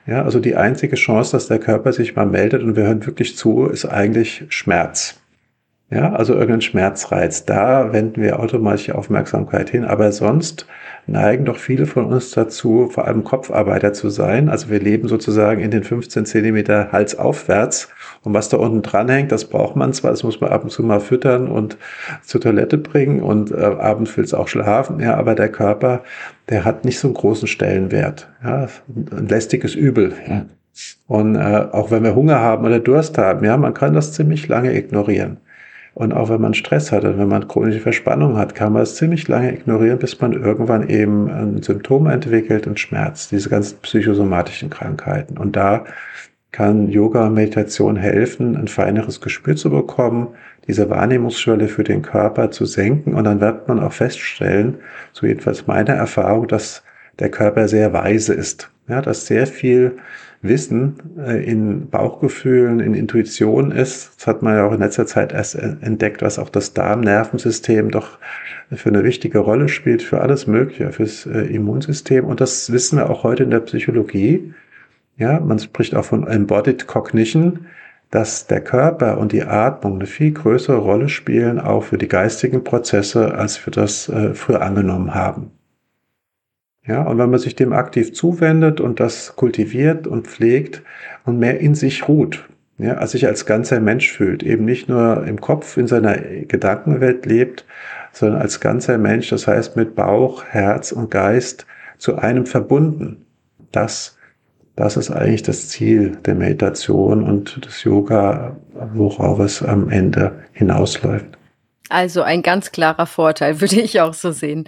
Ja, 0.07 0.23
also 0.23 0.39
die 0.39 0.55
einzige 0.55 0.95
Chance, 0.95 1.33
dass 1.33 1.47
der 1.47 1.59
Körper 1.59 1.93
sich 1.93 2.15
mal 2.15 2.25
meldet 2.25 2.63
und 2.63 2.75
wir 2.75 2.83
hören 2.83 3.05
wirklich 3.05 3.37
zu, 3.37 3.67
ist 3.67 3.85
eigentlich 3.85 4.45
Schmerz. 4.49 5.19
Ja, 5.91 6.13
also 6.13 6.33
irgendein 6.33 6.61
Schmerzreiz. 6.61 7.45
Da 7.45 7.91
wenden 7.93 8.21
wir 8.21 8.39
automatisch 8.39 8.91
Aufmerksamkeit 8.91 9.71
hin. 9.71 9.85
Aber 9.85 10.11
sonst 10.11 10.67
neigen 11.07 11.45
doch 11.45 11.57
viele 11.57 11.87
von 11.87 12.05
uns 12.05 12.29
dazu, 12.31 12.89
vor 12.91 13.07
allem 13.07 13.23
Kopfarbeiter 13.23 13.93
zu 13.93 14.09
sein. 14.09 14.49
Also 14.49 14.69
wir 14.69 14.79
leben 14.79 15.07
sozusagen 15.07 15.61
in 15.61 15.71
den 15.71 15.83
15 15.83 16.27
Zentimeter 16.27 16.91
Hals 16.91 17.17
aufwärts. 17.17 17.89
Und 18.23 18.33
was 18.33 18.49
da 18.49 18.57
unten 18.57 18.81
dran 18.81 19.07
hängt, 19.07 19.31
das 19.31 19.45
braucht 19.45 19.75
man 19.75 19.93
zwar, 19.93 20.11
das 20.11 20.23
muss 20.23 20.41
man 20.41 20.49
ab 20.49 20.63
und 20.63 20.69
zu 20.69 20.83
mal 20.83 20.99
füttern 20.99 21.47
und 21.47 21.77
zur 22.23 22.41
Toilette 22.41 22.77
bringen 22.77 23.21
und 23.21 23.51
äh, 23.51 23.55
abends 23.55 24.15
will 24.17 24.23
es 24.23 24.33
auch 24.33 24.47
schlafen. 24.47 24.99
Ja, 24.99 25.15
aber 25.15 25.35
der 25.35 25.49
Körper, 25.49 26.01
der 26.49 26.65
hat 26.65 26.83
nicht 26.83 26.99
so 26.99 27.07
einen 27.07 27.15
großen 27.15 27.47
Stellenwert. 27.47 28.27
Ja, 28.43 28.67
ein 28.95 29.27
lästiges 29.27 29.75
Übel. 29.75 30.13
Ja. 30.27 30.45
Und 31.07 31.35
äh, 31.35 31.67
auch 31.71 31.91
wenn 31.91 32.03
wir 32.03 32.15
Hunger 32.15 32.39
haben 32.39 32.65
oder 32.65 32.79
Durst 32.79 33.17
haben, 33.17 33.45
ja, 33.45 33.57
man 33.57 33.73
kann 33.73 33.93
das 33.93 34.13
ziemlich 34.13 34.47
lange 34.47 34.75
ignorieren. 34.75 35.37
Und 35.95 36.13
auch 36.13 36.29
wenn 36.29 36.39
man 36.39 36.53
Stress 36.53 36.91
hat 36.91 37.03
und 37.03 37.17
wenn 37.17 37.27
man 37.27 37.47
chronische 37.47 37.81
Verspannung 37.81 38.37
hat, 38.37 38.55
kann 38.55 38.73
man 38.73 38.83
es 38.83 38.95
ziemlich 38.95 39.27
lange 39.27 39.51
ignorieren, 39.51 39.99
bis 39.99 40.19
man 40.21 40.33
irgendwann 40.33 40.87
eben 40.87 41.29
ein 41.29 41.61
Symptom 41.61 42.07
entwickelt 42.07 42.67
und 42.67 42.79
Schmerz, 42.79 43.27
diese 43.27 43.49
ganzen 43.49 43.79
psychosomatischen 43.81 44.69
Krankheiten. 44.69 45.37
Und 45.37 45.55
da 45.55 45.85
kann 46.51 46.89
Yoga 46.89 47.29
Meditation 47.29 47.95
helfen, 47.95 48.55
ein 48.55 48.67
feineres 48.67 49.21
Gespür 49.21 49.55
zu 49.55 49.69
bekommen, 49.69 50.29
diese 50.67 50.89
Wahrnehmungsschwelle 50.89 51.67
für 51.67 51.83
den 51.83 52.01
Körper 52.01 52.51
zu 52.51 52.65
senken. 52.65 53.13
Und 53.13 53.23
dann 53.23 53.41
wird 53.41 53.67
man 53.67 53.79
auch 53.79 53.93
feststellen, 53.93 54.77
so 55.13 55.27
jedenfalls 55.27 55.67
meine 55.67 55.91
Erfahrung, 55.91 56.47
dass 56.47 56.83
der 57.19 57.29
Körper 57.29 57.67
sehr 57.67 57.93
weise 57.93 58.33
ist. 58.33 58.71
Ja, 58.87 59.01
dass 59.01 59.27
sehr 59.27 59.45
viel 59.45 59.97
Wissen 60.41 60.95
äh, 61.19 61.43
in 61.43 61.89
Bauchgefühlen, 61.89 62.79
in 62.79 62.93
Intuition 62.93 63.71
ist. 63.71 64.13
Das 64.17 64.27
hat 64.27 64.41
man 64.41 64.55
ja 64.55 64.65
auch 64.65 64.71
in 64.71 64.79
letzter 64.79 65.05
Zeit 65.05 65.33
erst 65.33 65.55
entdeckt, 65.55 66.21
was 66.21 66.39
auch 66.39 66.49
das 66.49 66.73
Darmnervensystem 66.73 67.91
doch 67.91 68.17
für 68.71 68.89
eine 68.89 69.03
wichtige 69.03 69.39
Rolle 69.39 69.67
spielt, 69.67 70.01
für 70.01 70.21
alles 70.21 70.47
Mögliche, 70.47 70.91
fürs 70.91 71.25
äh, 71.25 71.41
Immunsystem. 71.41 72.25
Und 72.25 72.41
das 72.41 72.71
wissen 72.71 72.97
wir 72.97 73.09
auch 73.09 73.23
heute 73.23 73.43
in 73.43 73.51
der 73.51 73.59
Psychologie. 73.59 74.53
Ja, 75.19 75.39
man 75.41 75.59
spricht 75.59 75.95
auch 75.95 76.05
von 76.05 76.25
Embodied 76.25 76.87
Cognition, 76.87 77.67
dass 78.09 78.47
der 78.47 78.61
Körper 78.61 79.17
und 79.17 79.33
die 79.33 79.43
Atmung 79.43 79.95
eine 79.95 80.05
viel 80.05 80.31
größere 80.31 80.77
Rolle 80.77 81.09
spielen, 81.09 81.59
auch 81.59 81.83
für 81.83 81.97
die 81.97 82.07
geistigen 82.07 82.63
Prozesse, 82.63 83.35
als 83.35 83.63
wir 83.65 83.71
das 83.71 84.07
äh, 84.09 84.33
früher 84.33 84.61
angenommen 84.61 85.13
haben. 85.13 85.51
Ja, 86.87 87.03
und 87.03 87.17
wenn 87.17 87.29
man 87.29 87.39
sich 87.39 87.55
dem 87.55 87.73
aktiv 87.73 88.13
zuwendet 88.13 88.79
und 88.79 89.01
das 89.01 89.35
kultiviert 89.35 90.07
und 90.07 90.27
pflegt 90.27 90.81
und 91.25 91.37
mehr 91.37 91.59
in 91.59 91.75
sich 91.75 92.07
ruht, 92.07 92.47
ja, 92.77 92.93
als 92.93 93.11
sich 93.11 93.27
als 93.27 93.45
ganzer 93.45 93.81
Mensch 93.81 94.09
fühlt, 94.11 94.41
eben 94.41 94.63
nicht 94.63 94.87
nur 94.87 95.27
im 95.27 95.41
Kopf 95.41 95.75
in 95.75 95.85
seiner 95.85 96.15
Gedankenwelt 96.15 97.25
lebt, 97.25 97.65
sondern 98.13 98.41
als 98.41 98.61
ganzer 98.61 98.97
Mensch, 98.97 99.29
das 99.29 99.47
heißt 99.47 99.75
mit 99.75 99.95
Bauch, 99.95 100.45
Herz 100.45 100.93
und 100.93 101.11
Geist 101.11 101.67
zu 101.97 102.15
einem 102.17 102.45
verbunden. 102.45 103.25
Das, 103.73 104.17
das 104.79 104.95
ist 104.95 105.11
eigentlich 105.11 105.43
das 105.43 105.67
Ziel 105.67 106.17
der 106.25 106.35
Meditation 106.35 107.23
und 107.23 107.65
des 107.65 107.83
Yoga, 107.83 108.55
worauf 108.93 109.39
es 109.39 109.61
am 109.61 109.89
Ende 109.89 110.45
hinausläuft. 110.53 111.25
Also 111.89 112.21
ein 112.21 112.43
ganz 112.43 112.71
klarer 112.71 113.05
Vorteil, 113.05 113.59
würde 113.61 113.81
ich 113.81 113.99
auch 113.99 114.13
so 114.13 114.31
sehen. 114.31 114.63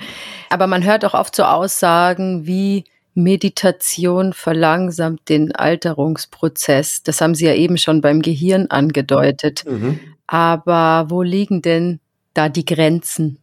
Aber 0.50 0.68
man 0.68 0.84
hört 0.84 1.06
auch 1.06 1.14
oft 1.14 1.34
so 1.34 1.44
Aussagen 1.44 2.46
wie 2.46 2.84
Meditation 3.14 4.34
verlangsamt 4.34 5.30
den 5.30 5.56
Alterungsprozess. 5.56 7.04
Das 7.04 7.22
haben 7.22 7.34
Sie 7.34 7.46
ja 7.46 7.54
eben 7.54 7.78
schon 7.78 8.02
beim 8.02 8.22
Gehirn 8.22 8.68
angedeutet. 8.70 9.64
Mhm. 9.66 10.02
Aber 10.28 11.06
wo 11.08 11.22
liegen 11.22 11.62
denn 11.62 12.02
da 12.34 12.50
die 12.50 12.66
Grenzen? 12.66 13.41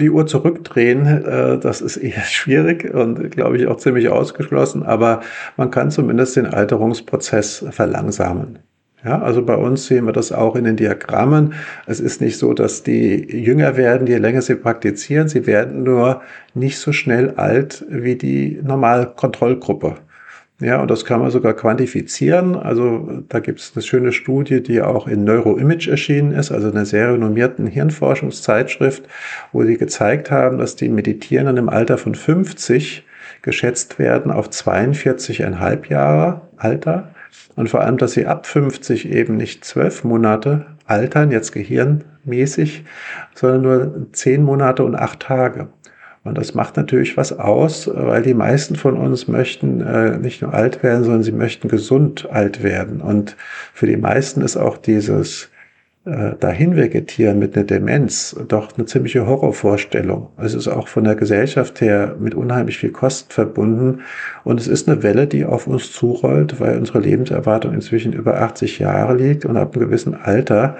Die 0.00 0.10
Uhr 0.10 0.26
zurückdrehen, 0.26 1.06
äh, 1.06 1.58
das 1.58 1.80
ist 1.80 1.96
eher 1.96 2.22
schwierig 2.24 2.92
und 2.92 3.30
glaube 3.30 3.58
ich 3.58 3.66
auch 3.66 3.76
ziemlich 3.76 4.08
ausgeschlossen, 4.08 4.82
aber 4.82 5.20
man 5.56 5.70
kann 5.70 5.90
zumindest 5.90 6.36
den 6.36 6.46
Alterungsprozess 6.46 7.64
verlangsamen. 7.70 8.58
Ja, 9.04 9.22
also 9.22 9.40
bei 9.42 9.56
uns 9.56 9.86
sehen 9.86 10.06
wir 10.06 10.12
das 10.12 10.32
auch 10.32 10.56
in 10.56 10.64
den 10.64 10.74
Diagrammen. 10.74 11.54
Es 11.86 12.00
ist 12.00 12.20
nicht 12.20 12.38
so, 12.38 12.54
dass 12.54 12.82
die 12.82 13.24
jünger 13.30 13.76
werden, 13.76 14.08
je 14.08 14.16
länger 14.16 14.42
sie 14.42 14.56
praktizieren. 14.56 15.28
Sie 15.28 15.46
werden 15.46 15.84
nur 15.84 16.22
nicht 16.54 16.78
so 16.78 16.90
schnell 16.90 17.34
alt 17.36 17.84
wie 17.88 18.16
die 18.16 18.58
Normalkontrollgruppe. 18.64 19.94
Ja, 20.58 20.80
und 20.80 20.90
das 20.90 21.04
kann 21.04 21.20
man 21.20 21.30
sogar 21.30 21.52
quantifizieren. 21.52 22.56
Also 22.56 23.22
da 23.28 23.40
gibt 23.40 23.60
es 23.60 23.72
eine 23.74 23.82
schöne 23.82 24.12
Studie, 24.12 24.62
die 24.62 24.80
auch 24.80 25.06
in 25.06 25.24
Neuroimage 25.24 25.90
erschienen 25.90 26.32
ist, 26.32 26.50
also 26.50 26.70
einer 26.70 26.86
sehr 26.86 27.12
renommierten 27.12 27.66
Hirnforschungszeitschrift, 27.66 29.04
wo 29.52 29.64
sie 29.64 29.76
gezeigt 29.76 30.30
haben, 30.30 30.56
dass 30.56 30.74
die 30.74 30.88
Meditierenden 30.88 31.58
im 31.58 31.68
Alter 31.68 31.98
von 31.98 32.14
50 32.14 33.04
geschätzt 33.42 33.98
werden 33.98 34.32
auf 34.32 34.48
42,5 34.48 35.90
Jahre 35.90 36.40
Alter 36.56 37.10
und 37.54 37.68
vor 37.68 37.82
allem, 37.82 37.98
dass 37.98 38.12
sie 38.12 38.26
ab 38.26 38.46
50 38.46 39.10
eben 39.10 39.36
nicht 39.36 39.64
zwölf 39.64 40.04
Monate 40.04 40.66
altern, 40.86 41.30
jetzt 41.30 41.52
gehirnmäßig, 41.52 42.84
sondern 43.34 43.62
nur 43.62 44.06
zehn 44.12 44.42
Monate 44.42 44.84
und 44.84 44.94
acht 44.94 45.20
Tage. 45.20 45.68
Und 46.26 46.38
das 46.38 46.54
macht 46.54 46.76
natürlich 46.76 47.16
was 47.16 47.38
aus, 47.38 47.90
weil 47.92 48.22
die 48.22 48.34
meisten 48.34 48.76
von 48.76 48.96
uns 48.96 49.28
möchten 49.28 49.80
äh, 49.80 50.18
nicht 50.18 50.42
nur 50.42 50.54
alt 50.54 50.82
werden, 50.82 51.04
sondern 51.04 51.22
sie 51.22 51.32
möchten 51.32 51.68
gesund 51.68 52.28
alt 52.30 52.62
werden. 52.62 53.00
Und 53.00 53.36
für 53.72 53.86
die 53.86 53.96
meisten 53.96 54.40
ist 54.42 54.56
auch 54.56 54.78
dieses 54.78 55.50
äh, 56.06 56.36
dahin 56.38 56.76
vegetieren 56.76 57.40
mit 57.40 57.56
einer 57.56 57.66
Demenz 57.66 58.36
doch 58.46 58.76
eine 58.76 58.86
ziemliche 58.86 59.26
Horrorvorstellung. 59.26 60.28
Es 60.36 60.54
ist 60.54 60.68
auch 60.68 60.86
von 60.86 61.02
der 61.02 61.16
Gesellschaft 61.16 61.80
her 61.80 62.14
mit 62.20 62.36
unheimlich 62.36 62.78
viel 62.78 62.92
Kosten 62.92 63.32
verbunden. 63.32 64.02
Und 64.44 64.60
es 64.60 64.68
ist 64.68 64.88
eine 64.88 65.02
Welle, 65.02 65.26
die 65.26 65.44
auf 65.44 65.66
uns 65.66 65.90
zurollt, 65.90 66.60
weil 66.60 66.78
unsere 66.78 67.00
Lebenserwartung 67.00 67.74
inzwischen 67.74 68.12
über 68.12 68.40
80 68.40 68.78
Jahre 68.78 69.16
liegt 69.16 69.44
und 69.44 69.56
ab 69.56 69.74
einem 69.74 69.86
gewissen 69.86 70.14
Alter, 70.14 70.76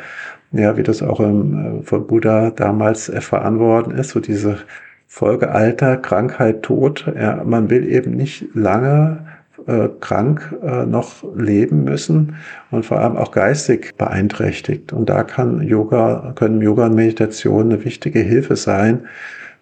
ja, 0.53 0.77
wie 0.77 0.85
das 0.85 1.03
auch 1.03 1.19
im, 1.19 1.81
äh, 1.81 1.83
von 1.83 2.07
Buddha 2.07 2.51
damals 2.51 3.09
erfahren 3.09 3.59
worden 3.59 3.97
ist, 3.99 4.11
so 4.11 4.21
diese 4.21 4.59
Folge 5.07 5.51
Alter, 5.51 5.97
Krankheit, 5.97 6.63
Tod. 6.63 7.13
Ja, 7.19 7.43
man 7.45 7.71
will 7.71 7.89
eben 7.89 8.17
nicht 8.17 8.55
lange 8.55 9.27
äh, 9.67 9.89
krank 10.01 10.55
äh, 10.63 10.87
noch 10.87 11.25
leben 11.35 11.85
müssen 11.85 12.37
und 12.71 12.85
vor 12.85 13.01
allem 13.01 13.17
auch 13.17 13.33
geistig 13.33 13.97
beeinträchtigt. 13.97 14.93
Und 14.93 15.09
da 15.09 15.25
kann 15.25 15.61
Yoga, 15.63 16.33
können 16.35 16.61
Yoga 16.61 16.87
und 16.87 16.95
Meditation 16.95 17.73
eine 17.73 17.85
wichtige 17.85 18.21
Hilfe 18.21 18.57
sein, 18.57 19.07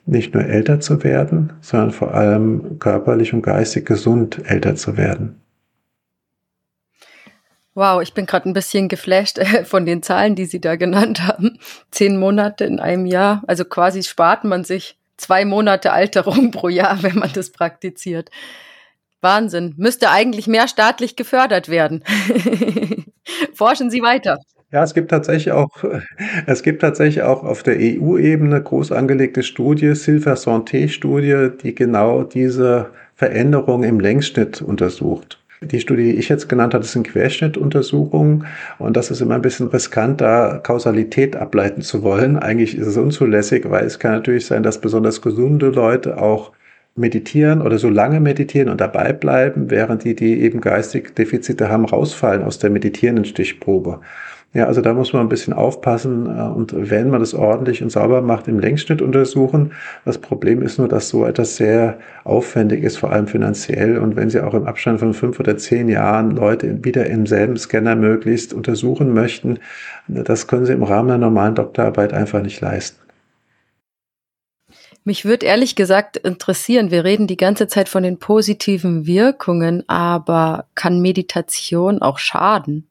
nicht 0.07 0.35
nur 0.35 0.45
älter 0.45 0.81
zu 0.81 1.03
werden, 1.03 1.53
sondern 1.61 1.91
vor 1.91 2.15
allem 2.15 2.79
körperlich 2.79 3.33
und 3.33 3.43
geistig 3.43 3.87
gesund 3.87 4.43
älter 4.45 4.75
zu 4.75 4.97
werden. 4.97 5.41
Wow, 7.77 8.03
ich 8.03 8.15
bin 8.15 8.27
gerade 8.27 8.49
ein 8.49 8.53
bisschen 8.53 8.89
geflasht 8.89 9.39
äh, 9.39 9.65
von 9.65 9.85
den 9.87 10.03
Zahlen, 10.03 10.37
die 10.37 10.45
Sie 10.45 10.61
da 10.61 10.77
genannt 10.77 11.27
haben. 11.27 11.59
Zehn 11.91 12.17
Monate 12.19 12.65
in 12.65 12.79
einem 12.79 13.07
Jahr, 13.07 13.43
also 13.47 13.65
quasi 13.65 14.03
spart 14.03 14.45
man 14.45 14.65
sich 14.65 14.99
zwei 15.17 15.45
Monate 15.45 15.93
Alterung 15.93 16.51
pro 16.51 16.69
Jahr, 16.69 17.03
wenn 17.03 17.19
man 17.19 17.33
das 17.33 17.51
praktiziert. 17.51 18.31
Wahnsinn. 19.21 19.75
Müsste 19.77 20.11
eigentlich 20.11 20.47
mehr 20.47 20.69
staatlich 20.69 21.17
gefördert 21.17 21.69
werden. 21.69 22.05
Forschen 23.55 23.91
Sie 23.91 24.03
weiter. 24.03 24.39
Ja, 24.71 24.83
es 24.83 24.93
gibt 24.93 25.11
tatsächlich 25.11 25.53
auch, 25.53 25.71
es 26.47 26.63
gibt 26.63 26.83
tatsächlich 26.83 27.23
auch 27.23 27.45
auf 27.45 27.63
der 27.63 27.77
EU-Ebene 27.79 28.61
groß 28.61 28.91
angelegte 28.91 29.43
Studie, 29.43 29.95
Silver 29.95 30.35
Santé-Studie, 30.35 31.57
die 31.63 31.75
genau 31.75 32.25
diese 32.25 32.91
Veränderung 33.15 33.85
im 33.85 34.01
Längsschnitt 34.01 34.61
untersucht. 34.61 35.44
Die 35.71 35.81
Studie, 35.81 36.13
die 36.13 36.19
ich 36.19 36.29
jetzt 36.29 36.49
genannt 36.49 36.75
habe, 36.75 36.85
sind 36.85 37.07
Querschnittuntersuchungen 37.07 38.47
und 38.79 38.97
das 38.97 39.11
ist 39.11 39.21
immer 39.21 39.35
ein 39.35 39.43
bisschen 39.43 39.69
riskant, 39.69 40.21
da 40.21 40.61
Kausalität 40.63 41.37
ableiten 41.37 41.83
zu 41.83 42.03
wollen. 42.03 42.39
Eigentlich 42.39 42.77
ist 42.77 42.87
es 42.87 42.97
unzulässig, 42.97 43.69
weil 43.69 43.85
es 43.85 43.99
kann 43.99 44.13
natürlich 44.13 44.47
sein, 44.47 44.63
dass 44.63 44.81
besonders 44.81 45.23
gesunde 45.23 45.71
Leute 45.71 46.21
auch 46.21 46.53
meditieren 46.97 47.61
oder 47.61 47.79
so 47.79 47.89
lange 47.89 48.21
meditieren 48.21 48.69
und 48.69 48.81
dabei 48.81 49.13
bleiben, 49.13 49.71
während 49.71 50.05
die, 50.05 50.15
die 50.15 50.43
eben 50.43 50.61
geistig 50.61 51.15
Defizite 51.15 51.69
haben, 51.69 51.85
rausfallen 51.85 52.43
aus 52.43 52.59
der 52.59 52.71
meditierenden 52.71 53.25
Stichprobe. 53.25 54.01
Ja, 54.55 54.67
also 54.67 54.81
da 54.81 54.95
muss 54.95 55.13
man 55.13 55.23
ein 55.23 55.29
bisschen 55.29 55.53
aufpassen 55.53 56.27
äh, 56.27 56.43
und 56.43 56.73
wenn 56.77 57.11
man 57.11 57.19
das 57.19 57.35
ordentlich 57.35 57.83
und 57.83 57.91
sauber 57.91 58.23
macht, 58.23 58.47
im 58.47 58.61
Längsschnitt 58.61 59.03
untersuchen. 59.03 59.73
Das 60.05 60.19
Problem 60.19 60.63
ist 60.63 60.79
nur, 60.79 60.87
dass 60.87 61.09
so 61.09 61.27
etwas 61.27 61.57
sehr 61.57 61.99
aufwendig 62.23 62.85
ist, 62.85 62.97
vor 62.97 63.11
allem 63.11 63.27
finanziell. 63.27 63.99
Und 63.99 64.15
wenn 64.15 64.31
Sie 64.31 64.41
auch 64.41 64.55
im 64.55 64.67
Abstand 64.67 65.01
von 65.01 65.13
fünf 65.13 65.41
oder 65.41 65.57
zehn 65.57 65.89
Jahren 65.89 66.31
Leute 66.31 66.85
wieder 66.85 67.07
im 67.07 67.27
selben 67.27 67.57
Scanner 67.57 67.97
möglichst 67.97 68.55
untersuchen 68.55 69.13
möchten, 69.13 69.59
das 70.07 70.47
können 70.47 70.67
Sie 70.67 70.73
im 70.73 70.85
Rahmen 70.85 71.09
der 71.09 71.19
normalen 71.19 71.57
Doktorarbeit 71.57 72.13
einfach 72.13 72.41
nicht 72.41 72.61
leisten. 72.61 73.01
Mich 75.03 75.25
würde 75.25 75.47
ehrlich 75.47 75.75
gesagt 75.75 76.17
interessieren, 76.17 76.93
wir 76.93 77.05
reden 77.05 77.27
die 77.27 77.37
ganze 77.37 77.67
Zeit 77.67 77.89
von 77.89 78.05
den 78.05 78.19
positiven 78.21 79.05
Wirkungen, 79.05 79.83
aber 79.89 80.67
kann 80.77 81.03
Meditation 81.03 82.01
auch 82.01 82.19
schaden? 82.19 82.87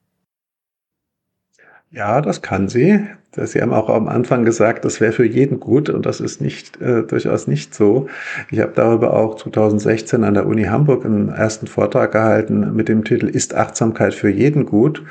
Ja, 1.94 2.20
das 2.20 2.42
kann 2.42 2.68
sie. 2.68 3.06
Sie 3.36 3.62
haben 3.62 3.72
auch 3.72 3.88
am 3.88 4.08
Anfang 4.08 4.44
gesagt, 4.44 4.84
das 4.84 5.00
wäre 5.00 5.12
für 5.12 5.24
jeden 5.24 5.60
gut 5.60 5.88
und 5.88 6.04
das 6.06 6.20
ist 6.20 6.40
nicht 6.40 6.80
äh, 6.80 7.04
durchaus 7.04 7.46
nicht 7.46 7.72
so. 7.72 8.08
Ich 8.50 8.58
habe 8.58 8.72
darüber 8.74 9.14
auch 9.14 9.36
2016 9.36 10.24
an 10.24 10.34
der 10.34 10.46
Uni 10.46 10.64
Hamburg 10.64 11.04
einen 11.04 11.28
ersten 11.28 11.68
Vortrag 11.68 12.12
gehalten 12.12 12.74
mit 12.74 12.88
dem 12.88 13.04
Titel 13.04 13.26
Ist 13.28 13.54
Achtsamkeit 13.54 14.14
für 14.14 14.28
jeden 14.28 14.66
gut? 14.66 15.04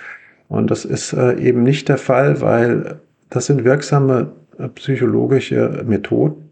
Und 0.49 0.71
das 0.71 0.83
ist 0.83 1.13
äh, 1.13 1.37
eben 1.39 1.63
nicht 1.63 1.87
der 1.87 1.97
Fall, 1.97 2.41
weil 2.41 2.99
das 3.29 3.45
sind 3.45 3.63
wirksame 3.63 4.33
äh, 4.57 4.67
psychologische 4.67 5.83
Methoden, 5.85 6.51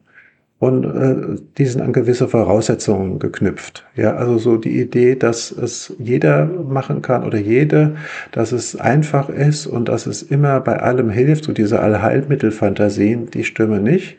und 0.62 0.84
äh, 0.84 1.41
die 1.58 1.65
sind 1.65 1.82
an 1.82 1.91
gewisse 1.91 2.28
Voraussetzungen 2.28 3.17
geknüpft. 3.17 3.84
Ja, 3.95 4.13
also 4.13 4.38
so 4.38 4.58
die 4.58 4.80
Idee, 4.80 5.15
dass 5.15 5.52
es 5.52 5.95
jeder 5.97 6.45
machen 6.45 7.02
kann 7.02 7.24
oder 7.24 7.39
jede, 7.39 7.95
dass 8.32 8.52
es 8.52 8.80
einfach 8.80 9.30
ist 9.30 9.65
und 9.65 9.89
dass 9.89 10.06
es 10.06 10.21
immer 10.21 10.60
bei 10.60 10.78
allem 10.80 11.10
hilft, 11.10 11.45
so 11.45 11.52
diese 11.52 11.80
Allheilmittelfantasien, 11.80 13.32
die 13.32 13.43
stimmen 13.43 13.82
nicht. 13.82 14.17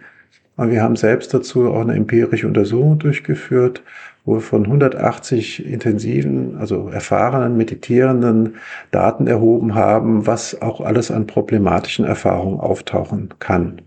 Und 0.57 0.73
wir 0.73 0.83
haben 0.83 0.97
selbst 0.97 1.33
dazu 1.33 1.71
auch 1.71 1.83
eine 1.83 1.95
empirische 1.95 2.49
Untersuchung 2.49 2.99
durchgeführt, 2.99 3.85
wo 4.25 4.35
wir 4.35 4.41
von 4.41 4.65
180 4.65 5.65
intensiven, 5.65 6.57
also 6.59 6.89
erfahrenen, 6.89 7.57
meditierenden 7.57 8.57
Daten 8.91 9.29
erhoben 9.29 9.77
haben, 9.77 10.27
was 10.27 10.61
auch 10.61 10.81
alles 10.81 11.13
an 11.13 11.29
problematischen 11.29 12.05
Erfahrungen 12.05 12.59
auftauchen 12.59 13.29
kann. 13.39 13.81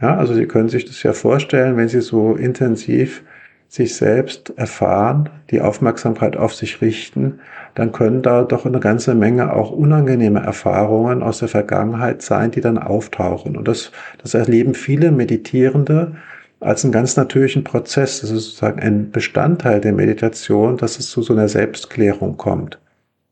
Ja, 0.00 0.16
also 0.16 0.34
Sie 0.34 0.46
können 0.46 0.68
sich 0.68 0.84
das 0.84 1.02
ja 1.02 1.12
vorstellen, 1.12 1.76
wenn 1.76 1.88
Sie 1.88 2.00
so 2.00 2.34
intensiv 2.34 3.24
sich 3.68 3.96
selbst 3.96 4.52
erfahren, 4.56 5.28
die 5.50 5.60
Aufmerksamkeit 5.60 6.36
auf 6.36 6.54
sich 6.54 6.80
richten, 6.80 7.40
dann 7.74 7.92
können 7.92 8.22
da 8.22 8.44
doch 8.44 8.64
eine 8.64 8.80
ganze 8.80 9.14
Menge 9.14 9.52
auch 9.52 9.70
unangenehme 9.70 10.40
Erfahrungen 10.40 11.22
aus 11.22 11.40
der 11.40 11.48
Vergangenheit 11.48 12.22
sein, 12.22 12.50
die 12.50 12.60
dann 12.60 12.78
auftauchen. 12.78 13.56
Und 13.56 13.68
das, 13.68 13.92
das 14.22 14.34
erleben 14.34 14.74
viele 14.74 15.10
Meditierende 15.10 16.16
als 16.60 16.84
einen 16.84 16.92
ganz 16.92 17.16
natürlichen 17.16 17.64
Prozess. 17.64 18.20
Das 18.20 18.30
ist 18.30 18.44
sozusagen 18.44 18.80
ein 18.80 19.10
Bestandteil 19.10 19.80
der 19.80 19.92
Meditation, 19.92 20.76
dass 20.76 20.98
es 20.98 21.10
zu 21.10 21.22
so 21.22 21.34
einer 21.34 21.48
Selbstklärung 21.48 22.36
kommt. 22.36 22.78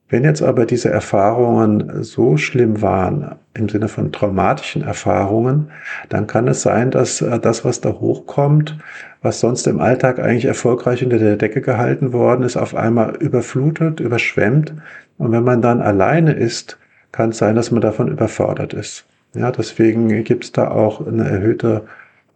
Wenn 0.08 0.22
jetzt 0.22 0.42
aber 0.42 0.66
diese 0.66 0.88
Erfahrungen 0.88 2.04
so 2.04 2.36
schlimm 2.36 2.80
waren, 2.80 3.34
im 3.54 3.68
Sinne 3.68 3.88
von 3.88 4.12
traumatischen 4.12 4.82
Erfahrungen, 4.82 5.72
dann 6.08 6.28
kann 6.28 6.46
es 6.46 6.62
sein, 6.62 6.92
dass 6.92 7.20
äh, 7.22 7.40
das, 7.40 7.64
was 7.64 7.80
da 7.80 7.90
hochkommt, 7.90 8.78
was 9.22 9.40
sonst 9.40 9.66
im 9.66 9.80
Alltag 9.80 10.20
eigentlich 10.20 10.44
erfolgreich 10.44 11.02
unter 11.02 11.18
der 11.18 11.36
Decke 11.36 11.60
gehalten 11.60 12.12
worden 12.12 12.44
ist, 12.44 12.56
auf 12.56 12.76
einmal 12.76 13.16
überflutet, 13.16 13.98
überschwemmt. 13.98 14.74
Und 15.18 15.32
wenn 15.32 15.42
man 15.42 15.60
dann 15.60 15.80
alleine 15.80 16.32
ist, 16.34 16.78
kann 17.10 17.30
es 17.30 17.38
sein, 17.38 17.56
dass 17.56 17.72
man 17.72 17.80
davon 17.80 18.08
überfordert 18.08 18.74
ist. 18.74 19.06
Ja, 19.34 19.50
deswegen 19.50 20.22
gibt 20.22 20.44
es 20.44 20.52
da 20.52 20.68
auch 20.68 21.04
eine 21.04 21.28
erhöhte 21.28 21.82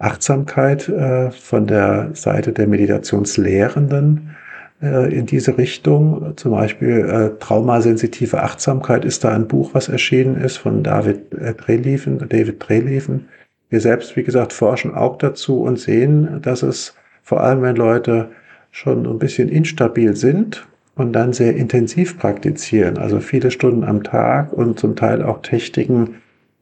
Achtsamkeit 0.01 0.89
äh, 0.89 1.31
von 1.31 1.67
der 1.69 2.11
Seite 2.15 2.53
der 2.53 2.67
Meditationslehrenden 2.67 4.35
in 4.81 5.27
diese 5.27 5.59
Richtung. 5.59 6.33
Zum 6.37 6.53
Beispiel 6.53 7.01
äh, 7.01 7.39
Traumasensitive 7.39 8.43
Achtsamkeit 8.43 9.05
ist 9.05 9.25
da 9.25 9.31
ein 9.31 9.47
Buch, 9.47 9.71
was 9.75 9.89
erschienen 9.89 10.41
ist 10.41 10.57
von 10.57 10.83
David 10.83 11.35
äh, 11.35 11.55
Drelieven, 11.55 12.19
David 12.29 12.57
Drelieven. 12.67 13.29
Wir 13.69 13.81
selbst, 13.81 14.17
wie 14.17 14.23
gesagt, 14.23 14.53
forschen 14.53 14.95
auch 14.95 15.19
dazu 15.19 15.63
und 15.63 15.79
sehen, 15.79 16.41
dass 16.43 16.63
es 16.63 16.95
vor 17.23 17.43
allem, 17.43 17.63
wenn 17.63 17.77
Leute 17.77 18.31
schon 18.73 19.07
ein 19.07 19.19
bisschen 19.19 19.49
instabil 19.49 20.17
sind 20.17 20.67
und 20.97 21.13
dann 21.13 21.33
sehr 21.33 21.55
intensiv 21.57 22.19
praktizieren, 22.19 22.99
also 22.99 23.21
viele 23.21 23.51
Stunden 23.51 23.85
am 23.85 24.03
Tag 24.03 24.53
und 24.53 24.79
zum 24.79 24.97
Teil 24.97 25.23
auch 25.23 25.43
Techniken, 25.43 26.17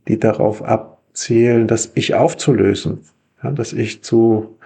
die 0.08 0.18
darauf 0.18 0.62
abzielen, 0.62 1.66
das 1.66 1.92
Ich 1.94 2.14
aufzulösen, 2.14 3.00
ja, 3.42 3.50
das 3.52 3.72
Ich 3.72 4.02
zu, 4.02 4.56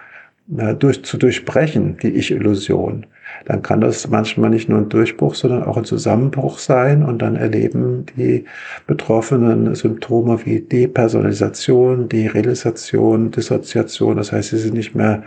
na, 0.47 0.72
durch, 0.72 1.05
zu 1.05 1.18
durchbrechen, 1.18 1.99
die 2.03 2.11
Ich-Illusion 2.11 3.07
dann 3.45 3.62
kann 3.62 3.80
das 3.80 4.09
manchmal 4.09 4.51
nicht 4.51 4.68
nur 4.68 4.78
ein 4.78 4.89
Durchbruch, 4.89 5.35
sondern 5.35 5.64
auch 5.64 5.76
ein 5.76 5.85
Zusammenbruch 5.85 6.59
sein 6.59 7.03
und 7.03 7.20
dann 7.20 7.37
erleben 7.37 8.07
die 8.16 8.45
Betroffenen 8.87 9.74
Symptome 9.74 10.39
wie 10.45 10.61
Depersonalisation, 10.61 12.09
Derealisation, 12.09 13.30
Dissoziation. 13.30 14.16
Das 14.16 14.33
heißt, 14.33 14.51
sie 14.51 14.59
sind 14.59 14.74
nicht 14.74 14.95
mehr 14.95 15.22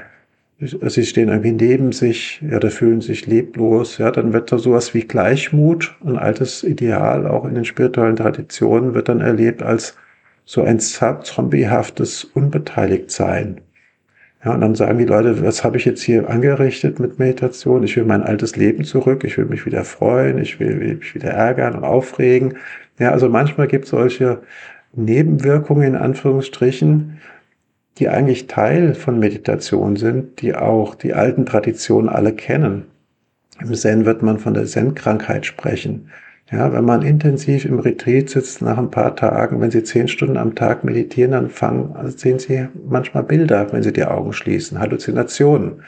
sie 0.60 1.06
stehen 1.06 1.30
irgendwie 1.30 1.52
neben 1.52 1.92
sich, 1.92 2.42
ja, 2.42 2.60
da 2.60 2.70
fühlen 2.70 3.02
sich 3.02 3.28
leblos, 3.28 3.98
ja, 3.98 4.12
dann 4.12 4.32
wird 4.34 4.52
da 4.52 4.58
sowas 4.58 4.94
wie 4.94 5.02
Gleichmut, 5.02 5.96
ein 6.06 6.18
altes 6.18 6.64
Ideal, 6.64 7.28
auch 7.28 7.46
in 7.46 7.56
den 7.56 7.66
spirituellen 7.66 8.16
Traditionen, 8.16 8.94
wird 8.94 9.10
dann 9.10 9.22
erlebt 9.22 9.64
als 9.64 9.98
so 10.46 10.62
ein 10.64 10.80
zombiehaftes 10.80 12.24
Unbeteiligtsein. 12.24 13.62
Ja, 14.46 14.54
und 14.54 14.62
dann 14.62 14.76
sagen 14.76 15.00
die 15.00 15.06
Leute, 15.06 15.44
was 15.44 15.64
habe 15.64 15.78
ich 15.78 15.86
jetzt 15.86 16.04
hier 16.04 16.30
angerichtet 16.30 17.00
mit 17.00 17.18
Meditation? 17.18 17.82
Ich 17.84 17.98
will 17.98 18.06
mein 18.06 18.22
altes 18.22 18.56
Leben 18.56 18.84
zurück, 18.84 19.24
ich 19.24 19.40
will 19.40 19.46
mich 19.46 19.66
wieder 19.66 19.84
freuen, 19.84 20.38
ich 20.38 20.60
will, 20.60 20.80
will 20.80 20.96
mich 20.98 21.16
wieder 21.16 21.32
ärgern 21.32 21.74
und 21.74 21.84
aufregen. 21.84 22.58
Ja, 23.00 23.12
also 23.12 23.28
manchmal 23.28 23.68
gibt 23.68 23.86
es 23.86 23.92
solche 23.92 24.44
Nebenwirkungen 24.94 25.96
in 25.96 25.96
Anführungsstrichen, 25.96 27.20
die 27.98 28.08
eigentlich 28.08 28.46
Teil 28.46 28.94
von 28.94 29.18
Meditation 29.18 29.96
sind, 29.96 30.42
die 30.42 30.54
auch 30.54 30.94
die 30.94 31.16
alten 31.16 31.48
Traditionen 31.48 32.08
alle 32.08 32.32
kennen. 32.32 32.86
Im 33.60 33.74
Zen 33.74 34.06
wird 34.06 34.22
man 34.22 34.38
von 34.38 34.54
der 34.54 34.66
Zen-Krankheit 34.66 35.48
sprechen. 35.48 36.12
Ja, 36.52 36.72
wenn 36.72 36.86
man 36.86 37.02
intensiv 37.02 37.66
im 37.66 37.80
Retreat 37.80 38.30
sitzt 38.30 38.62
nach 38.62 38.78
ein 38.78 38.92
paar 38.92 39.16
Tagen, 39.16 39.62
wenn 39.62 39.72
Sie 39.72 39.84
zehn 39.84 40.08
Stunden 40.08 40.38
am 40.38 40.54
Tag 40.54 40.84
meditieren, 40.84 41.32
dann 41.32 41.50
fangen, 41.50 41.96
also 41.96 42.16
sehen 42.16 42.38
Sie 42.38 42.68
manchmal 42.88 43.24
Bilder, 43.24 43.72
wenn 43.74 43.82
Sie 43.82 43.92
die 43.92 44.06
Augen 44.06 44.32
schließen, 44.32 44.80
Halluzinationen. 44.80 45.82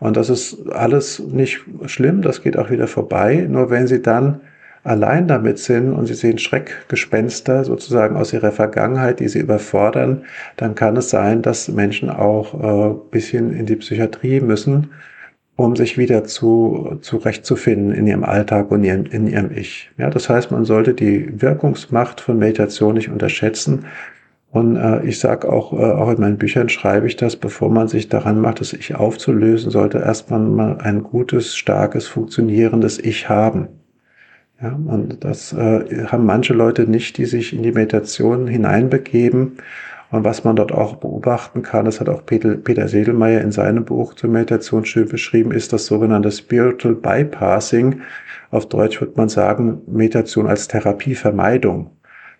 Und 0.00 0.18
das 0.18 0.28
ist 0.28 0.70
alles 0.70 1.18
nicht 1.18 1.60
schlimm, 1.86 2.20
das 2.20 2.42
geht 2.42 2.58
auch 2.58 2.70
wieder 2.70 2.88
vorbei. 2.88 3.46
Nur 3.48 3.70
wenn 3.70 3.86
Sie 3.86 4.02
dann 4.02 4.40
allein 4.84 5.28
damit 5.28 5.58
sind 5.58 5.92
und 5.92 6.06
sie 6.06 6.14
sehen 6.14 6.38
Schreckgespenster 6.38 7.64
sozusagen 7.64 8.16
aus 8.16 8.32
ihrer 8.32 8.52
Vergangenheit, 8.52 9.20
die 9.20 9.28
sie 9.28 9.40
überfordern, 9.40 10.24
dann 10.56 10.74
kann 10.74 10.96
es 10.96 11.10
sein, 11.10 11.42
dass 11.42 11.68
Menschen 11.68 12.10
auch 12.10 12.54
äh, 12.92 12.94
bisschen 13.10 13.54
in 13.54 13.66
die 13.66 13.76
Psychiatrie 13.76 14.40
müssen, 14.40 14.90
um 15.56 15.76
sich 15.76 15.98
wieder 15.98 16.24
zu, 16.24 16.98
zurechtzufinden 17.02 17.92
in 17.92 18.06
ihrem 18.06 18.24
Alltag 18.24 18.70
und 18.70 18.84
in, 18.84 19.06
in 19.06 19.26
ihrem 19.26 19.50
Ich. 19.52 19.90
Ja, 19.98 20.10
das 20.10 20.28
heißt, 20.28 20.50
man 20.50 20.64
sollte 20.64 20.94
die 20.94 21.40
Wirkungsmacht 21.40 22.20
von 22.20 22.38
Meditation 22.38 22.94
nicht 22.94 23.10
unterschätzen. 23.10 23.86
Und 24.50 24.76
äh, 24.76 25.04
ich 25.04 25.18
sage 25.18 25.50
auch, 25.50 25.72
äh, 25.72 25.76
auch 25.76 26.10
in 26.10 26.20
meinen 26.20 26.36
Büchern 26.38 26.68
schreibe 26.68 27.06
ich 27.06 27.16
das, 27.16 27.36
bevor 27.36 27.70
man 27.70 27.88
sich 27.88 28.08
daran 28.08 28.40
macht, 28.40 28.60
das 28.60 28.72
Ich 28.72 28.94
aufzulösen, 28.94 29.70
sollte 29.70 29.98
erstmal 29.98 30.40
mal 30.40 30.78
ein 30.78 31.02
gutes, 31.02 31.56
starkes, 31.56 32.06
funktionierendes 32.06 32.98
Ich 32.98 33.28
haben. 33.28 33.68
Ja, 34.60 34.78
und 34.86 35.24
das 35.24 35.52
äh, 35.52 36.06
haben 36.06 36.26
manche 36.26 36.52
Leute 36.52 36.86
nicht, 36.86 37.18
die 37.18 37.24
sich 37.24 37.52
in 37.52 37.62
die 37.62 37.72
Meditation 37.72 38.46
hineinbegeben. 38.46 39.58
Und 40.12 40.24
was 40.24 40.44
man 40.44 40.56
dort 40.56 40.72
auch 40.72 40.96
beobachten 40.96 41.62
kann, 41.62 41.86
das 41.86 41.98
hat 41.98 42.08
auch 42.10 42.24
Peter, 42.26 42.54
Peter 42.56 42.86
Sedelmeier 42.86 43.40
in 43.40 43.50
seinem 43.50 43.86
Buch 43.86 44.14
zur 44.14 44.28
Meditation 44.28 44.84
schön 44.84 45.08
beschrieben, 45.08 45.52
ist 45.52 45.72
das 45.72 45.86
sogenannte 45.86 46.30
Spiritual 46.30 46.94
Bypassing. 46.94 48.02
Auf 48.50 48.68
Deutsch 48.68 49.00
würde 49.00 49.14
man 49.16 49.30
sagen, 49.30 49.80
Meditation 49.86 50.46
als 50.46 50.68
Therapievermeidung. 50.68 51.90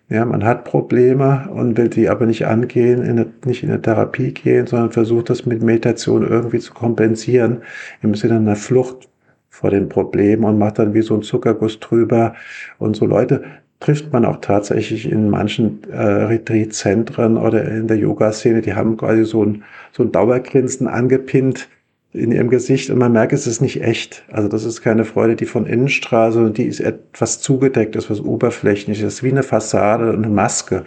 Ja, 0.07 0.23
man 0.23 0.43
hat 0.43 0.65
Probleme 0.65 1.49
und 1.51 1.75
will 1.75 1.89
die 1.89 2.09
aber 2.09 2.27
nicht 2.27 2.45
angehen, 2.45 3.01
in 3.01 3.25
nicht 3.45 3.63
in 3.63 3.69
eine 3.71 3.81
Therapie 3.81 4.33
gehen, 4.33 4.67
sondern 4.67 4.91
versucht 4.91 5.31
das 5.31 5.47
mit 5.47 5.63
Meditation 5.63 6.27
irgendwie 6.27 6.59
zu 6.59 6.75
kompensieren, 6.75 7.63
im 8.03 8.13
Sinne 8.13 8.35
einer 8.35 8.55
Flucht 8.55 9.09
vor 9.49 9.71
den 9.71 9.89
Problemen 9.89 10.43
und 10.43 10.59
macht 10.59 10.77
dann 10.77 10.93
wie 10.93 11.01
so 11.01 11.15
ein 11.15 11.23
Zuckerguss 11.23 11.79
drüber. 11.79 12.35
Und 12.77 12.95
so 12.95 13.07
Leute 13.07 13.43
trifft 13.83 14.13
man 14.13 14.23
auch 14.23 14.37
tatsächlich 14.37 15.11
in 15.11 15.29
manchen 15.29 15.83
äh, 15.91 15.97
Retreat-Zentren 15.97 17.37
oder 17.37 17.65
in 17.65 17.87
der 17.87 17.97
Yoga-Szene. 17.97 18.61
Die 18.61 18.73
haben 18.73 18.95
quasi 18.95 19.25
so 19.25 19.43
ein, 19.43 19.63
so 19.91 20.03
ein 20.03 20.11
Dauergrinsen 20.11 20.87
angepinnt 20.87 21.67
in 22.13 22.31
ihrem 22.31 22.49
Gesicht 22.49 22.89
und 22.89 22.97
man 22.97 23.11
merkt, 23.11 23.33
es 23.33 23.45
ist 23.45 23.59
nicht 23.59 23.81
echt. 23.81 24.23
Also 24.31 24.47
das 24.47 24.63
ist 24.63 24.81
keine 24.81 25.03
Freude, 25.03 25.35
die 25.35 25.45
von 25.45 25.65
innen 25.65 25.89
strahlt, 25.89 26.33
sondern 26.33 26.53
die 26.53 26.65
ist 26.65 26.79
etwas 26.79 27.41
zugedeckt, 27.41 27.95
etwas 27.95 28.21
oberflächliches, 28.21 29.21
wie 29.21 29.31
eine 29.31 29.43
Fassade 29.43 30.11
und 30.11 30.23
eine 30.23 30.33
Maske. 30.33 30.85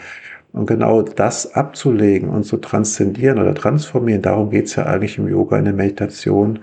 Und 0.53 0.67
genau 0.67 1.03
das 1.03 1.53
abzulegen 1.55 2.31
und 2.31 2.45
zu 2.45 2.57
transzendieren 2.57 3.39
oder 3.39 3.55
transformieren, 3.55 4.23
darum 4.23 4.49
geht's 4.49 4.75
ja 4.77 4.87
eigentlich 4.87 5.19
im 5.19 5.29
Yoga, 5.29 5.59
in 5.59 5.67
der 5.67 5.75
Meditation. 5.75 6.61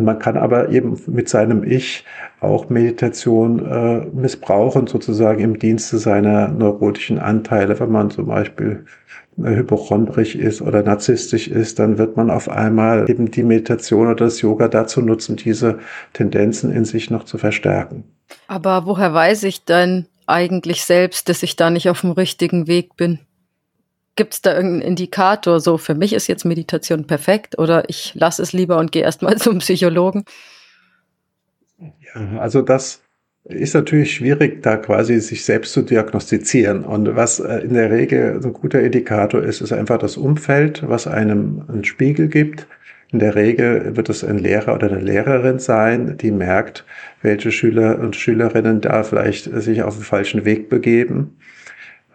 Und 0.00 0.06
man 0.06 0.18
kann 0.18 0.38
aber 0.38 0.70
eben 0.70 0.98
mit 1.08 1.28
seinem 1.28 1.62
Ich 1.62 2.06
auch 2.40 2.70
Meditation 2.70 3.66
äh, 3.66 4.06
missbrauchen, 4.14 4.86
sozusagen 4.86 5.40
im 5.40 5.58
Dienste 5.58 5.98
seiner 5.98 6.48
neurotischen 6.48 7.18
Anteile. 7.18 7.78
Wenn 7.78 7.90
man 7.90 8.10
zum 8.10 8.28
Beispiel 8.28 8.86
äh, 9.36 9.56
hypochondrisch 9.56 10.36
ist 10.36 10.62
oder 10.62 10.82
narzisstisch 10.82 11.48
ist, 11.48 11.78
dann 11.78 11.98
wird 11.98 12.16
man 12.16 12.30
auf 12.30 12.48
einmal 12.48 13.10
eben 13.10 13.30
die 13.30 13.42
Meditation 13.42 14.06
oder 14.06 14.24
das 14.24 14.40
Yoga 14.40 14.68
dazu 14.68 15.02
nutzen, 15.02 15.36
diese 15.36 15.80
Tendenzen 16.14 16.72
in 16.72 16.86
sich 16.86 17.10
noch 17.10 17.24
zu 17.24 17.36
verstärken. 17.36 18.04
Aber 18.48 18.86
woher 18.86 19.12
weiß 19.12 19.42
ich 19.42 19.66
denn 19.66 20.06
eigentlich 20.26 20.82
selbst, 20.82 21.28
dass 21.28 21.42
ich 21.42 21.56
da 21.56 21.68
nicht 21.68 21.90
auf 21.90 22.00
dem 22.00 22.12
richtigen 22.12 22.68
Weg 22.68 22.96
bin? 22.96 23.18
Gibt 24.16 24.34
es 24.34 24.42
da 24.42 24.54
irgendeinen 24.54 24.82
Indikator, 24.82 25.60
so 25.60 25.78
für 25.78 25.94
mich 25.94 26.12
ist 26.12 26.26
jetzt 26.26 26.44
Meditation 26.44 27.06
perfekt 27.06 27.58
oder 27.58 27.88
ich 27.88 28.12
lasse 28.14 28.42
es 28.42 28.52
lieber 28.52 28.78
und 28.78 28.92
gehe 28.92 29.02
erstmal 29.02 29.36
zum 29.38 29.58
Psychologen? 29.58 30.24
Ja, 31.78 32.38
also 32.38 32.62
das 32.62 33.02
ist 33.44 33.74
natürlich 33.74 34.14
schwierig, 34.14 34.62
da 34.62 34.76
quasi 34.76 35.18
sich 35.20 35.44
selbst 35.44 35.72
zu 35.72 35.82
diagnostizieren. 35.82 36.84
Und 36.84 37.16
was 37.16 37.40
äh, 37.40 37.58
in 37.60 37.74
der 37.74 37.90
Regel 37.90 38.40
ein 38.42 38.52
guter 38.52 38.80
Indikator 38.80 39.42
ist, 39.42 39.60
ist 39.60 39.72
einfach 39.72 39.98
das 39.98 40.16
Umfeld, 40.16 40.86
was 40.86 41.06
einem 41.06 41.64
einen 41.68 41.84
Spiegel 41.84 42.28
gibt. 42.28 42.66
In 43.12 43.18
der 43.18 43.34
Regel 43.34 43.96
wird 43.96 44.08
es 44.08 44.22
ein 44.22 44.38
Lehrer 44.38 44.74
oder 44.74 44.88
eine 44.88 45.00
Lehrerin 45.00 45.58
sein, 45.58 46.16
die 46.18 46.30
merkt, 46.30 46.84
welche 47.22 47.50
Schüler 47.50 47.98
und 47.98 48.14
Schülerinnen 48.14 48.80
da 48.80 49.02
vielleicht 49.02 49.44
sich 49.44 49.82
auf 49.82 49.96
den 49.96 50.04
falschen 50.04 50.44
Weg 50.44 50.68
begeben. 50.68 51.36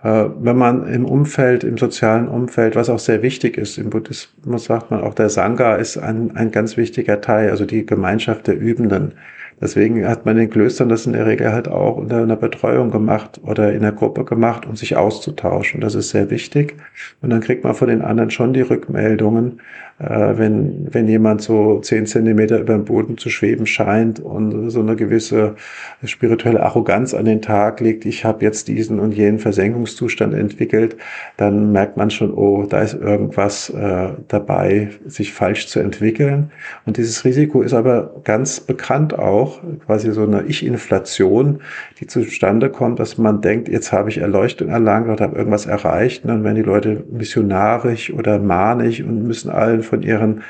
Äh, 0.06 0.30
wenn 0.40 0.56
man 0.56 0.88
im 0.88 1.04
Umfeld, 1.04 1.64
im 1.64 1.80
sozialen 1.80 2.28
Umfeld, 2.28 2.76
was 2.76 2.92
auch 2.92 3.00
sehr 3.00 3.24
wichtig 3.24 3.58
ist, 3.58 3.80
im 3.80 3.90
Buddhismus 3.90 4.66
sagt 4.66 4.92
man 4.92 5.02
auch, 5.02 5.16
der 5.16 5.30
Sangha 5.30 5.78
ist 5.78 5.98
ein, 5.98 6.36
ein 6.36 6.52
ganz 6.52 6.78
wichtiger 6.78 7.22
Teil, 7.22 7.50
also 7.50 7.66
die 7.66 7.88
Gemeinschaft 7.88 8.46
der 8.46 8.56
Übenden. 8.56 9.16
Deswegen 9.60 10.08
hat 10.08 10.24
man 10.26 10.36
in 10.36 10.42
den 10.42 10.50
Klöstern 10.52 10.90
das 10.90 11.08
in 11.08 11.14
der 11.14 11.26
Regel 11.26 11.52
halt 11.52 11.68
auch 11.68 11.98
unter 11.98 12.22
einer 12.22 12.36
Betreuung 12.36 12.92
gemacht 12.92 13.42
oder 13.44 13.74
in 13.74 13.82
der 13.82 13.94
Gruppe 13.94 14.26
gemacht, 14.26 14.68
um 14.68 14.76
sich 14.76 14.96
auszutauschen. 14.96 15.82
Das 15.82 15.96
ist 15.96 16.10
sehr 16.10 16.30
wichtig. 16.30 16.76
Und 17.24 17.32
dann 17.32 17.42
kriegt 17.42 17.64
man 17.64 17.74
von 17.74 17.88
den 17.88 18.04
anderen 18.04 18.30
schon 18.30 18.54
die 18.54 18.62
Rückmeldungen, 18.62 19.60
äh, 19.98 20.38
wenn, 20.38 20.94
wenn 20.94 21.08
jemand 21.08 21.42
so 21.42 21.80
zehn 21.80 22.06
Zentimeter 22.06 22.60
über 22.60 22.74
dem 22.74 22.84
Boden 22.84 23.18
zu 23.18 23.30
schweben 23.30 23.66
scheint 23.66 24.20
und 24.20 24.70
so 24.70 24.82
eine 24.82 24.98
gewisse 24.98 25.56
spirituelle 26.04 26.62
Arroganz 26.62 27.14
an 27.14 27.24
den 27.24 27.42
Tag 27.42 27.80
legt, 27.80 28.06
ich 28.06 28.26
habe 28.26 28.44
jetzt 28.44 28.68
diesen 28.68 29.00
und 29.00 29.14
jenen 29.14 29.40
Versenkungszustand 29.40 30.34
entwickelt, 30.34 30.98
dann 31.38 31.72
merkt 31.72 31.96
man 31.96 32.10
schon, 32.10 32.34
oh, 32.34 32.66
da 32.66 32.82
ist 32.82 32.94
irgendwas 32.94 33.70
äh, 33.70 34.10
dabei, 34.28 34.90
sich 35.06 35.32
falsch 35.32 35.68
zu 35.68 35.80
entwickeln. 35.80 36.52
Und 36.86 36.98
dieses 36.98 37.24
Risiko 37.24 37.62
ist 37.62 37.74
aber 37.74 38.16
ganz 38.26 38.60
bekannt 38.60 39.18
auch, 39.18 39.62
quasi 39.86 40.12
so 40.12 40.24
eine 40.24 40.44
Ich-Inflation, 40.44 41.62
die 42.02 42.08
zustande 42.08 42.70
kommt, 42.70 43.00
dass 43.00 43.18
man 43.18 43.40
denkt, 43.40 43.70
jetzt 43.70 43.94
habe 43.94 44.10
ich 44.10 44.18
Erleuchtung 44.18 44.68
erlangt 44.68 45.08
oder 45.08 45.24
habe 45.24 45.38
irgendwas 45.38 45.66
erreicht. 45.66 46.26
Und 46.26 46.30
dann 46.30 46.44
werden 46.44 46.56
die 46.56 46.64
Leute 46.64 47.06
missionarisch 47.10 48.12
oder 48.12 48.40
mahnisch 48.40 49.02
und 49.02 49.24
müssen 49.26 49.50
allen 49.50 49.85
von 49.86 50.02
ihren 50.02 50.44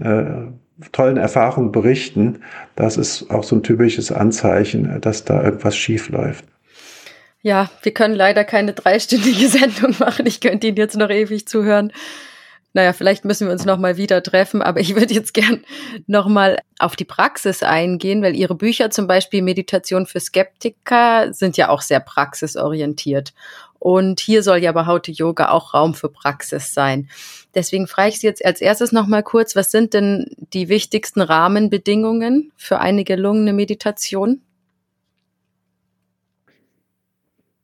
äh, 0.00 0.24
tollen 0.92 1.16
Erfahrungen 1.16 1.72
berichten, 1.72 2.42
das 2.74 2.96
ist 2.96 3.30
auch 3.30 3.44
so 3.44 3.56
ein 3.56 3.62
typisches 3.62 4.12
Anzeichen, 4.12 5.00
dass 5.00 5.24
da 5.24 5.42
irgendwas 5.42 5.76
schief 5.76 6.08
läuft. 6.10 6.44
Ja, 7.42 7.70
wir 7.82 7.94
können 7.94 8.14
leider 8.14 8.44
keine 8.44 8.72
dreistündige 8.72 9.48
Sendung 9.48 9.94
machen. 9.98 10.26
Ich 10.26 10.40
könnte 10.40 10.66
Ihnen 10.66 10.76
jetzt 10.76 10.96
noch 10.96 11.10
ewig 11.10 11.46
zuhören. 11.46 11.92
Naja, 12.72 12.92
vielleicht 12.92 13.24
müssen 13.24 13.46
wir 13.46 13.52
uns 13.52 13.64
noch 13.64 13.78
mal 13.78 13.96
wieder 13.96 14.22
treffen, 14.22 14.60
aber 14.60 14.80
ich 14.80 14.94
würde 14.96 15.14
jetzt 15.14 15.32
gern 15.32 15.64
noch 16.06 16.28
mal 16.28 16.58
auf 16.78 16.94
die 16.94 17.06
Praxis 17.06 17.62
eingehen, 17.62 18.20
weil 18.20 18.36
Ihre 18.36 18.54
Bücher 18.54 18.90
zum 18.90 19.06
Beispiel 19.06 19.40
Meditation 19.40 20.04
für 20.04 20.20
Skeptiker 20.20 21.32
sind 21.32 21.56
ja 21.56 21.70
auch 21.70 21.80
sehr 21.80 22.00
praxisorientiert. 22.00 23.32
Und 23.78 24.20
hier 24.20 24.42
soll 24.42 24.58
ja 24.58 24.72
bei 24.72 24.82
to 24.98 25.12
Yoga 25.12 25.48
auch 25.48 25.72
Raum 25.72 25.94
für 25.94 26.08
Praxis 26.10 26.74
sein. 26.74 27.08
Deswegen 27.56 27.86
frage 27.86 28.10
ich 28.10 28.20
Sie 28.20 28.26
jetzt 28.26 28.44
als 28.44 28.60
erstes 28.60 28.92
noch 28.92 29.06
mal 29.06 29.22
kurz, 29.22 29.56
was 29.56 29.70
sind 29.70 29.94
denn 29.94 30.26
die 30.52 30.68
wichtigsten 30.68 31.22
Rahmenbedingungen 31.22 32.52
für 32.54 32.78
eine 32.78 33.02
gelungene 33.02 33.54
Meditation? 33.54 34.42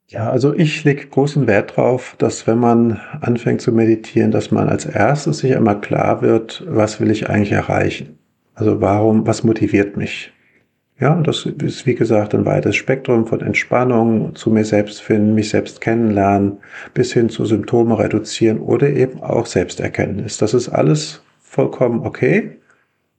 Ja, 0.09 0.31
also 0.31 0.55
ich 0.55 0.83
lege 0.85 1.07
großen 1.07 1.47
Wert 1.47 1.77
darauf, 1.77 2.17
dass 2.19 2.47
wenn 2.47 2.59
man 2.59 3.01
anfängt 3.21 3.61
zu 3.61 3.71
meditieren, 3.73 4.31
dass 4.31 4.51
man 4.51 4.69
als 4.69 4.87
erstes 4.87 5.39
sich 5.39 5.55
einmal 5.55 5.81
klar 5.81 6.23
wird, 6.23 6.65
was 6.67 6.99
will 6.99 7.11
ich 7.11 7.29
eigentlich 7.29 7.53
erreichen? 7.53 8.19
Also 8.55 8.81
warum, 8.81 9.27
was 9.27 9.45
motiviert 9.45 9.97
mich? 9.97 10.33
Ja, 11.03 11.17
das 11.21 11.47
ist 11.47 11.85
wie 11.85 11.97
gesagt 11.97 12.33
ein 12.33 12.47
weites 12.47 12.77
Spektrum 12.77 13.27
von 13.27 13.41
Entspannung, 13.41 14.37
zu 14.37 14.51
mir 14.51 14.65
selbst 14.65 15.03
finden, 15.03 15.35
mich 15.35 15.49
selbst 15.49 15.81
kennenlernen, 15.81 16.59
bis 16.95 17.13
hin 17.13 17.29
zu 17.29 17.45
Symptome 17.45 17.99
reduzieren 17.99 18.61
oder 18.61 18.89
eben 18.89 19.21
auch 19.21 19.47
Selbsterkenntnis. 19.47 20.39
Das 20.39 20.55
ist 20.55 20.69
alles 20.69 21.25
vollkommen 21.41 22.07
okay. 22.07 22.57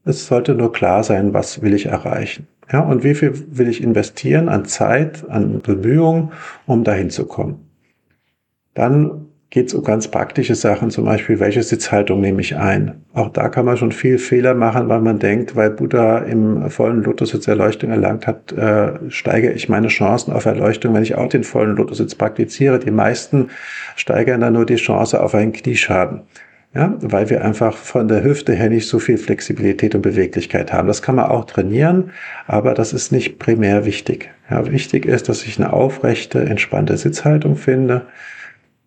Es 0.06 0.28
sollte 0.28 0.56
nur 0.56 0.72
klar 0.72 1.04
sein, 1.04 1.34
was 1.34 1.62
will 1.62 1.74
ich 1.74 1.88
erreichen. 1.88 2.48
Ja, 2.72 2.80
und 2.80 3.04
wie 3.04 3.16
viel 3.16 3.34
will 3.50 3.68
ich 3.68 3.84
investieren 3.84 4.48
an 4.48 4.64
Zeit, 4.64 5.30
an 5.30 5.60
Bemühungen, 5.60 6.32
um 6.66 6.86
dahin 6.86 7.10
zu 7.10 7.26
kommen. 7.26 7.70
Dann 8.76 9.26
geht 9.54 9.68
es 9.68 9.76
um 9.76 9.84
ganz 9.84 10.08
praktische 10.08 10.56
Sachen, 10.56 10.90
zum 10.90 11.06
Beispiel, 11.06 11.40
welche 11.40 11.62
Sitzhaltung 11.62 12.20
nehme 12.22 12.42
ich 12.42 12.58
ein. 12.58 13.04
Auch 13.14 13.30
da 13.30 13.50
kann 13.50 13.66
man 13.66 13.78
schon 13.78 13.92
viel 13.92 14.18
Fehler 14.18 14.56
machen, 14.56 14.90
weil 14.90 15.00
man 15.00 15.20
denkt, 15.20 15.56
weil 15.56 15.70
Buddha 15.70 16.18
im 16.18 16.72
vollen 16.72 17.04
Lotussitz 17.04 17.48
Erleuchtung 17.48 17.92
erlangt 17.92 18.26
hat, 18.26 18.52
äh, 18.54 18.94
steigere 19.10 19.52
ich 19.52 19.70
meine 19.70 19.90
Chancen 19.90 20.34
auf 20.34 20.46
Erleuchtung, 20.46 20.96
wenn 20.96 21.04
ich 21.04 21.14
auch 21.14 21.30
den 21.30 21.44
vollen 21.44 21.76
Lotussitz 21.76 22.16
praktiziere. 22.16 22.80
Die 22.80 22.90
meisten 22.90 23.50
steigern 23.96 24.42
dann 24.42 24.54
nur 24.54 24.66
die 24.66 24.78
Chance 24.78 25.22
auf 25.22 25.36
einen 25.36 25.54
Knieschaden. 25.54 26.22
Ja, 26.74 26.98
weil 27.02 27.30
wir 27.30 27.46
einfach 27.46 27.78
von 27.78 28.08
der 28.08 28.24
Hüfte 28.24 28.54
her 28.54 28.70
nicht 28.70 28.88
so 28.88 28.98
viel 28.98 29.20
Flexibilität 29.20 29.94
und 29.94 30.02
Beweglichkeit 30.02 30.74
haben. 30.74 30.88
Das 30.88 31.04
kann 31.04 31.14
man 31.14 31.26
auch 31.26 31.46
trainieren, 31.46 32.10
aber 32.48 32.74
das 32.74 32.92
ist 32.92 33.12
nicht 33.12 33.38
primär 33.38 33.86
wichtig. 33.86 34.32
Ja, 34.50 34.72
wichtig 34.72 35.06
ist, 35.06 35.30
dass 35.30 35.44
ich 35.44 35.60
eine 35.60 35.72
aufrechte, 35.72 36.40
entspannte 36.40 36.98
Sitzhaltung 36.98 37.56
finde 37.56 38.08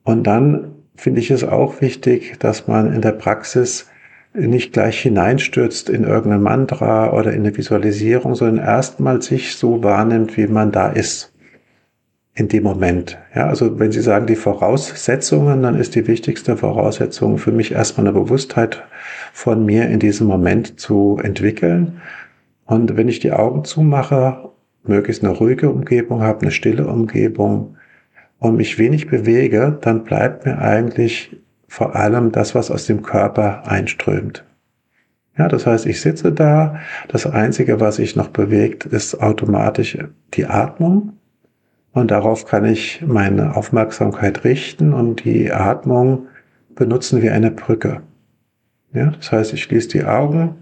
und 0.07 0.23
dann 0.23 0.73
finde 0.95 1.21
ich 1.21 1.33
es 1.33 1.43
auch 1.43 1.81
wichtig, 1.81 2.37
dass 2.39 2.69
man 2.69 2.93
in 2.93 3.03
der 3.03 3.11
Praxis 3.11 3.89
nicht 4.33 4.73
gleich 4.73 5.01
hineinstürzt 5.01 5.91
in 5.91 6.05
irgendein 6.05 6.43
Mantra 6.43 7.13
oder 7.13 7.33
in 7.33 7.41
eine 7.41 7.57
Visualisierung, 7.57 8.37
sondern 8.37 8.65
erstmal 8.65 9.21
sich 9.21 9.57
so 9.57 9.83
wahrnimmt, 9.83 10.37
wie 10.37 10.47
man 10.47 10.71
da 10.71 10.89
ist 10.89 11.35
in 12.35 12.47
dem 12.47 12.63
Moment. 12.63 13.19
Ja, 13.35 13.49
also 13.49 13.81
wenn 13.81 13.91
Sie 13.91 14.01
sagen 14.01 14.27
die 14.27 14.37
Voraussetzungen, 14.37 15.63
dann 15.63 15.75
ist 15.75 15.97
die 15.97 16.07
wichtigste 16.07 16.57
Voraussetzung 16.57 17.39
für 17.39 17.51
mich 17.51 17.73
erstmal 17.73 18.07
eine 18.07 18.17
Bewusstheit 18.17 18.85
von 19.33 19.67
mir 19.67 19.89
in 19.89 19.99
diesem 19.99 20.29
Moment 20.29 20.79
zu 20.79 21.19
entwickeln. 21.21 22.01
Und 22.65 22.97
wenn 22.97 23.09
ich 23.09 23.19
die 23.19 23.33
Augen 23.33 23.65
zumache, 23.65 24.51
möglichst 24.85 25.25
eine 25.25 25.33
ruhige 25.33 25.69
Umgebung 25.69 26.23
habe, 26.23 26.43
eine 26.43 26.53
stille 26.53 26.87
Umgebung, 26.87 27.77
und 28.39 28.57
mich 28.57 28.79
wenig 28.79 29.09
bewege, 29.09 29.79
dann 29.81 30.05
bleibt 30.05 30.47
mir 30.47 30.59
eigentlich 30.59 31.37
vor 31.69 31.97
allem 31.97 32.33
das, 32.33 32.55
was 32.55 32.71
aus 32.71 32.87
dem 32.87 33.03
Körper 33.03 33.67
einströmt. 33.67 34.45
Ja, 35.39 35.49
das 35.49 35.67
heißt, 35.67 35.87
ich 35.87 36.01
sitze 36.01 36.33
da, 36.33 36.81
das 37.09 37.27
Einzige, 37.27 37.81
was 37.81 37.97
sich 37.97 38.17
noch 38.17 38.29
bewegt, 38.29 38.87
ist 38.87 39.21
automatisch 39.21 39.99
die 40.35 40.47
Atmung. 40.47 41.13
Und 41.93 42.11
darauf 42.11 42.47
kann 42.47 42.65
ich 42.65 43.03
meine 43.07 43.57
Aufmerksamkeit 43.57 44.45
richten 44.45 44.93
und 44.93 45.25
die 45.25 45.53
Atmung 45.53 46.27
benutzen 46.75 47.23
wie 47.23 47.31
eine 47.31 47.51
Brücke. 47.51 48.03
Ja, 48.93 49.11
das 49.11 49.33
heißt, 49.33 49.53
ich 49.53 49.63
schließe 49.63 49.89
die 49.89 50.05
Augen, 50.05 50.57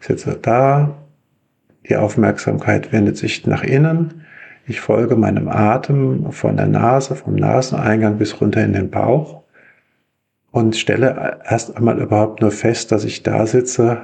sitze 0.00 0.38
da, 0.40 0.96
die 1.88 1.96
Aufmerksamkeit 1.96 2.92
wendet 2.92 3.16
sich 3.16 3.46
nach 3.46 3.64
innen 3.64 4.22
ich 4.66 4.80
folge 4.80 5.16
meinem 5.16 5.48
Atem 5.48 6.32
von 6.32 6.56
der 6.56 6.66
Nase, 6.66 7.16
vom 7.16 7.34
Naseneingang 7.34 8.18
bis 8.18 8.40
runter 8.40 8.64
in 8.64 8.72
den 8.72 8.90
Bauch 8.90 9.42
und 10.50 10.76
stelle 10.76 11.40
erst 11.48 11.76
einmal 11.76 11.98
überhaupt 11.98 12.40
nur 12.40 12.52
fest, 12.52 12.92
dass 12.92 13.04
ich 13.04 13.22
da 13.22 13.46
sitze 13.46 14.02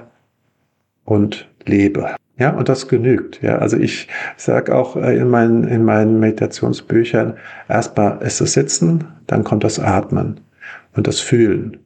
und 1.04 1.48
lebe. 1.64 2.16
Ja, 2.38 2.50
und 2.50 2.68
das 2.68 2.86
genügt. 2.88 3.42
Ja, 3.42 3.58
also 3.58 3.76
ich 3.76 4.08
sage 4.36 4.74
auch 4.74 4.96
äh, 4.96 5.16
in 5.16 5.28
meinen, 5.28 5.64
in 5.64 5.84
meinen 5.84 6.20
Meditationsbüchern, 6.20 7.34
erstmal 7.68 8.22
ist 8.22 8.40
das 8.40 8.52
Sitzen, 8.52 9.04
dann 9.26 9.42
kommt 9.42 9.64
das 9.64 9.80
Atmen 9.80 10.40
und 10.94 11.06
das 11.08 11.18
Fühlen. 11.20 11.78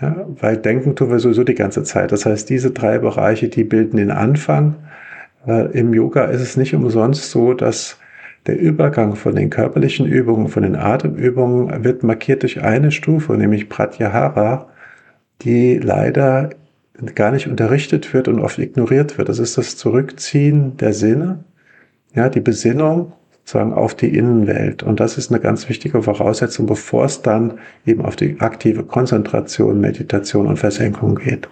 Ja, 0.00 0.26
weil 0.40 0.56
denken 0.56 0.96
tun 0.96 1.10
wir 1.10 1.20
sowieso 1.20 1.44
die 1.44 1.54
ganze 1.54 1.84
Zeit. 1.84 2.12
Das 2.12 2.26
heißt, 2.26 2.48
diese 2.48 2.70
drei 2.70 2.98
Bereiche, 2.98 3.48
die 3.48 3.62
bilden 3.62 3.98
den 3.98 4.10
Anfang 4.10 4.76
äh, 5.46 5.78
Im 5.78 5.94
Yoga 5.94 6.24
ist 6.24 6.40
es 6.40 6.56
nicht 6.56 6.74
umsonst 6.74 7.30
so, 7.30 7.54
dass 7.54 7.98
der 8.46 8.58
Übergang 8.58 9.16
von 9.16 9.34
den 9.34 9.50
körperlichen 9.50 10.06
Übungen, 10.06 10.48
von 10.48 10.62
den 10.62 10.76
Atemübungen 10.76 11.84
wird 11.84 12.02
markiert 12.02 12.42
durch 12.42 12.62
eine 12.62 12.90
Stufe, 12.90 13.34
nämlich 13.34 13.68
Pratyahara, 13.68 14.68
die 15.42 15.78
leider 15.78 16.50
gar 17.14 17.32
nicht 17.32 17.48
unterrichtet 17.48 18.12
wird 18.12 18.28
und 18.28 18.40
oft 18.40 18.58
ignoriert 18.58 19.18
wird. 19.18 19.28
Das 19.28 19.38
ist 19.38 19.58
das 19.58 19.76
Zurückziehen 19.76 20.76
der 20.76 20.92
Sinne, 20.92 21.44
ja, 22.14 22.28
die 22.28 22.40
Besinnung 22.40 23.12
sozusagen 23.32 23.72
auf 23.72 23.94
die 23.94 24.16
Innenwelt. 24.16 24.82
Und 24.82 25.00
das 25.00 25.18
ist 25.18 25.30
eine 25.30 25.40
ganz 25.40 25.68
wichtige 25.68 26.02
Voraussetzung, 26.02 26.66
bevor 26.66 27.04
es 27.04 27.22
dann 27.22 27.58
eben 27.84 28.02
auf 28.02 28.16
die 28.16 28.40
aktive 28.40 28.84
Konzentration, 28.84 29.80
Meditation 29.80 30.46
und 30.46 30.58
Versenkung 30.58 31.16
geht. 31.16 31.48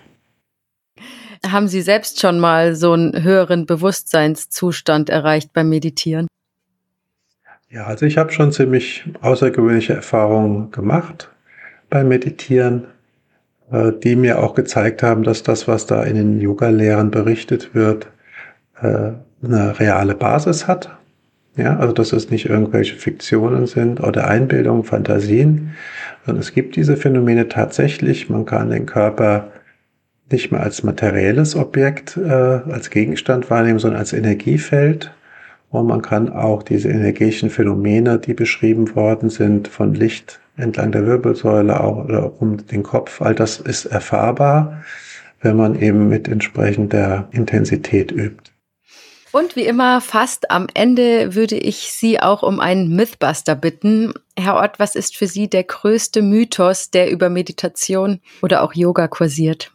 Haben 1.45 1.69
Sie 1.69 1.83
selbst 1.83 2.21
schon 2.21 2.39
mal 2.39 2.75
so 2.75 2.93
einen 2.93 3.23
höheren 3.23 3.67
Bewusstseinszustand 3.67 5.11
erreicht 5.11 5.53
beim 5.53 5.69
Meditieren? 5.69 6.29
Ja, 7.69 7.87
also 7.87 8.07
ich 8.07 8.19
habe 8.19 8.31
schon 8.33 8.53
ziemlich 8.53 9.05
außergewöhnliche 9.23 9.95
Erfahrungen 9.95 10.71
gemacht 10.71 11.31
beim 11.89 12.09
Meditieren, 12.09 12.85
äh, 13.71 13.93
die 13.93 14.15
mir 14.15 14.43
auch 14.43 14.55
gezeigt 14.55 15.03
haben, 15.03 15.23
dass 15.25 15.43
das, 15.43 15.67
was 15.67 15.87
da 15.87 16.03
in 16.03 16.17
den 16.17 16.41
Yoga-Lehren 16.41 17.11
berichtet 17.11 17.75
wird, 17.75 18.09
äh, 18.81 19.13
eine 19.43 19.81
reale 19.81 20.15
Basis 20.15 20.69
hat. 20.69 20.97
Ja, 21.57 21.77
also 21.79 21.93
dass 21.93 22.13
es 22.13 22.31
nicht 22.31 22.47
irgendwelche 22.47 22.97
Fiktionen 22.97 23.67
sind 23.67 24.01
oder 24.01 24.27
Einbildungen, 24.27 24.85
Fantasien, 24.85 25.75
sondern 26.25 26.41
es 26.41 26.55
gibt 26.55 26.77
diese 26.77 26.97
Phänomene 26.97 27.49
tatsächlich. 27.49 28.31
Man 28.31 28.47
kann 28.47 28.71
den 28.71 28.87
Körper 28.87 29.51
nicht 30.33 30.51
mehr 30.51 30.63
als 30.63 30.83
materielles 30.83 31.55
Objekt, 31.55 32.17
äh, 32.17 32.31
als 32.31 32.91
Gegenstand 32.91 33.51
wahrnehmen, 33.51 33.79
sondern 33.79 34.01
als 34.01 34.13
Energiefeld. 34.13 35.13
Und 35.71 35.87
man 35.87 36.03
kann 36.03 36.29
auch 36.29 36.63
diese 36.63 36.89
energetischen 36.89 37.51
Phänomene, 37.51 38.19
die 38.19 38.35
beschrieben 38.35 38.95
worden 38.95 39.31
sind, 39.31 39.69
von 39.69 39.95
Licht 39.95 40.41
entlang 40.57 40.93
der 40.93 41.07
Wirbelsäule 41.07 41.81
auch, 41.81 42.05
oder 42.05 42.41
um 42.41 42.67
den 42.67 42.83
Kopf, 42.83 43.23
all 43.23 43.35
das 43.35 43.59
ist 43.59 43.87
erfahrbar, 43.87 44.83
wenn 45.41 45.57
man 45.57 45.81
eben 45.81 46.09
mit 46.09 46.29
entsprechender 46.29 47.29
Intensität 47.33 48.13
übt. 48.13 48.53
Und 49.33 49.57
wie 49.57 49.65
immer, 49.65 50.03
fast 50.03 50.51
am 50.51 50.67
Ende 50.75 51.35
würde 51.35 51.57
ich 51.57 51.91
Sie 51.91 52.21
auch 52.21 52.43
um 52.43 52.61
einen 52.61 52.95
Mythbuster 52.95 53.55
bitten. 53.55 54.13
Herr 54.39 54.57
Ott, 54.57 54.79
was 54.79 54.95
ist 54.95 55.17
für 55.17 55.27
Sie 55.27 55.49
der 55.49 55.65
größte 55.65 56.21
Mythos, 56.21 56.91
der 56.91 57.11
über 57.11 57.31
Meditation 57.31 58.21
oder 58.43 58.63
auch 58.63 58.75
Yoga 58.75 59.09
kursiert? 59.09 59.72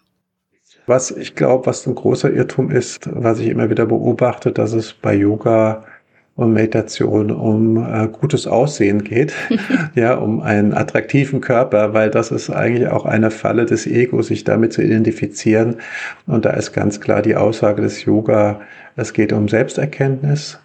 Was 0.88 1.12
ich 1.12 1.36
glaube, 1.36 1.66
was 1.66 1.86
ein 1.86 1.96
großer 1.96 2.32
Irrtum 2.32 2.72
ist, 2.72 3.10
was 3.14 3.40
ich 3.40 3.50
immer 3.50 3.70
wieder 3.70 3.86
beobachte, 3.86 4.54
dass 4.54 4.72
es 4.72 4.94
bei 4.94 5.14
Yoga 5.14 5.84
und 6.38 6.54
Meditation 6.54 7.30
um 7.30 7.78
äh, 7.78 8.08
gutes 8.08 8.48
Aussehen 8.48 9.04
geht, 9.04 9.34
ja, 9.96 10.16
um 10.16 10.40
einen 10.40 10.74
attraktiven 10.74 11.42
Körper, 11.42 11.94
weil 11.94 12.10
das 12.10 12.32
ist 12.32 12.50
eigentlich 12.50 12.88
auch 12.88 13.06
eine 13.06 13.32
Falle 13.32 13.66
des 13.66 13.86
Egos, 13.86 14.28
sich 14.28 14.46
damit 14.46 14.72
zu 14.72 14.82
identifizieren. 14.82 15.76
Und 16.26 16.46
da 16.46 16.52
ist 16.52 16.72
ganz 16.72 17.02
klar 17.02 17.22
die 17.22 17.36
Aussage 17.36 17.82
des 17.82 18.06
Yoga, 18.06 18.62
es 18.96 19.12
geht 19.12 19.34
um 19.34 19.50
Selbsterkenntnis, 19.50 20.58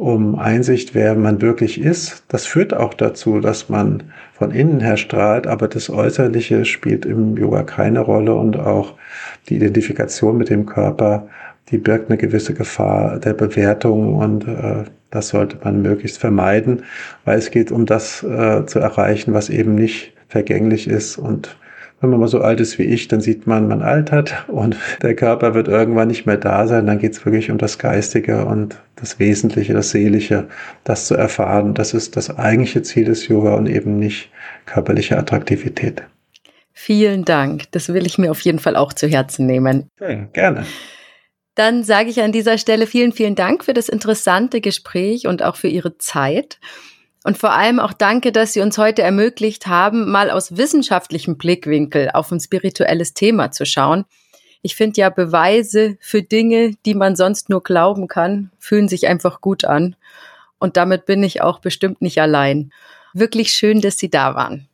um 0.00 0.38
Einsicht, 0.38 0.94
wer 0.94 1.14
man 1.14 1.42
wirklich 1.42 1.78
ist. 1.78 2.24
Das 2.28 2.46
führt 2.46 2.72
auch 2.72 2.94
dazu, 2.94 3.38
dass 3.38 3.68
man 3.68 4.04
von 4.32 4.50
innen 4.50 4.80
her 4.80 4.96
strahlt, 4.96 5.46
aber 5.46 5.68
das 5.68 5.90
Äußerliche 5.90 6.64
spielt 6.64 7.04
im 7.04 7.36
Yoga 7.36 7.64
keine 7.64 8.00
Rolle 8.00 8.34
und 8.34 8.58
auch 8.58 8.94
die 9.50 9.56
Identifikation 9.56 10.38
mit 10.38 10.48
dem 10.48 10.64
Körper, 10.64 11.28
die 11.70 11.76
birgt 11.76 12.08
eine 12.08 12.16
gewisse 12.16 12.54
Gefahr 12.54 13.18
der 13.18 13.34
Bewertung 13.34 14.14
und 14.14 14.48
äh, 14.48 14.84
das 15.10 15.28
sollte 15.28 15.58
man 15.62 15.82
möglichst 15.82 16.16
vermeiden, 16.16 16.84
weil 17.26 17.36
es 17.38 17.50
geht 17.50 17.70
um 17.70 17.84
das 17.84 18.22
äh, 18.22 18.64
zu 18.64 18.78
erreichen, 18.78 19.34
was 19.34 19.50
eben 19.50 19.74
nicht 19.74 20.14
vergänglich 20.28 20.88
ist 20.88 21.18
und 21.18 21.58
wenn 22.00 22.10
man 22.10 22.20
mal 22.20 22.28
so 22.28 22.40
alt 22.40 22.60
ist 22.60 22.78
wie 22.78 22.84
ich, 22.84 23.08
dann 23.08 23.20
sieht 23.20 23.46
man, 23.46 23.68
man 23.68 23.82
altert 23.82 24.48
und 24.48 24.76
der 25.02 25.14
Körper 25.14 25.54
wird 25.54 25.68
irgendwann 25.68 26.08
nicht 26.08 26.26
mehr 26.26 26.38
da 26.38 26.66
sein. 26.66 26.86
Dann 26.86 26.98
geht 26.98 27.12
es 27.12 27.24
wirklich 27.24 27.50
um 27.50 27.58
das 27.58 27.78
Geistige 27.78 28.46
und 28.46 28.76
das 28.96 29.18
Wesentliche, 29.18 29.74
das 29.74 29.90
Seelische, 29.90 30.48
das 30.84 31.06
zu 31.06 31.14
erfahren. 31.14 31.74
Das 31.74 31.94
ist 31.94 32.16
das 32.16 32.36
eigentliche 32.36 32.82
Ziel 32.82 33.04
des 33.04 33.28
Yoga 33.28 33.54
und 33.54 33.66
eben 33.66 33.98
nicht 33.98 34.30
körperliche 34.66 35.18
Attraktivität. 35.18 36.02
Vielen 36.72 37.24
Dank. 37.24 37.70
Das 37.72 37.92
will 37.92 38.06
ich 38.06 38.16
mir 38.16 38.30
auf 38.30 38.40
jeden 38.40 38.58
Fall 38.58 38.76
auch 38.76 38.92
zu 38.94 39.06
Herzen 39.06 39.46
nehmen. 39.46 39.88
Okay, 40.00 40.28
gerne. 40.32 40.64
Dann 41.54 41.84
sage 41.84 42.08
ich 42.08 42.22
an 42.22 42.32
dieser 42.32 42.56
Stelle 42.56 42.86
vielen, 42.86 43.12
vielen 43.12 43.34
Dank 43.34 43.64
für 43.64 43.74
das 43.74 43.90
interessante 43.90 44.62
Gespräch 44.62 45.26
und 45.26 45.42
auch 45.42 45.56
für 45.56 45.68
Ihre 45.68 45.98
Zeit. 45.98 46.58
Und 47.22 47.36
vor 47.36 47.52
allem 47.52 47.80
auch 47.80 47.92
danke, 47.92 48.32
dass 48.32 48.54
Sie 48.54 48.60
uns 48.60 48.78
heute 48.78 49.02
ermöglicht 49.02 49.66
haben, 49.66 50.10
mal 50.10 50.30
aus 50.30 50.56
wissenschaftlichem 50.56 51.36
Blickwinkel 51.36 52.10
auf 52.14 52.30
ein 52.32 52.40
spirituelles 52.40 53.12
Thema 53.12 53.50
zu 53.50 53.66
schauen. 53.66 54.04
Ich 54.62 54.74
finde 54.74 55.00
ja 55.00 55.10
Beweise 55.10 55.96
für 56.00 56.22
Dinge, 56.22 56.74
die 56.86 56.94
man 56.94 57.16
sonst 57.16 57.48
nur 57.48 57.62
glauben 57.62 58.08
kann, 58.08 58.50
fühlen 58.58 58.88
sich 58.88 59.06
einfach 59.06 59.40
gut 59.40 59.64
an. 59.64 59.96
Und 60.58 60.76
damit 60.76 61.06
bin 61.06 61.22
ich 61.22 61.42
auch 61.42 61.58
bestimmt 61.58 62.02
nicht 62.02 62.20
allein. 62.20 62.72
Wirklich 63.12 63.52
schön, 63.52 63.80
dass 63.80 63.98
Sie 63.98 64.10
da 64.10 64.34
waren. 64.34 64.68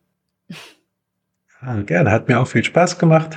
Ja, 1.62 1.80
gerne, 1.82 2.10
hat 2.10 2.28
mir 2.28 2.40
auch 2.40 2.48
viel 2.48 2.64
Spaß 2.64 2.98
gemacht. 2.98 3.36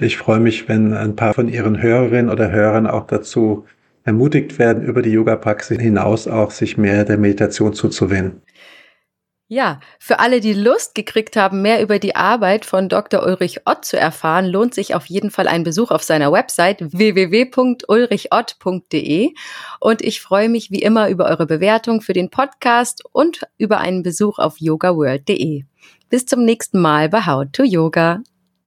Ich 0.00 0.16
freue 0.16 0.40
mich, 0.40 0.68
wenn 0.68 0.92
ein 0.92 1.14
paar 1.16 1.34
von 1.34 1.48
Ihren 1.48 1.80
Hörerinnen 1.80 2.30
oder 2.30 2.50
Hörern 2.50 2.86
auch 2.86 3.06
dazu 3.06 3.66
ermutigt 4.04 4.58
werden, 4.58 4.84
über 4.84 5.02
die 5.02 5.10
Yoga-Praxis 5.10 5.80
hinaus 5.80 6.28
auch 6.28 6.50
sich 6.50 6.76
mehr 6.76 7.04
der 7.04 7.18
Meditation 7.18 7.72
zuzuwenden. 7.72 8.42
Ja, 9.46 9.80
für 9.98 10.20
alle, 10.20 10.40
die 10.40 10.54
Lust 10.54 10.94
gekriegt 10.94 11.36
haben, 11.36 11.60
mehr 11.60 11.82
über 11.82 11.98
die 11.98 12.16
Arbeit 12.16 12.64
von 12.64 12.88
Dr. 12.88 13.22
Ulrich 13.22 13.66
Ott 13.66 13.84
zu 13.84 13.98
erfahren, 13.98 14.46
lohnt 14.46 14.72
sich 14.72 14.94
auf 14.94 15.04
jeden 15.06 15.30
Fall 15.30 15.48
ein 15.48 15.64
Besuch 15.64 15.90
auf 15.90 16.02
seiner 16.02 16.32
Website 16.32 16.80
www.ulrichott.de. 16.80 19.34
Und 19.80 20.00
ich 20.00 20.22
freue 20.22 20.48
mich 20.48 20.70
wie 20.70 20.80
immer 20.80 21.10
über 21.10 21.26
eure 21.26 21.44
Bewertung 21.46 22.00
für 22.00 22.14
den 22.14 22.30
Podcast 22.30 23.02
und 23.12 23.42
über 23.58 23.76
einen 23.78 24.02
Besuch 24.02 24.38
auf 24.38 24.60
yogaworld.de. 24.60 25.64
Bis 26.08 26.24
zum 26.24 26.42
nächsten 26.44 26.80
Mal 26.80 27.10
bei 27.10 27.26
How 27.26 27.44
to 27.52 27.64
Yoga. 27.64 28.22